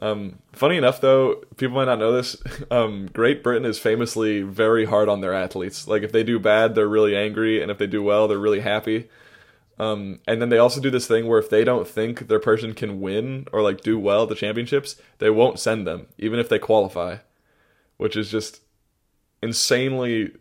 Um, 0.00 0.40
funny 0.52 0.76
enough, 0.76 1.00
though, 1.00 1.44
people 1.56 1.76
might 1.76 1.84
not 1.84 2.00
know 2.00 2.10
this. 2.10 2.36
Um, 2.72 3.06
Great 3.12 3.44
Britain 3.44 3.64
is 3.64 3.78
famously 3.78 4.42
very 4.42 4.86
hard 4.86 5.08
on 5.08 5.20
their 5.20 5.34
athletes. 5.34 5.86
Like 5.86 6.02
if 6.02 6.10
they 6.10 6.24
do 6.24 6.40
bad, 6.40 6.74
they're 6.74 6.88
really 6.88 7.16
angry, 7.16 7.62
and 7.62 7.70
if 7.70 7.78
they 7.78 7.86
do 7.86 8.02
well, 8.02 8.26
they're 8.26 8.38
really 8.38 8.60
happy. 8.60 9.08
Um, 9.78 10.18
and 10.26 10.42
then 10.42 10.48
they 10.48 10.58
also 10.58 10.80
do 10.80 10.90
this 10.90 11.06
thing 11.06 11.28
where 11.28 11.38
if 11.38 11.48
they 11.48 11.62
don't 11.62 11.86
think 11.86 12.26
their 12.26 12.40
person 12.40 12.74
can 12.74 13.00
win 13.00 13.46
or 13.52 13.62
like 13.62 13.82
do 13.82 14.00
well 14.00 14.24
at 14.24 14.30
the 14.30 14.34
championships, 14.34 14.96
they 15.18 15.30
won't 15.30 15.60
send 15.60 15.86
them, 15.86 16.08
even 16.18 16.40
if 16.40 16.48
they 16.48 16.58
qualify, 16.58 17.18
which 17.98 18.16
is 18.16 18.32
just 18.32 18.62
insanely 19.40 20.32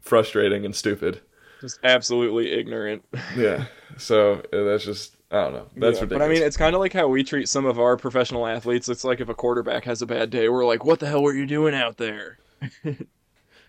frustrating 0.00 0.64
and 0.64 0.74
stupid. 0.74 1.20
Just 1.64 1.80
absolutely 1.82 2.52
ignorant. 2.52 3.04
Yeah. 3.36 3.64
So 3.96 4.42
uh, 4.52 4.64
that's 4.64 4.84
just 4.84 5.14
I 5.30 5.36
don't 5.44 5.52
know. 5.52 5.66
That's 5.76 5.98
Yeah, 5.98 6.02
ridiculous. 6.02 6.08
But 6.08 6.22
I 6.22 6.28
mean, 6.28 6.42
it's 6.42 6.56
kind 6.56 6.74
of 6.74 6.80
like 6.80 6.92
how 6.92 7.06
we 7.06 7.22
treat 7.22 7.48
some 7.48 7.64
of 7.64 7.78
our 7.78 7.96
professional 7.96 8.44
athletes. 8.44 8.88
It's 8.88 9.04
like 9.04 9.20
if 9.20 9.28
a 9.28 9.34
quarterback 9.34 9.84
has 9.84 10.02
a 10.02 10.06
bad 10.06 10.30
day, 10.30 10.48
we're 10.48 10.66
like, 10.66 10.84
"What 10.84 10.98
the 10.98 11.06
hell 11.06 11.22
were 11.22 11.32
you 11.32 11.46
doing 11.46 11.76
out 11.76 11.96
there?" 11.96 12.38
yeah. 12.82 12.92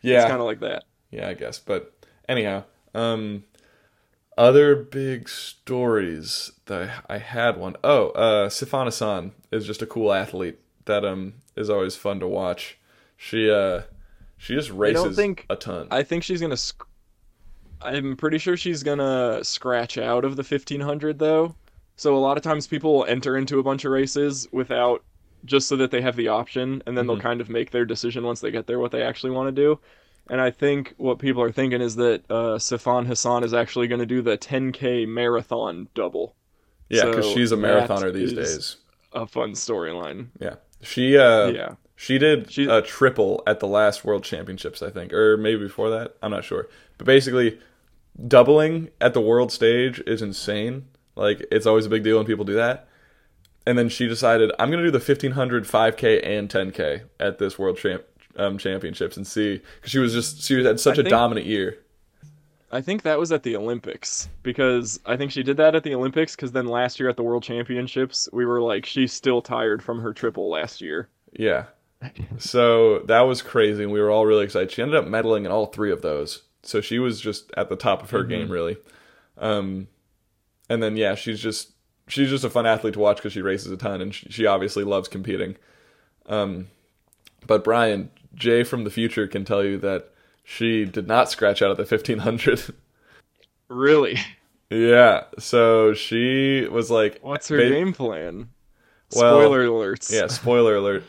It's 0.01 0.25
kind 0.25 0.39
of 0.39 0.45
like 0.47 0.61
that. 0.61 0.85
Yeah, 1.11 1.27
I 1.29 1.35
guess. 1.35 1.59
But 1.59 1.93
anyhow, 2.27 2.63
um, 2.95 3.43
other 4.35 4.75
big 4.75 5.29
stories 5.29 6.51
that 6.65 6.89
I, 7.07 7.15
I 7.15 7.17
had 7.19 7.57
one. 7.57 7.75
Oh, 7.83 8.09
uh, 8.09 8.49
Sifan 8.49 8.85
Hassan 8.85 9.33
is 9.51 9.67
just 9.67 9.83
a 9.83 9.85
cool 9.85 10.11
athlete 10.11 10.59
that 10.85 11.05
um 11.05 11.35
is 11.55 11.69
always 11.69 11.95
fun 11.95 12.19
to 12.19 12.27
watch. 12.27 12.79
She 13.15 13.51
uh 13.51 13.81
she 14.37 14.55
just 14.55 14.71
races 14.71 15.05
i 15.19 15.21
think- 15.21 15.45
a 15.51 15.55
ton. 15.55 15.87
I 15.91 16.01
think 16.01 16.23
she's 16.23 16.41
gonna. 16.41 16.57
Sc- 16.57 16.87
I'm 17.81 18.15
pretty 18.15 18.37
sure 18.37 18.57
she's 18.57 18.83
gonna 18.83 19.43
scratch 19.43 19.97
out 19.97 20.25
of 20.25 20.35
the 20.35 20.43
1500 20.43 21.19
though. 21.19 21.55
So 21.97 22.15
a 22.15 22.19
lot 22.19 22.37
of 22.37 22.43
times 22.43 22.67
people 22.67 22.93
will 22.93 23.05
enter 23.05 23.37
into 23.37 23.59
a 23.59 23.63
bunch 23.63 23.85
of 23.85 23.91
races 23.91 24.47
without 24.51 25.03
just 25.45 25.67
so 25.67 25.77
that 25.77 25.91
they 25.91 26.01
have 26.01 26.15
the 26.15 26.27
option, 26.27 26.81
and 26.85 26.97
then 26.97 27.07
they'll 27.07 27.19
kind 27.19 27.39
of 27.39 27.49
make 27.49 27.71
their 27.71 27.85
decision 27.85 28.23
once 28.23 28.41
they 28.41 28.51
get 28.51 28.67
there 28.67 28.79
what 28.79 28.91
they 28.91 29.03
actually 29.03 29.31
want 29.31 29.47
to 29.47 29.61
do. 29.61 29.79
And 30.27 30.41
I 30.41 30.49
think 30.49 30.95
what 30.97 31.19
people 31.19 31.41
are 31.43 31.51
thinking 31.51 31.81
is 31.81 31.95
that 31.97 32.23
uh, 32.29 32.57
Sifan 32.57 33.05
Hassan 33.05 33.43
is 33.43 33.53
actually 33.53 33.87
going 33.87 33.99
to 33.99 34.07
do 34.07 34.23
the 34.23 34.37
10k 34.37 35.07
marathon 35.07 35.87
double. 35.93 36.35
Yeah, 36.89 37.05
because 37.05 37.25
So 37.25 37.33
she's 37.35 37.51
a 37.51 37.57
marathoner 37.57 38.11
these 38.11 38.33
days. 38.33 38.77
A 39.13 39.27
fun 39.27 39.51
storyline. 39.51 40.27
Yeah, 40.39 40.55
she 40.81 41.17
uh, 41.17 41.47
Yeah. 41.47 41.75
She 41.95 42.17
did 42.17 42.51
She- 42.51 42.65
a 42.67 42.81
triple 42.81 43.41
at 43.47 43.59
the 43.59 43.67
last 43.67 44.03
World 44.05 44.23
Championships, 44.23 44.81
I 44.81 44.89
think, 44.89 45.13
or 45.13 45.37
maybe 45.37 45.59
before 45.61 45.89
that. 45.91 46.15
I'm 46.21 46.31
not 46.31 46.43
sure, 46.43 46.67
but 46.97 47.05
basically, 47.07 47.59
doubling 48.27 48.89
at 49.01 49.13
the 49.13 49.21
world 49.21 49.51
stage 49.51 49.99
is 50.07 50.21
insane. 50.21 50.85
Like 51.15 51.45
it's 51.51 51.65
always 51.65 51.85
a 51.85 51.89
big 51.89 52.03
deal 52.03 52.17
when 52.17 52.25
people 52.25 52.45
do 52.45 52.55
that. 52.55 52.87
And 53.67 53.77
then 53.77 53.89
she 53.89 54.07
decided, 54.07 54.51
I'm 54.59 54.69
going 54.69 54.83
to 54.83 54.87
do 54.87 54.91
the 54.91 54.99
1500, 54.99 55.63
5K, 55.65 56.21
and 56.23 56.47
10K 56.49 57.01
at 57.19 57.39
this 57.39 57.57
World 57.57 57.77
Champ 57.77 58.03
um, 58.37 58.57
Championships 58.57 59.17
and 59.17 59.25
see 59.25 59.61
because 59.77 59.91
she 59.91 59.97
was 59.99 60.13
just 60.13 60.43
she 60.43 60.63
had 60.63 60.79
such 60.79 60.97
I 60.97 61.01
a 61.01 61.03
think- 61.03 61.09
dominant 61.09 61.47
year. 61.47 61.79
I 62.71 62.81
think 62.81 63.03
that 63.03 63.17
was 63.17 63.31
at 63.31 63.43
the 63.43 63.55
Olympics 63.55 64.27
because 64.43 64.99
I 65.05 65.15
think 65.15 65.31
she 65.31 65.43
did 65.43 65.55
that 65.57 65.75
at 65.75 65.83
the 65.83 65.95
Olympics 65.95 66.35
because 66.35 66.51
then 66.51 66.65
last 66.65 66.99
year 66.99 67.07
at 67.07 67.15
the 67.15 67.23
World 67.23 67.43
Championships 67.43 68.27
we 68.33 68.45
were 68.45 68.59
like 68.61 68.85
she's 68.85 69.13
still 69.13 69.41
tired 69.41 69.81
from 69.81 70.01
her 70.01 70.11
triple 70.13 70.49
last 70.49 70.81
year. 70.81 71.07
Yeah. 71.31 71.65
So 72.37 72.99
that 72.99 73.21
was 73.21 73.41
crazy, 73.41 73.83
and 73.83 73.91
we 73.91 73.99
were 74.01 74.09
all 74.11 74.25
really 74.25 74.43
excited. 74.45 74.71
She 74.71 74.81
ended 74.81 74.97
up 74.97 75.05
medaling 75.05 75.45
in 75.45 75.51
all 75.51 75.67
three 75.67 75.91
of 75.91 76.01
those. 76.01 76.43
So 76.63 76.81
she 76.81 76.99
was 76.99 77.21
just 77.21 77.51
at 77.55 77.69
the 77.69 77.75
top 77.75 78.01
of 78.03 78.09
her 78.11 78.23
game, 78.23 78.49
really. 78.51 78.77
Um, 79.37 79.87
and 80.69 80.81
then 80.81 80.97
yeah, 80.97 81.15
she's 81.15 81.39
just 81.39 81.71
she's 82.07 82.29
just 82.29 82.43
a 82.43 82.49
fun 82.49 82.65
athlete 82.65 82.93
to 82.95 82.99
watch 82.99 83.17
because 83.17 83.33
she 83.33 83.41
races 83.41 83.71
a 83.71 83.77
ton, 83.77 84.01
and 84.01 84.13
she, 84.13 84.29
she 84.31 84.45
obviously 84.45 84.83
loves 84.83 85.07
competing. 85.07 85.57
Um, 86.27 86.67
but 87.45 87.63
Bryan 87.63 88.09
Jay 88.33 88.63
from 88.63 88.83
the 88.83 88.89
future 88.89 89.27
can 89.27 89.45
tell 89.45 89.63
you 89.63 89.77
that 89.79 90.11
she 90.43 90.85
did 90.85 91.07
not 91.07 91.29
scratch 91.29 91.61
out 91.61 91.71
at 91.71 91.77
the 91.77 91.85
fifteen 91.85 92.19
hundred. 92.19 92.61
Really? 93.67 94.17
yeah. 94.69 95.23
So 95.39 95.93
she 95.93 96.67
was 96.69 96.91
like, 96.91 97.19
What's 97.21 97.47
her 97.49 97.57
ba- 97.57 97.69
game 97.69 97.93
plan? 97.93 98.49
Well, 99.15 99.39
Spoiler 99.39 99.67
alerts. 99.67 100.11
Yeah, 100.11 100.27
spoiler 100.27 100.75
alert. 100.75 101.03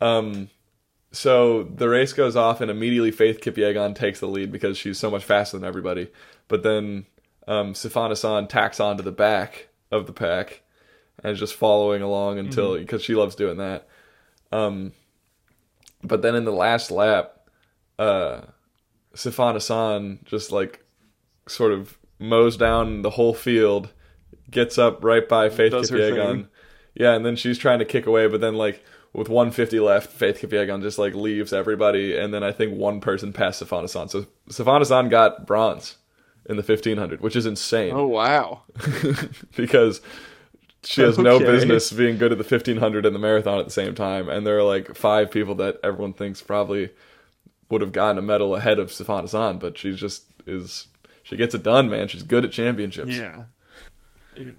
Um, 0.00 0.50
so 1.12 1.64
the 1.64 1.88
race 1.88 2.12
goes 2.12 2.36
off, 2.36 2.60
and 2.60 2.70
immediately 2.70 3.10
Faith 3.10 3.40
Kipyegon 3.40 3.94
takes 3.94 4.20
the 4.20 4.28
lead 4.28 4.52
because 4.52 4.78
she's 4.78 4.98
so 4.98 5.10
much 5.10 5.24
faster 5.24 5.58
than 5.58 5.66
everybody. 5.66 6.08
But 6.48 6.62
then 6.62 7.06
um, 7.48 7.74
Sifan 7.74 8.10
Hassan 8.10 8.48
tacks 8.48 8.80
onto 8.80 9.02
the 9.02 9.12
back 9.12 9.68
of 9.90 10.06
the 10.06 10.12
pack 10.12 10.62
and 11.22 11.32
is 11.32 11.38
just 11.38 11.54
following 11.54 12.02
along 12.02 12.38
until 12.38 12.78
because 12.78 13.02
she 13.02 13.14
loves 13.14 13.34
doing 13.34 13.58
that. 13.58 13.88
Um, 14.52 14.92
but 16.02 16.22
then 16.22 16.34
in 16.34 16.44
the 16.44 16.52
last 16.52 16.90
lap, 16.90 17.48
uh, 17.98 18.42
Sifan 19.14 19.54
Hassan 19.54 20.20
just 20.24 20.52
like 20.52 20.84
sort 21.46 21.72
of 21.72 21.98
mows 22.18 22.56
down 22.56 23.02
the 23.02 23.10
whole 23.10 23.34
field, 23.34 23.92
gets 24.50 24.78
up 24.78 25.02
right 25.04 25.28
by 25.28 25.48
Faith 25.48 25.72
Kipyegon. 25.72 26.48
Yeah, 26.94 27.14
and 27.14 27.24
then 27.24 27.36
she's 27.36 27.58
trying 27.58 27.80
to 27.80 27.84
kick 27.84 28.06
away, 28.06 28.26
but 28.28 28.40
then 28.40 28.54
like 28.54 28.82
with 29.12 29.28
150 29.28 29.80
left, 29.80 30.10
Faith 30.10 30.40
Kipyegon 30.40 30.82
just 30.82 30.98
like 30.98 31.14
leaves 31.14 31.52
everybody, 31.52 32.16
and 32.16 32.32
then 32.32 32.44
I 32.44 32.52
think 32.52 32.76
one 32.76 33.00
person 33.00 33.32
passed 33.32 33.62
Sifan 33.62 33.82
Hassan. 33.82 34.08
So 34.08 34.26
Sifan 34.48 34.78
Hassan 34.78 35.08
got 35.08 35.46
bronze 35.46 35.96
in 36.46 36.56
the 36.56 36.62
1500, 36.62 37.20
which 37.20 37.36
is 37.36 37.46
insane 37.46 37.92
Oh 37.94 38.06
wow. 38.06 38.62
because 39.56 40.00
she 40.82 41.02
has 41.02 41.18
no 41.18 41.38
business 41.38 41.92
being 41.92 42.16
good 42.16 42.32
at 42.32 42.38
the 42.38 42.44
1500 42.44 43.04
and 43.04 43.14
the 43.14 43.18
marathon 43.18 43.58
at 43.58 43.66
the 43.66 43.70
same 43.70 43.94
time. 43.94 44.28
And 44.28 44.46
there 44.46 44.58
are 44.58 44.62
like 44.62 44.94
five 44.94 45.30
people 45.30 45.54
that 45.56 45.78
everyone 45.82 46.14
thinks 46.14 46.40
probably 46.40 46.90
would 47.68 47.82
have 47.82 47.92
gotten 47.92 48.18
a 48.18 48.22
medal 48.22 48.56
ahead 48.56 48.78
of 48.78 48.88
Sifan 48.90 49.22
Hassan, 49.22 49.58
but 49.58 49.76
she 49.76 49.94
just 49.94 50.24
is. 50.46 50.86
She 51.22 51.36
gets 51.36 51.54
it 51.54 51.62
done, 51.62 51.88
man. 51.90 52.08
She's 52.08 52.24
good 52.24 52.44
at 52.44 52.50
championships. 52.50 53.14
Yeah. 53.14 53.44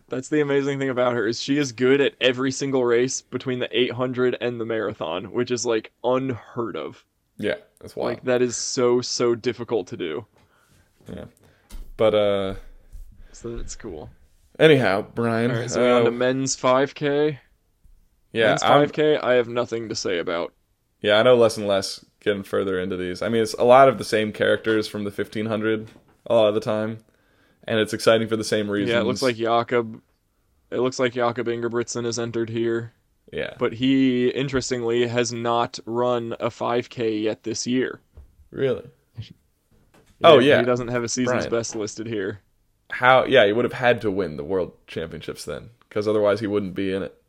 That's 0.09 0.29
the 0.29 0.41
amazing 0.41 0.79
thing 0.79 0.89
about 0.89 1.13
her 1.13 1.27
is 1.27 1.41
she 1.41 1.57
is 1.57 1.71
good 1.71 2.01
at 2.01 2.13
every 2.21 2.51
single 2.51 2.83
race 2.85 3.21
between 3.21 3.59
the 3.59 3.69
800 3.77 4.37
and 4.41 4.59
the 4.59 4.65
marathon, 4.65 5.31
which 5.31 5.51
is 5.51 5.65
like 5.65 5.91
unheard 6.03 6.75
of. 6.75 7.03
Yeah, 7.37 7.55
that's 7.79 7.95
wild. 7.95 8.09
Like 8.09 8.23
that 8.25 8.41
is 8.41 8.55
so 8.57 9.01
so 9.01 9.35
difficult 9.35 9.87
to 9.87 9.97
do. 9.97 10.25
yeah, 11.11 11.25
but 11.97 12.13
uh, 12.13 12.55
So 13.31 13.57
that's 13.57 13.75
cool. 13.75 14.09
anyhow, 14.59 15.01
Bryan. 15.01 15.51
All 15.51 15.57
right, 15.57 15.69
so 15.71 15.81
we're 15.81 15.95
on 15.95 16.01
uh, 16.03 16.05
to 16.05 16.11
men's 16.11 16.55
5K. 16.55 17.37
yeah, 18.33 18.47
men's 18.49 18.63
I'm- 18.63 18.87
5K, 18.89 19.23
I 19.23 19.33
have 19.33 19.47
nothing 19.47 19.89
to 19.89 19.95
say 19.95 20.19
about. 20.19 20.53
Yeah, 21.01 21.15
I 21.19 21.23
know 21.23 21.35
less 21.35 21.57
and 21.57 21.65
less 21.67 22.05
getting 22.19 22.43
further 22.43 22.79
into 22.79 22.95
these. 22.95 23.23
I 23.23 23.29
mean, 23.29 23.41
it's 23.41 23.55
a 23.55 23.63
lot 23.63 23.89
of 23.89 23.97
the 23.97 24.03
same 24.03 24.31
characters 24.31 24.87
from 24.87 25.03
the 25.03 25.09
1500 25.09 25.87
a 26.27 26.35
lot 26.35 26.47
of 26.49 26.53
the 26.53 26.59
time, 26.61 26.99
and 27.65 27.79
it's 27.79 27.93
exciting 27.93 28.27
for 28.27 28.35
the 28.37 28.43
same 28.43 28.69
reasons. 28.69 28.91
Yeah, 28.91 29.01
it 29.01 29.05
looks 29.05 29.21
like 29.21 29.35
Jakob. 29.35 30.01
It 30.71 30.79
looks 30.79 30.99
like 30.99 31.13
Jakob 31.13 31.47
Ingebrigtsen 31.47 32.05
has 32.05 32.17
entered 32.17 32.49
here, 32.49 32.93
yeah, 33.31 33.55
but 33.59 33.73
he 33.73 34.29
interestingly 34.29 35.07
has 35.07 35.33
not 35.33 35.79
run 35.85 36.33
a 36.39 36.49
5K 36.49 37.23
yet 37.23 37.43
this 37.43 37.67
year. 37.67 37.99
really. 38.51 38.89
Oh, 40.23 40.37
yeah. 40.39 40.59
he 40.59 40.65
doesn't 40.65 40.89
have 40.89 41.03
a 41.03 41.09
season's 41.09 41.45
Bryan. 41.45 41.49
best 41.49 41.75
listed 41.75 42.05
here. 42.05 42.41
How? 42.91 43.25
Yeah, 43.25 43.45
he 43.47 43.53
would 43.53 43.65
have 43.65 43.73
had 43.73 44.01
to 44.01 44.11
win 44.11 44.37
the 44.37 44.43
world 44.43 44.73
championships 44.85 45.45
then, 45.45 45.71
because 45.89 46.07
otherwise 46.07 46.39
he 46.39 46.47
wouldn't 46.47 46.75
be 46.75 46.93
in 46.93 47.01
it. 47.03 47.19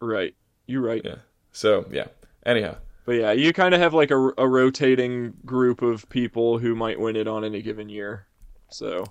Right, 0.00 0.34
you're 0.66 0.80
right. 0.82 1.02
Yeah. 1.04 1.16
So 1.52 1.84
yeah. 1.90 2.06
Anyhow, 2.44 2.76
But 3.04 3.12
yeah, 3.12 3.32
you 3.32 3.52
kind 3.52 3.74
of 3.74 3.80
have 3.80 3.92
like 3.92 4.10
a, 4.10 4.30
a 4.38 4.48
rotating 4.48 5.34
group 5.44 5.82
of 5.82 6.08
people 6.08 6.58
who 6.58 6.74
might 6.74 6.98
win 7.00 7.16
it 7.16 7.26
on 7.28 7.44
any 7.44 7.60
given 7.60 7.88
year. 7.88 8.26
So 8.70 9.04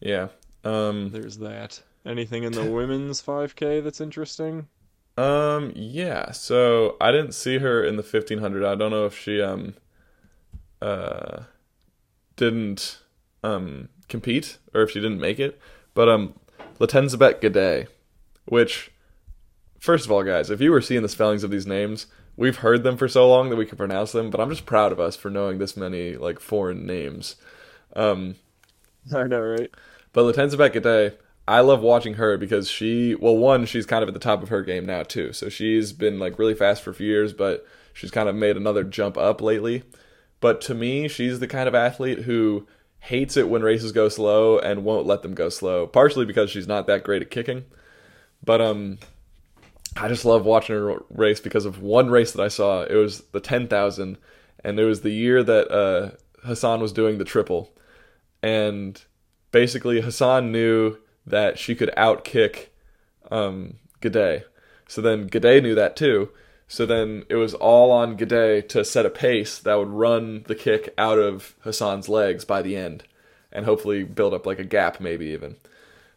yeah. 0.00 0.28
Um. 0.64 1.10
there's 1.10 1.38
that. 1.38 1.82
Anything 2.04 2.44
in 2.44 2.52
the 2.52 2.64
women's 2.70 3.22
5K 3.22 3.82
that's 3.82 4.00
interesting? 4.00 4.68
Um. 5.16 5.72
Yeah. 5.74 6.32
So 6.32 6.96
I 7.00 7.12
didn't 7.12 7.32
see 7.32 7.58
her 7.58 7.84
in 7.84 7.96
the 7.96 8.02
1500. 8.02 8.64
I 8.64 8.74
don't 8.74 8.90
know 8.90 9.06
if 9.06 9.18
she 9.18 9.40
um. 9.40 9.74
Uh. 10.80 11.44
Didn't 12.36 12.98
um 13.42 13.88
compete 14.08 14.58
or 14.74 14.82
if 14.82 14.90
she 14.90 15.00
didn't 15.00 15.20
make 15.20 15.38
it, 15.38 15.58
but 15.94 16.08
um, 16.08 16.34
Letesenbet 16.78 17.40
Gidey, 17.40 17.86
which, 18.44 18.90
first 19.78 20.04
of 20.04 20.12
all, 20.12 20.22
guys, 20.22 20.50
if 20.50 20.60
you 20.60 20.70
were 20.70 20.80
seeing 20.80 21.02
the 21.02 21.08
spellings 21.08 21.42
of 21.42 21.50
these 21.50 21.66
names, 21.66 22.06
we've 22.36 22.58
heard 22.58 22.82
them 22.82 22.96
for 22.96 23.08
so 23.08 23.28
long 23.28 23.50
that 23.50 23.56
we 23.56 23.66
can 23.66 23.78
pronounce 23.78 24.12
them. 24.12 24.30
But 24.30 24.40
I'm 24.40 24.50
just 24.50 24.66
proud 24.66 24.92
of 24.92 25.00
us 25.00 25.16
for 25.16 25.30
knowing 25.30 25.58
this 25.58 25.76
many 25.76 26.16
like 26.16 26.40
foreign 26.40 26.86
names. 26.86 27.36
Um. 27.94 28.36
I 29.14 29.24
know, 29.24 29.40
right? 29.40 29.70
But 30.12 30.34
Letesenbet 30.34 30.72
Gidey, 30.74 31.14
I 31.48 31.60
love 31.60 31.80
watching 31.80 32.14
her 32.14 32.36
because 32.36 32.68
she, 32.68 33.14
well, 33.14 33.36
one, 33.36 33.66
she's 33.66 33.86
kind 33.86 34.02
of 34.02 34.08
at 34.08 34.14
the 34.14 34.20
top 34.20 34.42
of 34.42 34.48
her 34.48 34.62
game 34.62 34.86
now 34.86 35.02
too. 35.02 35.32
So 35.32 35.48
she's 35.48 35.92
been 35.92 36.18
like 36.18 36.38
really 36.38 36.54
fast 36.54 36.82
for 36.82 36.90
a 36.90 36.94
few 36.94 37.06
years, 37.06 37.32
but 37.32 37.66
she's 37.92 38.10
kind 38.10 38.28
of 38.28 38.34
made 38.34 38.56
another 38.56 38.82
jump 38.82 39.16
up 39.16 39.40
lately. 39.40 39.84
But 40.40 40.60
to 40.62 40.74
me, 40.74 41.08
she's 41.08 41.38
the 41.40 41.46
kind 41.46 41.68
of 41.68 41.74
athlete 41.74 42.20
who 42.20 42.66
hates 42.98 43.36
it 43.36 43.48
when 43.48 43.62
races 43.62 43.92
go 43.92 44.08
slow 44.08 44.58
and 44.58 44.84
won't 44.84 45.06
let 45.06 45.22
them 45.22 45.34
go 45.34 45.48
slow. 45.48 45.86
Partially 45.86 46.26
because 46.26 46.50
she's 46.50 46.66
not 46.66 46.86
that 46.88 47.04
great 47.04 47.22
at 47.22 47.30
kicking, 47.30 47.64
but 48.44 48.60
um, 48.60 48.98
I 49.96 50.08
just 50.08 50.24
love 50.24 50.44
watching 50.44 50.76
her 50.76 50.98
race 51.10 51.40
because 51.40 51.64
of 51.64 51.80
one 51.80 52.10
race 52.10 52.32
that 52.32 52.42
I 52.42 52.48
saw. 52.48 52.82
It 52.82 52.94
was 52.94 53.20
the 53.32 53.40
ten 53.40 53.68
thousand, 53.68 54.18
and 54.64 54.78
it 54.78 54.84
was 54.84 55.00
the 55.00 55.10
year 55.10 55.42
that 55.42 55.70
uh, 55.70 56.10
Hassan 56.44 56.80
was 56.80 56.92
doing 56.92 57.18
the 57.18 57.24
triple, 57.24 57.72
and 58.42 59.02
basically 59.50 60.00
Hassan 60.00 60.52
knew 60.52 60.98
that 61.26 61.58
she 61.58 61.74
could 61.74 61.92
outkick 61.96 62.66
um. 63.30 63.74
So 64.88 65.00
then 65.00 65.28
Gidey 65.28 65.62
knew 65.62 65.74
that 65.74 65.96
too. 65.96 66.30
So 66.68 66.86
then 66.86 67.24
it 67.28 67.36
was 67.36 67.54
all 67.54 67.90
on 67.90 68.16
Gidey 68.16 68.68
to 68.68 68.84
set 68.84 69.06
a 69.06 69.10
pace 69.10 69.58
that 69.58 69.74
would 69.74 69.88
run 69.88 70.44
the 70.46 70.54
kick 70.54 70.92
out 70.96 71.18
of 71.18 71.54
Hassan's 71.60 72.08
legs 72.08 72.44
by 72.44 72.62
the 72.62 72.76
end, 72.76 73.04
and 73.52 73.64
hopefully 73.64 74.04
build 74.04 74.34
up 74.34 74.46
like 74.46 74.58
a 74.58 74.64
gap, 74.64 75.00
maybe 75.00 75.26
even. 75.26 75.56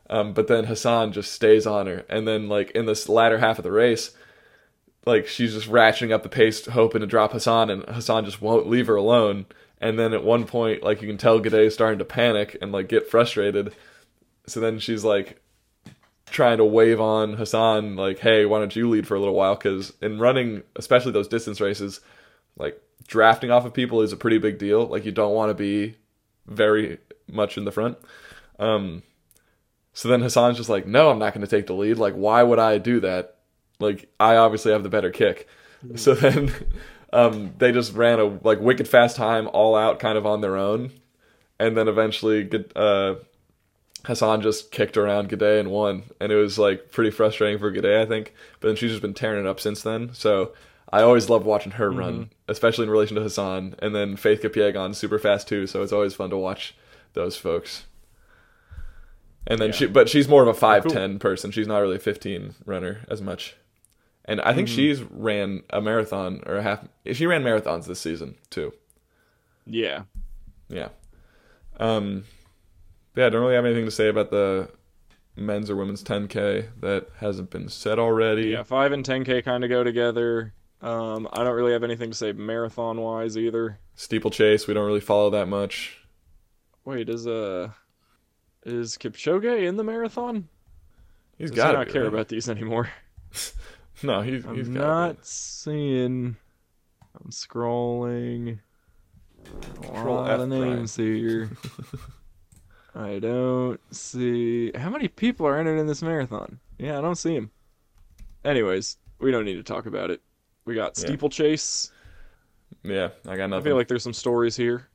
Um, 0.09 0.33
but 0.33 0.47
then 0.47 0.65
Hassan 0.65 1.11
just 1.11 1.31
stays 1.31 1.67
on 1.67 1.87
her, 1.87 2.05
and 2.09 2.27
then 2.27 2.49
like 2.49 2.71
in 2.71 2.85
this 2.85 3.07
latter 3.09 3.37
half 3.39 3.59
of 3.59 3.63
the 3.63 3.71
race, 3.71 4.11
like 5.05 5.27
she's 5.27 5.53
just 5.53 5.69
ratcheting 5.69 6.11
up 6.11 6.23
the 6.23 6.29
pace, 6.29 6.65
hoping 6.65 7.01
to 7.01 7.07
drop 7.07 7.31
Hassan, 7.31 7.69
and 7.69 7.83
Hassan 7.83 8.25
just 8.25 8.41
won't 8.41 8.69
leave 8.69 8.87
her 8.87 8.95
alone. 8.95 9.45
And 9.81 9.97
then 9.97 10.13
at 10.13 10.23
one 10.23 10.45
point, 10.45 10.83
like 10.83 11.01
you 11.01 11.07
can 11.07 11.17
tell 11.17 11.39
Gidey 11.39 11.67
is 11.67 11.73
starting 11.73 11.99
to 11.99 12.05
panic 12.05 12.57
and 12.61 12.71
like 12.71 12.89
get 12.89 13.09
frustrated. 13.09 13.73
So 14.45 14.59
then 14.59 14.79
she's 14.79 15.03
like 15.03 15.41
trying 16.31 16.57
to 16.57 16.65
wave 16.65 16.99
on 16.99 17.33
Hassan, 17.33 17.95
like, 17.95 18.19
"Hey, 18.19 18.45
why 18.45 18.59
don't 18.59 18.75
you 18.75 18.89
lead 18.89 19.07
for 19.07 19.15
a 19.15 19.19
little 19.19 19.35
while?" 19.35 19.55
Because 19.55 19.93
in 20.01 20.19
running, 20.19 20.63
especially 20.75 21.11
those 21.11 21.27
distance 21.27 21.61
races, 21.61 22.01
like 22.57 22.81
drafting 23.07 23.51
off 23.51 23.65
of 23.65 23.73
people 23.73 24.01
is 24.01 24.11
a 24.11 24.17
pretty 24.17 24.37
big 24.37 24.57
deal. 24.57 24.85
Like 24.85 25.05
you 25.05 25.11
don't 25.11 25.33
want 25.33 25.49
to 25.49 25.53
be 25.53 25.95
very 26.45 26.97
much 27.27 27.57
in 27.57 27.65
the 27.65 27.71
front. 27.71 27.97
Um, 28.59 29.03
so 29.93 30.07
then 30.09 30.21
Hassan's 30.21 30.57
just 30.57 30.69
like, 30.69 30.85
"No, 30.85 31.09
I'm 31.09 31.19
not 31.19 31.33
going 31.33 31.45
to 31.45 31.55
take 31.55 31.67
the 31.67 31.73
lead. 31.73 31.97
Like, 31.97 32.13
why 32.13 32.43
would 32.43 32.59
I 32.59 32.77
do 32.77 32.99
that? 33.01 33.37
Like, 33.79 34.09
I 34.19 34.35
obviously 34.35 34.71
have 34.71 34.83
the 34.83 34.89
better 34.89 35.11
kick." 35.11 35.47
So 35.95 36.13
then, 36.13 36.53
um, 37.13 37.53
they 37.57 37.71
just 37.71 37.93
ran 37.93 38.19
a 38.19 38.25
like 38.25 38.59
wicked 38.59 38.87
fast 38.87 39.15
time 39.15 39.47
all 39.51 39.75
out, 39.75 39.99
kind 39.99 40.17
of 40.17 40.25
on 40.25 40.41
their 40.41 40.57
own, 40.57 40.91
and 41.59 41.75
then 41.77 41.87
eventually, 41.87 42.49
uh, 42.75 43.15
Hassan 44.05 44.41
just 44.41 44.71
kicked 44.71 44.95
around 44.97 45.29
Gidey 45.29 45.59
and 45.59 45.71
won, 45.71 46.03
and 46.21 46.31
it 46.31 46.35
was 46.35 46.57
like 46.57 46.91
pretty 46.91 47.11
frustrating 47.11 47.59
for 47.59 47.71
Gidey, 47.71 48.01
I 48.01 48.05
think. 48.05 48.33
But 48.59 48.69
then 48.69 48.75
she's 48.77 48.91
just 48.91 49.01
been 49.01 49.13
tearing 49.13 49.41
it 49.45 49.47
up 49.49 49.59
since 49.59 49.81
then. 49.81 50.13
So 50.13 50.53
I 50.91 51.01
always 51.01 51.29
love 51.29 51.45
watching 51.45 51.73
her 51.73 51.89
Mm-hmm. 51.89 51.99
run, 51.99 52.29
especially 52.47 52.85
in 52.85 52.89
relation 52.89 53.15
to 53.17 53.21
Hassan, 53.21 53.75
and 53.79 53.93
then 53.93 54.15
Faith 54.15 54.41
Kipyegon 54.41 54.95
super 54.95 55.19
fast 55.19 55.47
too. 55.47 55.67
So 55.67 55.83
it's 55.83 55.91
always 55.91 56.13
fun 56.13 56.29
to 56.29 56.37
watch 56.37 56.75
those 57.13 57.35
folks. 57.35 57.85
And 59.47 59.59
then 59.59 59.69
Yeah. 59.69 59.75
she, 59.75 59.85
but 59.87 60.07
she's 60.09 60.27
more 60.27 60.43
of 60.43 60.47
a 60.47 60.53
five 60.53 60.83
Cool. 60.83 60.91
ten 60.93 61.19
person. 61.19 61.51
She's 61.51 61.67
not 61.67 61.79
really 61.79 61.95
a 61.95 61.99
fifteen 61.99 62.53
runner 62.65 62.99
as 63.09 63.21
much. 63.21 63.55
And 64.29 64.39
I 64.41 64.53
think 64.53 64.67
Mm-hmm. 64.67 64.75
she's 64.75 65.01
ran 65.01 65.63
a 65.71 65.81
marathon 65.81 66.43
or 66.45 66.55
a 66.57 66.61
half. 66.63 66.87
She 67.11 67.25
ran 67.25 67.43
marathons 67.43 67.85
this 67.87 67.99
season 67.99 68.35
too. 68.49 68.71
Yeah. 69.65 70.03
Yeah. 70.69 70.89
Um. 71.79 72.25
yeah, 73.15 73.25
I 73.25 73.29
don't 73.29 73.41
really 73.41 73.55
have 73.55 73.65
anything 73.65 73.85
to 73.85 73.91
say 73.91 74.07
about 74.07 74.29
the 74.31 74.69
men's 75.35 75.69
or 75.69 75.75
women's 75.75 76.03
10k 76.03 76.67
that 76.81 77.07
hasn't 77.17 77.49
been 77.49 77.69
said 77.69 77.97
already. 77.97 78.49
Yeah, 78.49 78.63
5 78.63 78.91
and 78.91 79.05
10K 79.05 79.43
kind 79.43 79.63
of 79.63 79.69
go 79.69 79.83
together. 79.83 80.53
Um, 80.81 81.27
I 81.33 81.43
don't 81.43 81.55
really 81.55 81.71
have 81.73 81.83
anything 81.83 82.11
to 82.11 82.15
say 82.15 82.31
marathon 82.33 83.01
wise 83.01 83.37
either. 83.37 83.79
Steeplechase, 83.95 84.67
we 84.67 84.73
don't 84.73 84.85
really 84.85 84.99
follow 84.99 85.29
that 85.31 85.47
much. 85.47 85.97
Wait, 86.85 87.09
is 87.09 87.25
uh 87.27 87.69
is 88.65 88.97
Kipchoge 88.97 89.65
in 89.67 89.75
the 89.77 89.83
marathon? 89.83 90.47
He's 91.37 91.51
got 91.51 91.71
to 91.71 91.77
not 91.79 91.89
care 91.89 92.05
about 92.05 92.27
these 92.27 92.47
anymore? 92.49 92.89
No, 94.03 94.21
he's 94.21 94.43
he's 94.45 94.67
I'm 94.67 94.73
not 94.73 95.25
seeing. 95.25 96.35
I'm 97.21 97.31
scrolling. 97.31 98.59
A 99.45 99.65
Control 99.83 100.15
lot 100.15 100.31
F, 100.31 100.39
of 100.41 100.49
names 100.49 100.95
here. 100.95 101.49
I 102.95 103.19
don't 103.19 103.79
see 103.93 104.71
how 104.75 104.89
many 104.89 105.07
people 105.07 105.45
are 105.47 105.57
entered 105.57 105.77
in 105.77 105.87
this 105.87 106.01
marathon. 106.01 106.59
Yeah, 106.77 106.97
I 106.97 107.01
don't 107.01 107.15
see 107.15 107.35
them. 107.35 107.51
Anyways, 108.45 108.97
we 109.19 109.31
don't 109.31 109.45
need 109.45 109.55
to 109.55 109.63
talk 109.63 109.85
about 109.85 110.11
it. 110.11 110.21
We 110.65 110.75
got 110.75 110.97
Yeah. 110.97 111.05
steeplechase. 111.05 111.91
Yeah, 112.83 113.09
I 113.27 113.35
got 113.37 113.49
nothing. 113.49 113.61
I 113.61 113.69
feel 113.69 113.75
like 113.75 113.87
there's 113.87 114.03
some 114.03 114.13
stories 114.13 114.55
here, 114.55 114.87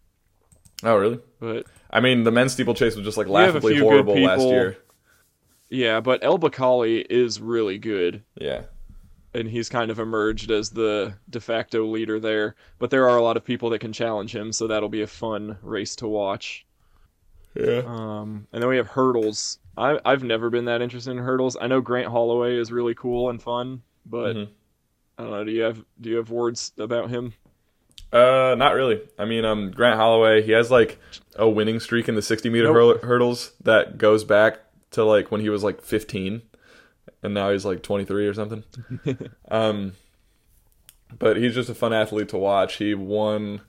oh, 0.82 0.96
really? 0.96 1.18
but 1.40 1.66
I 1.90 2.00
mean, 2.00 2.24
the 2.24 2.30
men's 2.30 2.52
steeplechase 2.52 2.96
was 2.96 3.04
just 3.04 3.16
like 3.18 3.26
laughably 3.28 3.78
horrible 3.78 4.16
last 4.18 4.42
year. 4.42 4.76
yeah, 5.68 6.00
but 6.00 6.22
El 6.24 6.38
Bakkali 6.38 7.04
is 7.10 7.40
really 7.40 7.78
good. 7.78 8.22
Yeah. 8.40 8.62
And 9.34 9.48
he's 9.48 9.68
kind 9.68 9.90
of 9.90 9.98
emerged 9.98 10.50
as 10.50 10.70
the 10.70 11.14
de 11.28 11.40
facto 11.40 11.84
leader 11.86 12.20
there. 12.20 12.54
But 12.78 12.90
there 12.90 13.08
are 13.08 13.16
a 13.16 13.22
lot 13.22 13.36
of 13.36 13.44
people 13.44 13.70
that 13.70 13.80
can 13.80 13.92
challenge 13.92 14.34
him, 14.34 14.52
so 14.52 14.66
that'll 14.66 14.88
be 14.88 15.02
a 15.02 15.06
fun 15.06 15.58
race 15.62 15.96
to 15.96 16.06
watch. 16.08 16.64
Yeah. 17.54 17.82
Um, 17.86 18.46
and 18.52 18.62
then 18.62 18.68
we 18.68 18.76
have 18.76 18.88
hurdles. 18.88 19.58
I, 19.76 19.98
I've 20.04 20.22
never 20.24 20.50
been 20.50 20.64
that 20.66 20.82
interested 20.82 21.10
in 21.12 21.18
hurdles. 21.18 21.56
I 21.60 21.66
know 21.66 21.80
Grant 21.80 22.08
Holloway 22.08 22.56
is 22.56 22.70
really 22.72 22.94
cool 22.94 23.30
and 23.30 23.40
fun, 23.42 23.82
but 24.06 24.34
Mhm. 24.36 24.48
I 25.18 25.22
don't 25.22 25.30
know. 25.32 25.44
Do 25.44 25.50
you 25.52 25.62
have 25.62 25.84
do 26.00 26.10
you 26.10 26.16
have 26.16 26.30
words 26.30 26.72
about 26.78 27.10
him? 27.10 27.34
Uh, 28.12 28.54
not 28.56 28.74
really. 28.74 29.00
I 29.18 29.24
mean, 29.24 29.44
um, 29.44 29.70
Grant 29.72 29.96
Holloway, 29.96 30.42
he 30.42 30.52
has 30.52 30.70
like 30.70 30.98
a 31.36 31.48
winning 31.48 31.80
streak 31.80 32.08
in 32.08 32.14
the 32.14 32.22
60 32.22 32.48
meter 32.50 32.72
Nope. 32.72 33.02
hurdles 33.02 33.52
that 33.64 33.98
goes 33.98 34.22
back 34.24 34.60
to 34.92 35.04
like 35.04 35.30
when 35.32 35.40
he 35.40 35.48
was 35.48 35.64
like 35.64 35.80
15, 35.82 36.42
and 37.24 37.32
now 37.32 37.50
he's 37.50 37.64
like 37.64 37.82
23 37.82 38.28
or 38.28 38.34
something. 38.34 38.64
um, 39.50 39.92
but 41.18 41.38
he's 41.38 41.54
just 41.54 41.70
a 41.70 41.74
fun 41.74 41.92
athlete 41.92 42.28
to 42.28 42.38
watch. 42.38 42.76
He 42.76 42.94
won 42.94 43.62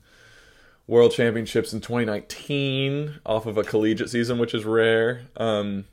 world 0.86 1.12
championships 1.12 1.72
in 1.72 1.80
2019 1.80 3.20
off 3.24 3.46
of 3.46 3.56
a 3.56 3.64
collegiate 3.64 4.10
season, 4.10 4.38
which 4.38 4.54
is 4.54 4.64
rare. 4.64 5.22
Um, 5.38 5.86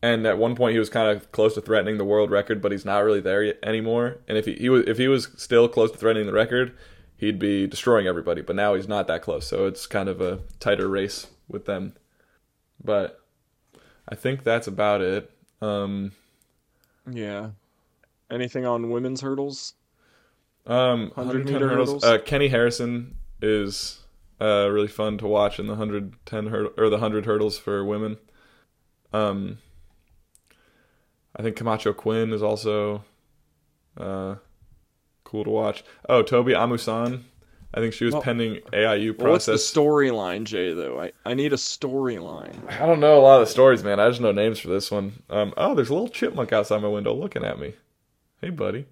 and 0.00 0.24
at 0.24 0.38
one 0.38 0.54
point 0.54 0.74
he 0.74 0.78
was 0.78 0.88
kind 0.88 1.08
of 1.08 1.32
close 1.32 1.54
to 1.54 1.60
threatening 1.60 1.98
the 1.98 2.04
world 2.04 2.30
record, 2.30 2.62
but 2.62 2.70
he's 2.70 2.84
not 2.84 3.00
really 3.00 3.20
there 3.20 3.42
yet 3.42 3.58
anymore. 3.64 4.18
And 4.28 4.38
if 4.38 4.46
he, 4.46 4.54
he 4.54 4.68
was 4.68 4.84
if 4.86 4.98
he 4.98 5.08
was 5.08 5.28
still 5.36 5.68
close 5.68 5.90
to 5.90 5.98
threatening 5.98 6.26
the 6.26 6.32
record, 6.32 6.76
he'd 7.16 7.40
be 7.40 7.66
destroying 7.66 8.06
everybody. 8.06 8.40
But 8.40 8.54
now 8.54 8.74
he's 8.74 8.86
not 8.86 9.08
that 9.08 9.22
close, 9.22 9.48
so 9.48 9.66
it's 9.66 9.88
kind 9.88 10.08
of 10.08 10.20
a 10.20 10.38
tighter 10.60 10.86
race 10.86 11.26
with 11.48 11.66
them. 11.66 11.94
But 12.82 13.20
I 14.08 14.14
think 14.14 14.44
that's 14.44 14.68
about 14.68 15.00
it. 15.00 15.32
Um, 15.60 16.12
Yeah. 17.12 17.50
Anything 18.30 18.66
on 18.66 18.90
women's 18.90 19.20
hurdles? 19.20 19.74
um, 20.66 21.10
100 21.14 21.16
110 21.16 21.54
meter 21.54 21.68
hurdles. 21.68 22.04
hurdles? 22.04 22.04
Uh, 22.04 22.18
Keni 22.24 22.50
Harrison 22.50 23.16
is 23.40 24.00
uh, 24.40 24.68
really 24.70 24.88
fun 24.88 25.18
to 25.18 25.26
watch 25.26 25.58
in 25.58 25.66
the 25.66 25.72
110 25.72 26.46
hurdle 26.46 26.72
or 26.76 26.90
the 26.90 26.96
100 26.96 27.26
hurdles 27.26 27.58
for 27.58 27.84
women. 27.84 28.18
Um, 29.12 29.58
I 31.34 31.42
think 31.42 31.56
Camacho 31.56 31.92
Quinn 31.92 32.32
is 32.32 32.42
also 32.42 33.04
uh, 33.96 34.36
cool 35.24 35.44
to 35.44 35.50
watch. 35.50 35.84
Oh, 36.08 36.22
Tobi 36.22 36.54
Amusan. 36.54 37.22
I 37.74 37.80
think 37.80 37.92
she 37.92 38.04
was 38.06 38.14
Well- 38.14 38.22
pending 38.22 38.60
AIU 38.72 39.12
Well, 39.18 39.32
what's 39.32 39.46
the 39.46 39.52
storyline, 39.54 40.44
Jay? 40.44 40.72
Though 40.72 41.00
I 41.00 41.12
I 41.26 41.34
need 41.34 41.52
a 41.52 41.56
storyline. 41.56 42.56
I 42.70 42.86
don't 42.86 43.00
know 43.00 43.18
a 43.18 43.20
lot 43.22 43.40
of 43.40 43.46
the 43.46 43.52
stories, 43.52 43.84
man. 43.84 44.00
I 44.00 44.08
just 44.08 44.20
know 44.20 44.32
names 44.32 44.58
for 44.58 44.68
this 44.68 44.90
one. 44.90 45.22
Um, 45.28 45.52
oh, 45.56 45.74
there's 45.74 45.90
a 45.90 45.92
little 45.92 46.08
chipmunk 46.08 46.52
outside 46.52 46.80
my 46.82 46.88
window 46.88 47.12
looking 47.14 47.44
at 47.44 47.58
me. 47.58 47.74
Hey, 48.40 48.50
buddy. 48.50 48.86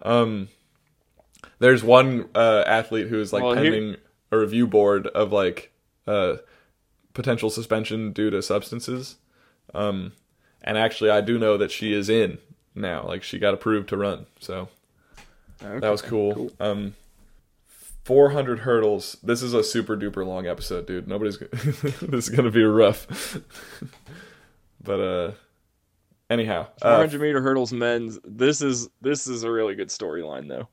Um, 0.00 0.48
there's 1.58 1.84
one 1.84 2.28
uh, 2.34 2.64
athlete 2.66 3.08
who 3.08 3.20
is 3.20 3.32
like 3.32 3.42
Well, 3.42 3.54
here- 3.54 3.70
pending 3.72 3.96
a 4.30 4.38
review 4.38 4.66
board 4.66 5.06
of 5.08 5.30
like 5.32 5.70
uh, 6.06 6.36
potential 7.12 7.50
suspension 7.50 8.12
due 8.12 8.30
to 8.30 8.40
substances. 8.42 9.16
Um, 9.74 10.12
and 10.62 10.78
actually, 10.78 11.10
I 11.10 11.20
do 11.20 11.38
know 11.38 11.56
that 11.58 11.70
she 11.70 11.92
is 11.92 12.08
in 12.08 12.38
now. 12.74 13.04
Like 13.06 13.22
she 13.22 13.38
got 13.38 13.52
approved 13.54 13.90
to 13.90 13.96
run, 13.98 14.26
so 14.40 14.68
that 15.60 15.82
was 15.90 16.00
cool. 16.02 16.50
Um, 16.58 16.94
400 18.04 18.60
hurdles. 18.60 19.16
This 19.22 19.42
is 19.42 19.54
a 19.54 19.62
super 19.62 19.96
duper 19.96 20.26
long 20.26 20.46
episode, 20.46 20.86
dude. 20.86 21.06
Nobody's. 21.08 21.38
g- 21.38 21.46
this 21.52 22.28
is 22.28 22.28
gonna 22.28 22.50
be 22.50 22.64
rough. 22.64 23.38
but 24.82 25.00
uh, 25.00 25.32
anyhow, 26.30 26.66
uh, 26.82 26.96
400 26.96 27.20
meter 27.20 27.40
hurdles 27.42 27.72
men's. 27.72 28.18
This 28.24 28.60
is 28.62 28.88
this 29.00 29.26
is 29.26 29.42
a 29.44 29.50
really 29.50 29.74
good 29.74 29.88
storyline 29.88 30.48
though. 30.48 30.68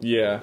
yeah. 0.00 0.40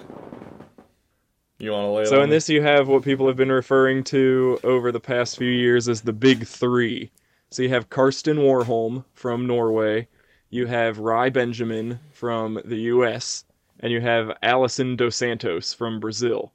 You 1.58 1.72
want 1.74 1.84
to 1.86 1.90
lay 1.92 2.02
it 2.04 2.08
So 2.08 2.24
in 2.24 2.30
me? 2.30 2.36
this, 2.36 2.50
you 2.50 2.64
have 2.64 2.88
what 2.88 3.04
people 3.04 3.28
have 3.28 3.36
been 3.36 3.52
referring 3.52 4.04
to 4.06 4.60
over 4.64 4.92
the 4.92 5.00
past 5.00 5.38
few 5.38 5.52
years 5.52 5.88
as 5.88 6.02
the 6.02 6.12
Big 6.14 6.48
Three. 6.48 7.12
So 7.52 7.62
you 7.62 7.70
have 7.70 7.88
Karsten 7.92 8.38
Warholm 8.38 9.06
from 9.14 9.46
Norway, 9.46 10.08
you 10.50 10.66
have 10.66 10.98
Rai 10.98 11.30
Benjamin 11.30 12.00
from 12.14 12.60
the 12.66 12.78
U.S., 12.78 13.44
and 13.82 13.92
you 13.92 14.00
have 14.02 14.38
Alison 14.44 14.96
dos 14.96 15.16
Santos 15.16 15.74
from 15.74 16.00
Brazil. 16.00 16.52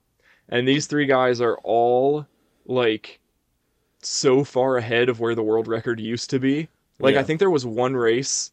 And 0.49 0.67
these 0.67 0.87
three 0.87 1.07
guys 1.07 1.41
are 1.41 1.59
all 1.65 2.27
like 2.67 3.21
so 4.03 4.45
far 4.45 4.77
ahead 4.77 5.09
of 5.09 5.21
where 5.21 5.35
the 5.35 5.43
world 5.43 5.67
record 5.67 6.01
used 6.01 6.31
to 6.31 6.39
be. 6.39 6.69
Like 6.99 7.15
Yeah. 7.15 7.21
I 7.21 7.25
think 7.25 7.41
there 7.41 7.51
was 7.51 7.67
one 7.67 7.95
race, 7.95 8.53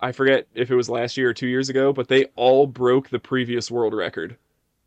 I 0.00 0.12
forget 0.12 0.46
if 0.54 0.70
it 0.70 0.76
was 0.76 0.88
last 0.88 1.16
year 1.16 1.30
or 1.30 1.34
two 1.34 1.48
years 1.48 1.68
ago, 1.68 1.92
but 1.92 2.08
they 2.08 2.26
all 2.36 2.66
broke 2.66 3.08
the 3.10 3.18
previous 3.18 3.70
world 3.70 3.94
record 3.94 4.36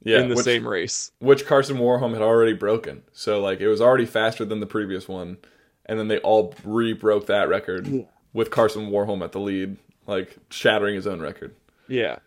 yeah, 0.03 0.21
in 0.21 0.29
the 0.29 0.35
which, 0.35 0.45
same 0.45 0.67
race. 0.67 1.11
which 1.19 1.45
Karsten 1.45 1.77
Warholm 1.77 2.13
had 2.13 2.21
already 2.21 2.53
broken. 2.53 3.03
So 3.11 3.41
like 3.41 3.59
it 3.59 3.67
was 3.67 3.81
already 3.81 4.05
faster 4.05 4.45
than 4.45 4.61
the 4.61 4.65
previous 4.65 5.07
one, 5.07 5.37
and 5.85 5.99
then 5.99 6.07
they 6.07 6.19
all 6.19 6.53
re-broke 6.63 7.27
that 7.27 7.49
record 7.49 8.07
with 8.33 8.49
Karsten 8.51 8.89
Warholm 8.89 9.21
at 9.23 9.33
the 9.33 9.39
lead, 9.39 9.77
like 10.07 10.37
shattering 10.49 10.95
his 10.95 11.05
own 11.05 11.19
record. 11.19 11.53
Yeah. 11.87 12.19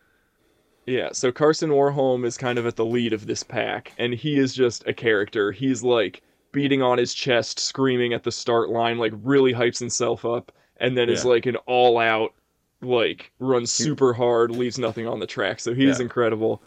Yeah, 0.86 1.10
so 1.12 1.32
Karsten 1.32 1.70
Warholm 1.70 2.26
is 2.26 2.36
kind 2.36 2.58
of 2.58 2.66
at 2.66 2.76
the 2.76 2.84
lead 2.84 3.12
of 3.12 3.26
this 3.26 3.42
pack, 3.42 3.92
and 3.98 4.12
he 4.12 4.36
is 4.38 4.54
just 4.54 4.86
a 4.86 4.92
character. 4.92 5.50
He's 5.50 5.82
like 5.82 6.22
beating 6.52 6.82
on 6.82 6.98
his 6.98 7.14
chest, 7.14 7.58
screaming 7.58 8.12
at 8.12 8.22
the 8.22 8.32
start 8.32 8.68
line, 8.68 8.98
like 8.98 9.12
really 9.22 9.52
hypes 9.52 9.78
himself 9.78 10.24
up, 10.24 10.52
and 10.76 10.96
then 10.96 11.08
is 11.08 11.24
like 11.24 11.46
an 11.46 11.56
all 11.66 11.98
out, 11.98 12.34
like 12.82 13.32
runs 13.38 13.72
super 13.72 14.12
hard, 14.12 14.50
leaves 14.50 14.78
nothing 14.78 15.06
on 15.06 15.20
the 15.20 15.26
track. 15.26 15.58
So 15.60 15.74
he's 15.74 15.98
Yeah. 15.98 16.04
incredible. 16.04 16.62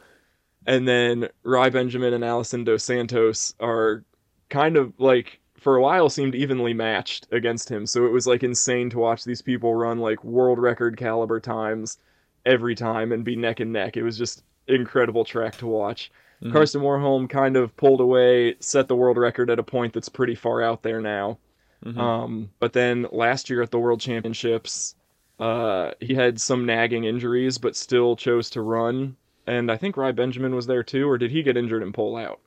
And 0.65 0.87
then 0.87 1.29
Rai 1.43 1.69
Benjamin 1.69 2.13
and 2.13 2.25
Alison 2.25 2.63
dos 2.63 2.83
Santos 2.83 3.53
are 3.59 4.03
kind 4.49 4.77
of 4.77 4.93
like 4.99 5.39
for 5.55 5.75
a 5.75 5.81
while 5.81 6.09
seemed 6.09 6.35
evenly 6.35 6.73
matched 6.73 7.27
against 7.31 7.69
him. 7.69 7.85
So 7.85 8.05
it 8.05 8.11
was 8.11 8.27
like 8.27 8.43
insane 8.43 8.89
to 8.91 8.99
watch 8.99 9.23
these 9.23 9.41
people 9.41 9.73
run 9.75 9.99
like 9.99 10.23
world 10.23 10.59
record 10.59 10.97
caliber 10.97 11.39
times 11.39 11.99
every 12.47 12.73
time 12.73 13.11
and 13.11 13.23
be 13.23 13.35
neck 13.35 13.59
and 13.59 13.71
neck. 13.71 13.97
It 13.97 14.03
was 14.03 14.17
just 14.17 14.43
incredible 14.67 15.23
track 15.23 15.57
to 15.57 15.67
watch. 15.67 16.11
Mhm. 16.43 16.51
Karsten 16.51 16.81
Warholm 16.81 17.29
kind 17.29 17.55
of 17.57 17.75
pulled 17.77 18.01
away, 18.01 18.55
set 18.59 18.87
the 18.87 18.95
world 18.95 19.17
record 19.17 19.49
at 19.49 19.59
a 19.59 19.63
point 19.63 19.93
that's 19.93 20.09
pretty 20.09 20.35
far 20.35 20.61
out 20.61 20.83
there 20.83 21.01
now. 21.01 21.37
Mhm. 21.85 21.97
Um, 21.97 22.49
but 22.59 22.73
then 22.73 23.07
last 23.11 23.49
year 23.49 23.61
at 23.61 23.71
the 23.71 23.79
World 23.79 23.99
Championships, 23.99 24.95
uh, 25.39 25.91
he 25.99 26.15
had 26.15 26.41
some 26.41 26.65
nagging 26.65 27.03
injuries, 27.03 27.57
but 27.57 27.75
still 27.75 28.15
chose 28.15 28.49
to 28.51 28.61
run. 28.61 29.15
And 29.45 29.71
I 29.71 29.77
think 29.77 29.95
Rai 29.97 30.11
Benjamin 30.11 30.55
was 30.55 30.67
there 30.67 30.83
too, 30.83 31.09
or 31.09 31.17
did 31.17 31.31
he 31.31 31.43
get 31.43 31.55
injured 31.57 31.83
and 31.83 31.93
pull 31.93 32.15
out? 32.17 32.39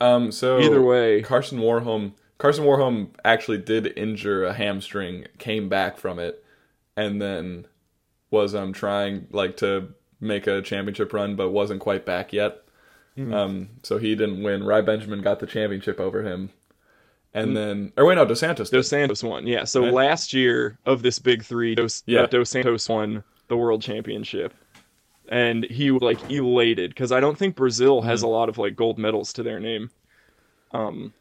Um, 0.00 0.30
so 0.32 0.58
Either 0.60 0.82
way, 0.82 1.22
Karsten 1.22 1.58
Warholm 1.58 2.12
Karsten 2.38 2.64
Warholm 2.64 3.08
actually 3.24 3.58
did 3.58 3.96
injure 3.96 4.44
a 4.44 4.52
hamstring, 4.52 5.26
came 5.38 5.68
back 5.68 5.96
from 5.98 6.18
it, 6.18 6.44
and 6.96 7.22
then 7.22 7.66
was 8.34 8.54
um 8.54 8.72
trying 8.72 9.26
like 9.30 9.56
to 9.58 9.88
make 10.20 10.46
a 10.46 10.60
championship 10.60 11.12
run, 11.12 11.36
but 11.36 11.50
wasn't 11.50 11.80
quite 11.80 12.04
back 12.04 12.32
yet. 12.32 12.60
Um, 13.16 13.68
so 13.84 13.96
he 13.98 14.16
didn't 14.16 14.42
win. 14.42 14.64
Rai 14.64 14.82
Benjamin 14.82 15.22
got 15.22 15.38
the 15.38 15.46
championship 15.46 16.00
over 16.00 16.22
him, 16.24 16.50
and 17.32 17.56
then 17.56 17.92
or 17.96 18.04
wait, 18.06 18.16
no, 18.16 18.24
Dos 18.24 18.40
Santos. 18.40 18.70
Did. 18.70 18.78
Dos 18.78 18.88
Santos 18.88 19.22
won. 19.22 19.46
Yeah. 19.46 19.62
So 19.64 19.82
Right. 19.84 19.92
last 19.92 20.34
year 20.34 20.78
of 20.84 21.02
this 21.02 21.20
big 21.20 21.44
three, 21.44 21.76
Dos, 21.76 22.02
Yeah. 22.06 22.22
uh, 22.22 22.26
Dos 22.26 22.50
Santos 22.50 22.88
won 22.88 23.22
the 23.46 23.56
world 23.56 23.82
championship, 23.82 24.52
and 25.28 25.62
he 25.64 25.92
was 25.92 26.02
like 26.02 26.28
elated 26.28 26.90
because 26.90 27.12
I 27.12 27.20
don't 27.20 27.38
think 27.38 27.54
Brazil 27.54 28.02
has 28.02 28.20
Mm-hmm. 28.20 28.26
a 28.26 28.30
lot 28.30 28.48
of 28.48 28.58
like 28.58 28.74
gold 28.74 28.98
medals 28.98 29.32
to 29.34 29.44
their 29.44 29.60
name. 29.60 29.90
Um, 30.72 31.12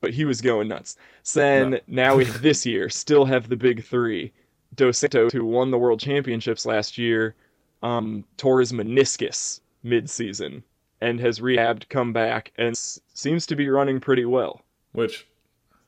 but 0.00 0.14
he 0.14 0.24
was 0.24 0.40
going 0.40 0.68
nuts. 0.68 0.96
So 1.24 1.40
then 1.40 1.70
No. 1.70 1.80
now 1.88 2.16
we 2.16 2.24
this 2.24 2.64
year 2.64 2.88
still 2.88 3.24
have 3.24 3.48
the 3.48 3.56
big 3.56 3.82
three. 3.84 4.30
Dos 4.74 4.98
Santos, 4.98 5.32
who 5.32 5.44
won 5.44 5.70
the 5.70 5.78
world 5.78 6.00
championships 6.00 6.66
last 6.66 6.98
year, 6.98 7.34
um, 7.82 8.24
tore 8.36 8.60
his 8.60 8.72
meniscus 8.72 9.60
mid-season 9.82 10.62
and 11.00 11.20
has 11.20 11.38
rehabbed, 11.40 11.88
come 11.88 12.12
back, 12.12 12.52
and 12.58 12.70
s- 12.70 13.00
seems 13.14 13.46
to 13.46 13.56
be 13.56 13.68
running 13.68 14.00
pretty 14.00 14.24
well. 14.24 14.62
Which 14.92 15.26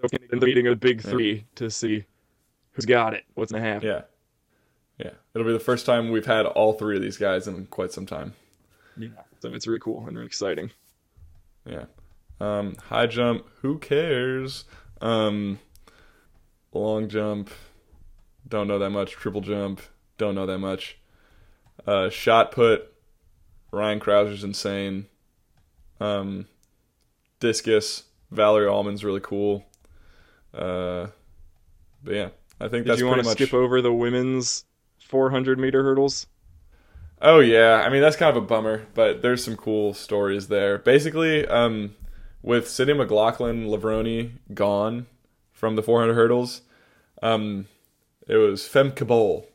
So 0.01 0.09
in 0.31 0.39
the 0.39 0.47
meeting 0.47 0.67
of 0.69 0.79
big 0.81 1.01
three 1.03 1.45
to 1.57 1.69
see 1.71 2.05
who's 2.73 2.87
got 2.87 3.15
it, 3.15 3.25
what's 3.35 3.51
gonna 3.53 3.65
happen. 3.65 3.89
yeah, 3.89 4.03
yeah, 4.99 5.11
it'll 5.35 5.47
be 5.47 5.53
the 5.53 5.59
first 5.59 5.85
time 5.85 6.11
we've 6.11 6.27
had 6.27 6.47
all 6.47 6.75
three 6.75 6.97
of 6.97 7.03
these 7.03 7.17
guys 7.17 7.49
in 7.49 7.67
quite 7.67 7.93
some 7.93 8.07
time. 8.07 8.35
Yeah. 8.97 9.09
So 9.41 9.49
it's 9.53 9.67
really 9.67 9.81
cool 9.81 10.05
and 10.07 10.17
really 10.17 10.27
exciting. 10.27 10.71
Yeah. 11.67 11.85
Um, 12.41 12.77
high 12.77 13.07
jump, 13.07 13.47
who 13.63 13.79
cares? 13.79 14.65
Um, 15.01 15.59
long 16.73 17.09
jump, 17.09 17.51
don't 18.49 18.69
know 18.69 18.79
that 18.79 18.91
much. 18.91 19.13
Triple 19.13 19.41
jump, 19.41 19.81
don't 20.19 20.35
know 20.35 20.47
that 20.47 20.59
much. 20.59 20.99
Uh, 21.87 22.11
shot 22.11 22.53
put, 22.53 22.93
Ryan 23.73 24.01
Crouser's 24.01 24.45
insane. 24.45 25.07
Um, 26.01 26.47
discus, 27.41 28.05
Valerie 28.31 28.67
Allman's 28.67 29.05
really 29.05 29.21
cool. 29.21 29.65
Uh, 30.53 31.09
but 32.03 32.15
yeah, 32.15 32.29
I 32.61 32.69
think 32.69 32.85
Did 32.85 32.87
that's 32.87 33.01
you 33.01 33.07
want 33.07 33.21
to 33.21 33.25
much. 33.25 33.37
skip 33.37 33.55
over 33.55 33.81
the 33.81 33.93
women's 33.93 34.65
400 34.99 35.59
meter 35.59 35.83
hurdles? 35.83 36.27
Oh 37.23 37.41
yeah, 37.41 37.83
I 37.85 37.91
mean 37.91 38.01
that's 38.01 38.17
kind 38.17 38.35
of 38.35 38.43
a 38.43 38.47
bummer, 38.47 38.87
but 38.95 39.21
there's 39.21 39.45
some 39.45 39.57
cool 39.57 39.93
stories 39.93 40.49
there. 40.49 40.79
Basically, 40.79 41.47
um, 41.47 41.95
with 42.43 42.67
Sydney 42.69 42.95
McLaughlin, 42.95 43.67
Lavroni 43.67 44.33
gone 44.55 45.07
from 45.53 45.77
the 45.77 45.83
400 45.83 46.15
hurdles, 46.15 46.63
um, 47.23 47.67
it 48.31 48.37
was 48.37 48.63
Femke 48.63 49.05
Bol 49.07 49.47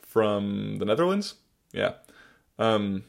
from 0.00 0.78
the 0.78 0.84
Netherlands. 0.84 1.34
Yeah, 1.72 1.94
um, 2.58 3.04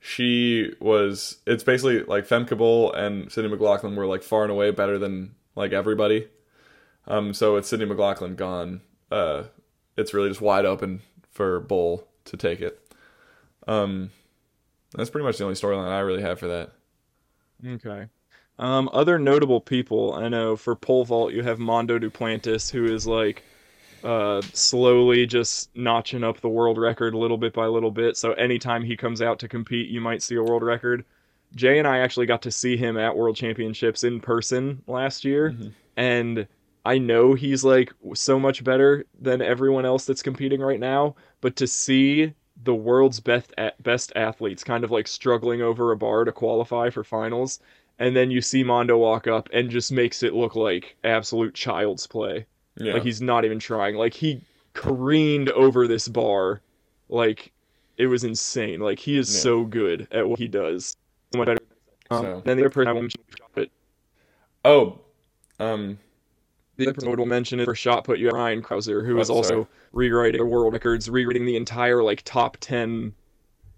she 0.00 0.72
was. 0.80 1.36
It's 1.46 1.62
basically 1.62 2.02
like 2.04 2.26
Femke 2.26 2.56
Bol 2.56 2.90
and 2.92 3.30
Sydney 3.30 3.50
McLaughlin 3.50 3.94
were 3.94 4.06
like 4.06 4.22
far 4.22 4.42
and 4.42 4.50
away 4.50 4.70
better 4.70 4.98
than 4.98 5.34
like 5.54 5.72
everybody. 5.72 6.28
Um, 7.06 7.34
so 7.34 7.54
with 7.54 7.66
Sydney 7.66 7.84
McLaughlin 7.84 8.34
gone, 8.34 8.80
uh, 9.10 9.44
it's 9.96 10.14
really 10.14 10.30
just 10.30 10.40
wide 10.40 10.64
open 10.64 11.02
for 11.30 11.60
Bol 11.60 12.08
to 12.24 12.36
take 12.38 12.62
it. 12.62 12.80
Um, 13.68 14.10
that's 14.94 15.10
pretty 15.10 15.26
much 15.26 15.36
the 15.36 15.44
only 15.44 15.56
storyline 15.56 15.90
I 15.90 16.00
really 16.00 16.22
have 16.22 16.38
for 16.38 16.48
that. 16.48 16.72
Okay. 17.66 18.06
Um, 18.58 18.88
other 18.92 19.18
notable 19.18 19.60
people 19.60 20.14
I 20.14 20.28
know 20.28 20.56
for 20.56 20.74
pole 20.74 21.04
vault, 21.04 21.32
you 21.32 21.42
have 21.42 21.58
Mondo 21.58 21.98
Duplantis, 21.98 22.70
who 22.70 22.84
is 22.86 23.06
like 23.06 23.42
uh, 24.04 24.40
slowly 24.52 25.26
just 25.26 25.70
notching 25.76 26.24
up 26.24 26.40
the 26.40 26.48
world 26.48 26.78
record 26.78 27.14
a 27.14 27.18
little 27.18 27.38
bit 27.38 27.52
by 27.52 27.66
little 27.66 27.90
bit. 27.90 28.16
So 28.16 28.32
anytime 28.32 28.82
he 28.82 28.96
comes 28.96 29.20
out 29.22 29.38
to 29.40 29.48
compete, 29.48 29.88
you 29.88 30.00
might 30.00 30.22
see 30.22 30.36
a 30.36 30.42
world 30.42 30.62
record. 30.62 31.04
Jay 31.54 31.78
and 31.78 31.88
I 31.88 31.98
actually 31.98 32.26
got 32.26 32.42
to 32.42 32.50
see 32.50 32.76
him 32.76 32.96
at 32.96 33.16
World 33.16 33.36
Championships 33.36 34.04
in 34.04 34.20
person 34.20 34.82
last 34.86 35.24
year, 35.24 35.54
and 35.96 36.46
I 36.84 36.98
know 36.98 37.34
he's 37.34 37.64
like 37.64 37.92
so 38.14 38.38
much 38.38 38.62
better 38.62 39.04
than 39.20 39.42
everyone 39.42 39.84
else 39.84 40.04
that's 40.04 40.22
competing 40.22 40.60
right 40.60 40.78
now. 40.80 41.16
But 41.40 41.56
to 41.56 41.66
see 41.66 42.34
the 42.62 42.74
world's 42.74 43.20
best 43.20 43.52
best 43.80 44.12
athletes 44.16 44.62
kind 44.62 44.84
of 44.84 44.90
like 44.90 45.08
struggling 45.08 45.60
over 45.62 45.92
a 45.92 45.96
bar 45.96 46.24
to 46.24 46.32
qualify 46.32 46.90
for 46.90 47.02
finals, 47.02 47.58
and 47.98 48.14
then 48.14 48.30
you 48.30 48.40
see 48.40 48.62
Mondo 48.62 48.96
walk 48.96 49.26
up 49.26 49.48
and 49.52 49.70
just 49.70 49.90
makes 49.90 50.22
it 50.22 50.34
look 50.34 50.54
like 50.54 50.96
absolute 51.02 51.54
child's 51.54 52.06
play. 52.06 52.46
Yeah, 52.80 52.94
Like 52.94 53.02
he's 53.02 53.20
not 53.20 53.44
even 53.44 53.58
trying. 53.58 53.96
Like 53.96 54.14
he 54.14 54.40
careened 54.74 55.50
over 55.50 55.86
this 55.86 56.08
bar, 56.08 56.60
like 57.08 57.52
it 57.98 58.06
was 58.06 58.24
insane. 58.24 58.80
Like 58.80 58.98
he 58.98 59.18
is 59.18 59.32
Yeah. 59.34 59.40
so 59.40 59.64
good 59.64 60.08
at 60.10 60.28
what 60.28 60.38
he 60.38 60.48
does. 60.48 60.96
So 61.32 61.38
much 61.38 61.46
better. 61.46 61.60
Um, 62.10 62.22
So- 62.24 62.42
Then 62.44 62.56
the 62.56 62.62
other 62.64 62.70
person 62.70 62.88
I 62.88 62.92
will 62.92 63.02
mention, 63.02 63.20
but 63.54 63.68
oh, 64.64 64.98
um, 65.58 65.98
the 66.76 66.86
other 66.86 66.94
person 66.94 67.08
I 67.12 67.14
will 67.14 67.26
mention 67.26 67.60
is 67.60 67.66
for 67.66 67.74
shot 67.74 68.04
put 68.04 68.18
you 68.18 68.26
have 68.26 68.34
Ryan 68.34 68.62
Crouser, 68.62 69.04
who 69.04 69.18
Oh, 69.18 69.20
is 69.20 69.30
also 69.30 69.48
sorry. 69.48 69.66
rewriting 69.92 70.38
the 70.40 70.46
world 70.46 70.72
records, 70.72 71.08
rewriting 71.10 71.44
the 71.44 71.56
entire 71.56 72.02
like 72.02 72.22
top 72.24 72.56
ten 72.60 73.12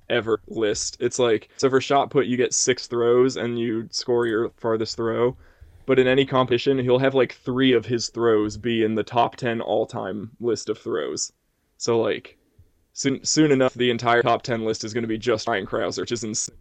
ever 0.09 0.41
list. 0.47 0.97
It's 1.01 1.19
like 1.19 1.49
so 1.57 1.69
for 1.69 1.81
shot 1.81 2.11
put 2.11 2.27
you 2.27 2.37
get 2.37 2.55
six 2.55 2.87
throws 2.87 3.37
and 3.37 3.59
you 3.59 3.89
score 3.91 4.27
your 4.27 4.51
farthest 4.57 4.97
throw. 4.97 5.37
But 5.87 5.99
in 5.99 6.07
any 6.07 6.25
competition, 6.25 6.79
he'll 6.79 6.99
have 6.99 7.15
like 7.15 7.35
three 7.35 7.73
of 7.73 7.87
his 7.87 8.09
throws 8.09 8.57
be 8.57 8.85
in 8.85 8.95
the 8.95 9.03
top 9.03 9.37
ten 9.37 9.61
all 9.61 9.87
time 9.87 10.31
list 10.41 10.69
of 10.69 10.79
throws. 10.79 11.33
So 11.79 12.01
like 12.01 12.39
soon 12.93 13.25
soon 13.25 13.51
enough 13.51 13.75
the 13.75 13.91
entire 13.91 14.23
top 14.23 14.43
ten 14.43 14.65
list 14.65 14.85
is 14.85 14.95
gonna 14.95 15.07
be 15.07 15.19
just 15.19 15.49
Ryan 15.49 15.67
Crouser, 15.67 16.03
which 16.03 16.13
is 16.13 16.25
insane. 16.25 16.57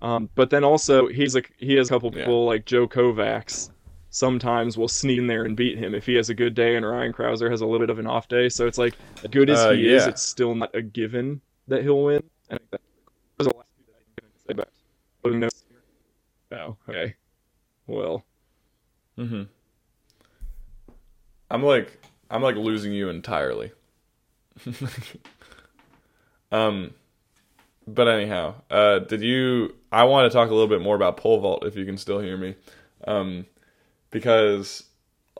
Um, 0.00 0.30
but 0.34 0.50
then 0.50 0.64
also 0.64 1.06
he's 1.06 1.34
like 1.34 1.52
he 1.58 1.74
has 1.74 1.88
a 1.88 1.90
couple 1.90 2.10
Yeah. 2.12 2.24
people 2.24 2.46
like 2.46 2.64
Joe 2.64 2.88
Kovacs 2.88 3.70
sometimes 4.10 4.76
will 4.76 4.88
sneak 4.88 5.18
in 5.18 5.26
there 5.26 5.44
and 5.44 5.56
beat 5.56 5.78
him 5.78 5.94
if 5.94 6.06
he 6.06 6.14
has 6.14 6.28
a 6.28 6.34
good 6.34 6.54
day 6.54 6.76
and 6.76 6.84
Ryan 6.84 7.12
Crouser 7.12 7.50
has 7.50 7.60
a 7.60 7.66
little 7.66 7.78
bit 7.80 7.90
of 7.90 7.98
an 7.98 8.06
off 8.06 8.26
day. 8.28 8.48
So 8.48 8.66
it's 8.66 8.78
like 8.78 8.94
as 9.22 9.30
good 9.30 9.48
as 9.48 9.58
Uh, 9.58 9.70
he 9.70 9.88
is, 9.88 10.06
it's 10.06 10.22
still 10.22 10.54
not 10.54 10.74
a 10.74 10.82
given 10.82 11.40
that 11.68 11.82
he'll 11.82 12.02
win. 12.02 12.22
And 12.48 12.58
I 12.58 12.58
think 12.58 12.70
that 12.70 12.80
are 13.40 13.44
the 13.44 13.56
last 13.56 13.68
two 13.76 13.84
that 13.86 13.94
I 13.96 14.20
can 14.20 14.30
say 14.38 14.52
about. 14.52 14.68
Oh, 15.24 15.30
no. 15.30 15.48
Oh, 16.52 16.76
okay. 16.88 17.14
Well, 17.92 18.24
hmm 19.16 19.42
I'm 21.50 21.62
like, 21.62 22.00
I'm 22.30 22.40
like 22.40 22.56
losing 22.56 22.94
you 22.94 23.10
entirely. 23.10 23.72
um, 26.52 26.94
but 27.86 28.08
anyhow, 28.08 28.54
uh, 28.70 29.00
did 29.00 29.20
you? 29.20 29.74
I 29.92 30.04
want 30.04 30.30
to 30.30 30.34
talk 30.34 30.48
a 30.48 30.54
little 30.54 30.68
bit 30.68 30.80
more 30.80 30.96
about 30.96 31.18
pole 31.18 31.40
vault 31.40 31.66
if 31.66 31.76
you 31.76 31.84
can 31.84 31.98
still 31.98 32.20
hear 32.20 32.38
me, 32.38 32.54
um, 33.06 33.44
because 34.10 34.84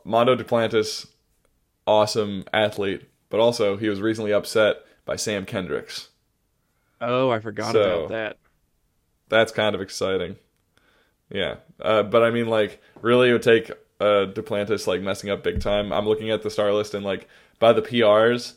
Mondo 0.04 0.36
Duplantis, 0.36 1.06
awesome 1.86 2.44
athlete, 2.52 3.08
but 3.30 3.40
also 3.40 3.78
he 3.78 3.88
was 3.88 4.02
recently 4.02 4.32
upset 4.34 4.76
by 5.06 5.16
Sam 5.16 5.46
Kendricks. 5.46 6.08
oh, 7.00 7.30
I 7.30 7.40
forgot 7.40 7.72
So- 7.72 8.00
about 8.04 8.08
that. 8.10 8.36
that's 9.30 9.52
kind 9.52 9.74
of 9.74 9.80
exciting. 9.80 10.36
Yeah, 11.32 11.56
uh, 11.80 12.02
but 12.02 12.22
I 12.22 12.30
mean, 12.30 12.46
like, 12.46 12.80
really, 13.00 13.30
it 13.30 13.32
would 13.32 13.42
take 13.42 13.70
uh, 14.00 14.26
Duplantis 14.32 14.86
like 14.86 15.00
messing 15.00 15.30
up 15.30 15.42
big 15.42 15.60
time. 15.62 15.92
I'm 15.92 16.06
looking 16.06 16.30
at 16.30 16.42
the 16.42 16.50
star 16.50 16.72
list, 16.72 16.92
and 16.94 17.04
like 17.04 17.26
by 17.58 17.72
the 17.72 17.80
PRs, 17.82 18.54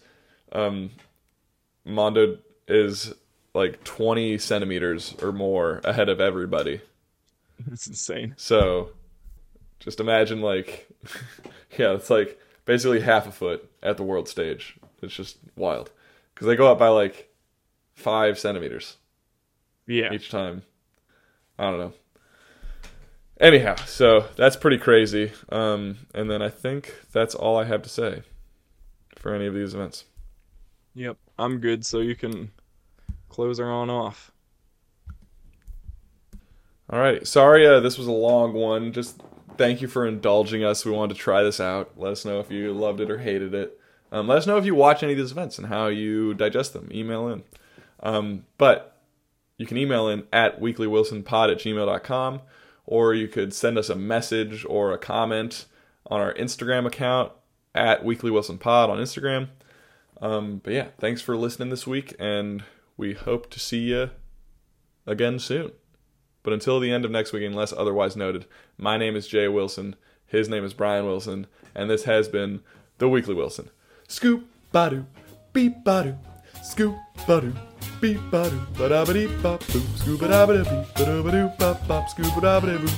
um, 0.52 0.92
Mondo 1.86 2.38
is 2.68 3.14
like 3.54 3.82
20 3.86 4.38
centimeters 4.38 5.16
or 5.22 5.32
more 5.32 5.80
ahead 5.86 6.10
of 6.10 6.20
everybody. 6.20 6.82
That's 7.66 7.88
insane. 7.88 8.34
So, 8.36 8.90
just 9.80 10.02
imagine 10.02 10.42
like, 10.42 10.90
yeah, 11.78 11.94
it's 11.94 12.10
like 12.10 12.38
basically 12.66 13.00
half 13.00 13.26
a 13.28 13.32
foot 13.32 13.70
at 13.82 13.96
the 13.96 14.04
world 14.04 14.28
stage. 14.28 14.76
It's 15.02 15.14
just 15.16 15.38
wild 15.56 15.92
because 16.34 16.48
they 16.48 16.56
go 16.58 16.70
up 16.70 16.80
by 16.80 16.90
like 16.90 17.30
five 17.94 18.38
centimeters 18.38 18.98
Yeah. 19.88 20.12
each 20.12 20.30
time. 20.30 20.64
I 21.58 21.70
don't 21.70 21.80
know. 21.80 21.94
Anyhow, 23.40 23.76
so 23.86 24.26
that's 24.38 24.56
pretty 24.56 24.78
crazy. 24.78 25.34
Um, 25.50 25.98
and 26.14 26.30
then 26.30 26.42
I 26.42 26.50
think 26.50 26.96
that's 27.12 27.36
all 27.36 27.58
I 27.58 27.66
have 27.66 27.82
to 27.82 27.90
say 27.90 28.24
for 29.18 29.34
any 29.34 29.46
of 29.46 29.54
these 29.54 29.74
events. 29.74 30.06
Yep. 30.94 31.18
I'm 31.38 31.60
good, 31.60 31.86
so 31.86 32.00
you 32.00 32.16
can 32.16 32.52
close 33.28 33.60
her 33.60 33.70
on 33.70 33.90
off. 33.90 34.32
All 36.90 37.00
right. 37.00 37.28
Sorry, 37.28 37.68
uh, 37.68 37.82
this 37.82 37.98
was 37.98 38.08
a 38.08 38.12
long 38.12 38.54
one. 38.54 38.94
Just 38.94 39.22
thank 39.58 39.82
you 39.82 39.90
for 39.90 40.06
indulging 40.06 40.64
us. 40.64 40.86
We 40.86 40.92
wanted 40.92 41.16
to 41.16 41.20
try 41.20 41.44
this 41.44 41.60
out. 41.60 41.92
Let 41.98 42.14
us 42.14 42.24
know 42.24 42.40
if 42.40 42.50
you 42.50 42.72
loved 42.74 43.02
it 43.02 43.12
or 43.12 43.18
hated 43.18 43.54
it. 43.54 43.78
Um, 44.12 44.28
let 44.28 44.38
us 44.38 44.48
know 44.48 44.58
if 44.58 44.66
you 44.66 44.76
watch 44.76 45.04
any 45.04 45.12
of 45.12 45.18
these 45.18 45.32
events 45.32 45.58
and 45.58 45.68
how 45.68 45.88
you 45.88 46.34
digest 46.34 46.72
them. 46.72 46.90
Email 46.94 47.28
in. 47.28 47.44
Um, 48.02 48.46
but 48.58 49.02
you 49.58 49.66
can 49.66 49.78
email 49.78 50.08
in 50.08 50.24
at 50.32 50.62
weeklywilsonpod 50.62 51.52
at 51.52 51.58
gmail.com 51.58 52.42
or 52.86 53.14
you 53.14 53.28
could 53.28 53.54
send 53.54 53.78
us 53.78 53.90
a 53.90 53.96
message 53.96 54.66
or 54.68 54.92
a 54.92 54.98
comment 54.98 55.66
on 56.08 56.22
our 56.22 56.34
Instagram 56.34 56.86
account 56.86 57.32
at 57.74 58.06
Weekly 58.06 58.32
Wilson 58.32 58.58
Pod 58.58 58.90
on 58.90 58.98
Instagram. 58.98 59.50
Um, 60.22 60.62
but 60.64 60.74
yeah, 60.74 60.88
thanks 61.00 61.22
for 61.22 61.36
listening 61.36 61.70
this 61.70 61.86
week, 61.86 62.16
and 62.20 62.64
we 62.96 63.14
hope 63.14 63.50
to 63.52 63.60
see 63.60 63.80
you 63.80 64.12
again 65.06 65.40
soon. 65.40 65.72
But 66.44 66.54
until 66.54 66.80
the 66.80 66.92
end 66.92 67.06
of 67.06 67.12
next 67.12 67.34
week, 67.34 67.44
unless 67.44 67.74
otherwise 67.74 68.16
noted, 68.16 68.46
my 68.78 68.98
name 68.98 69.16
is 69.16 69.28
Jay 69.28 69.48
Wilson. 69.48 69.96
His 70.26 70.48
name 70.48 70.64
is 70.64 70.74
Bryan 70.74 71.06
Wilson, 71.06 71.48
and 71.74 71.90
this 71.90 72.04
has 72.04 72.28
been 72.30 72.62
the 72.98 73.10
Weekly 73.10 73.34
Wilson. 73.34 73.70
Scoop 74.08 74.48
ba 74.72 75.06
beep 75.52 75.84
ba 75.84 76.18
scoop 76.66 76.96
ba 77.28 77.42
beep 78.02 78.20
ba 78.32 78.42
ba 78.78 78.90
da 78.90 79.06
ba 79.06 79.14
dee 79.14 79.28
bop 79.44 79.62
boop, 79.72 79.86
scoop 80.00 80.20
ba 80.22 80.28
da 80.28 80.46
ba 80.48 80.54
da 80.58 80.64
beep 80.70 80.88
ba 80.98 81.06
da 81.06 81.16
ba 81.26 81.32
doo 81.36 81.50
bop 81.60 81.88
bop, 81.88 82.10
scoop 82.10 82.34
ba 82.36 82.42
da 82.46 82.60
ba 82.60 82.68
da 82.72 82.78
boop. 82.84 82.98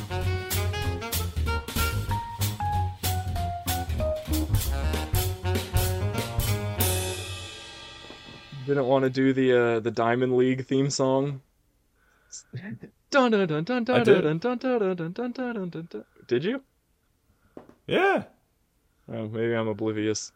Didn't 8.68 8.88
want 8.88 9.04
to 9.04 9.10
do 9.10 9.34
the 9.34 9.48
uh, 9.54 9.80
the 9.80 9.92
Diamond 9.92 10.36
League 10.38 10.66
theme 10.66 10.90
song. 10.90 11.42
Dun, 13.10 13.32
dun, 13.32 13.48
dun, 13.48 13.64
dun, 13.64 13.84
dun, 13.84 14.04
dun, 14.04 14.04
dun, 14.04 14.38
dun, 14.40 14.58
dun, 14.58 14.96
dun, 14.96 15.12
dun, 15.14 15.32
dun, 15.32 15.70
dun, 15.70 15.88
dun. 15.90 16.04
Did 16.28 16.44
you? 16.44 16.62
Yeah. 17.88 18.24
Oh, 19.12 19.28
maybe 19.28 19.54
I'm 19.54 19.70
oblivious. 19.70 20.34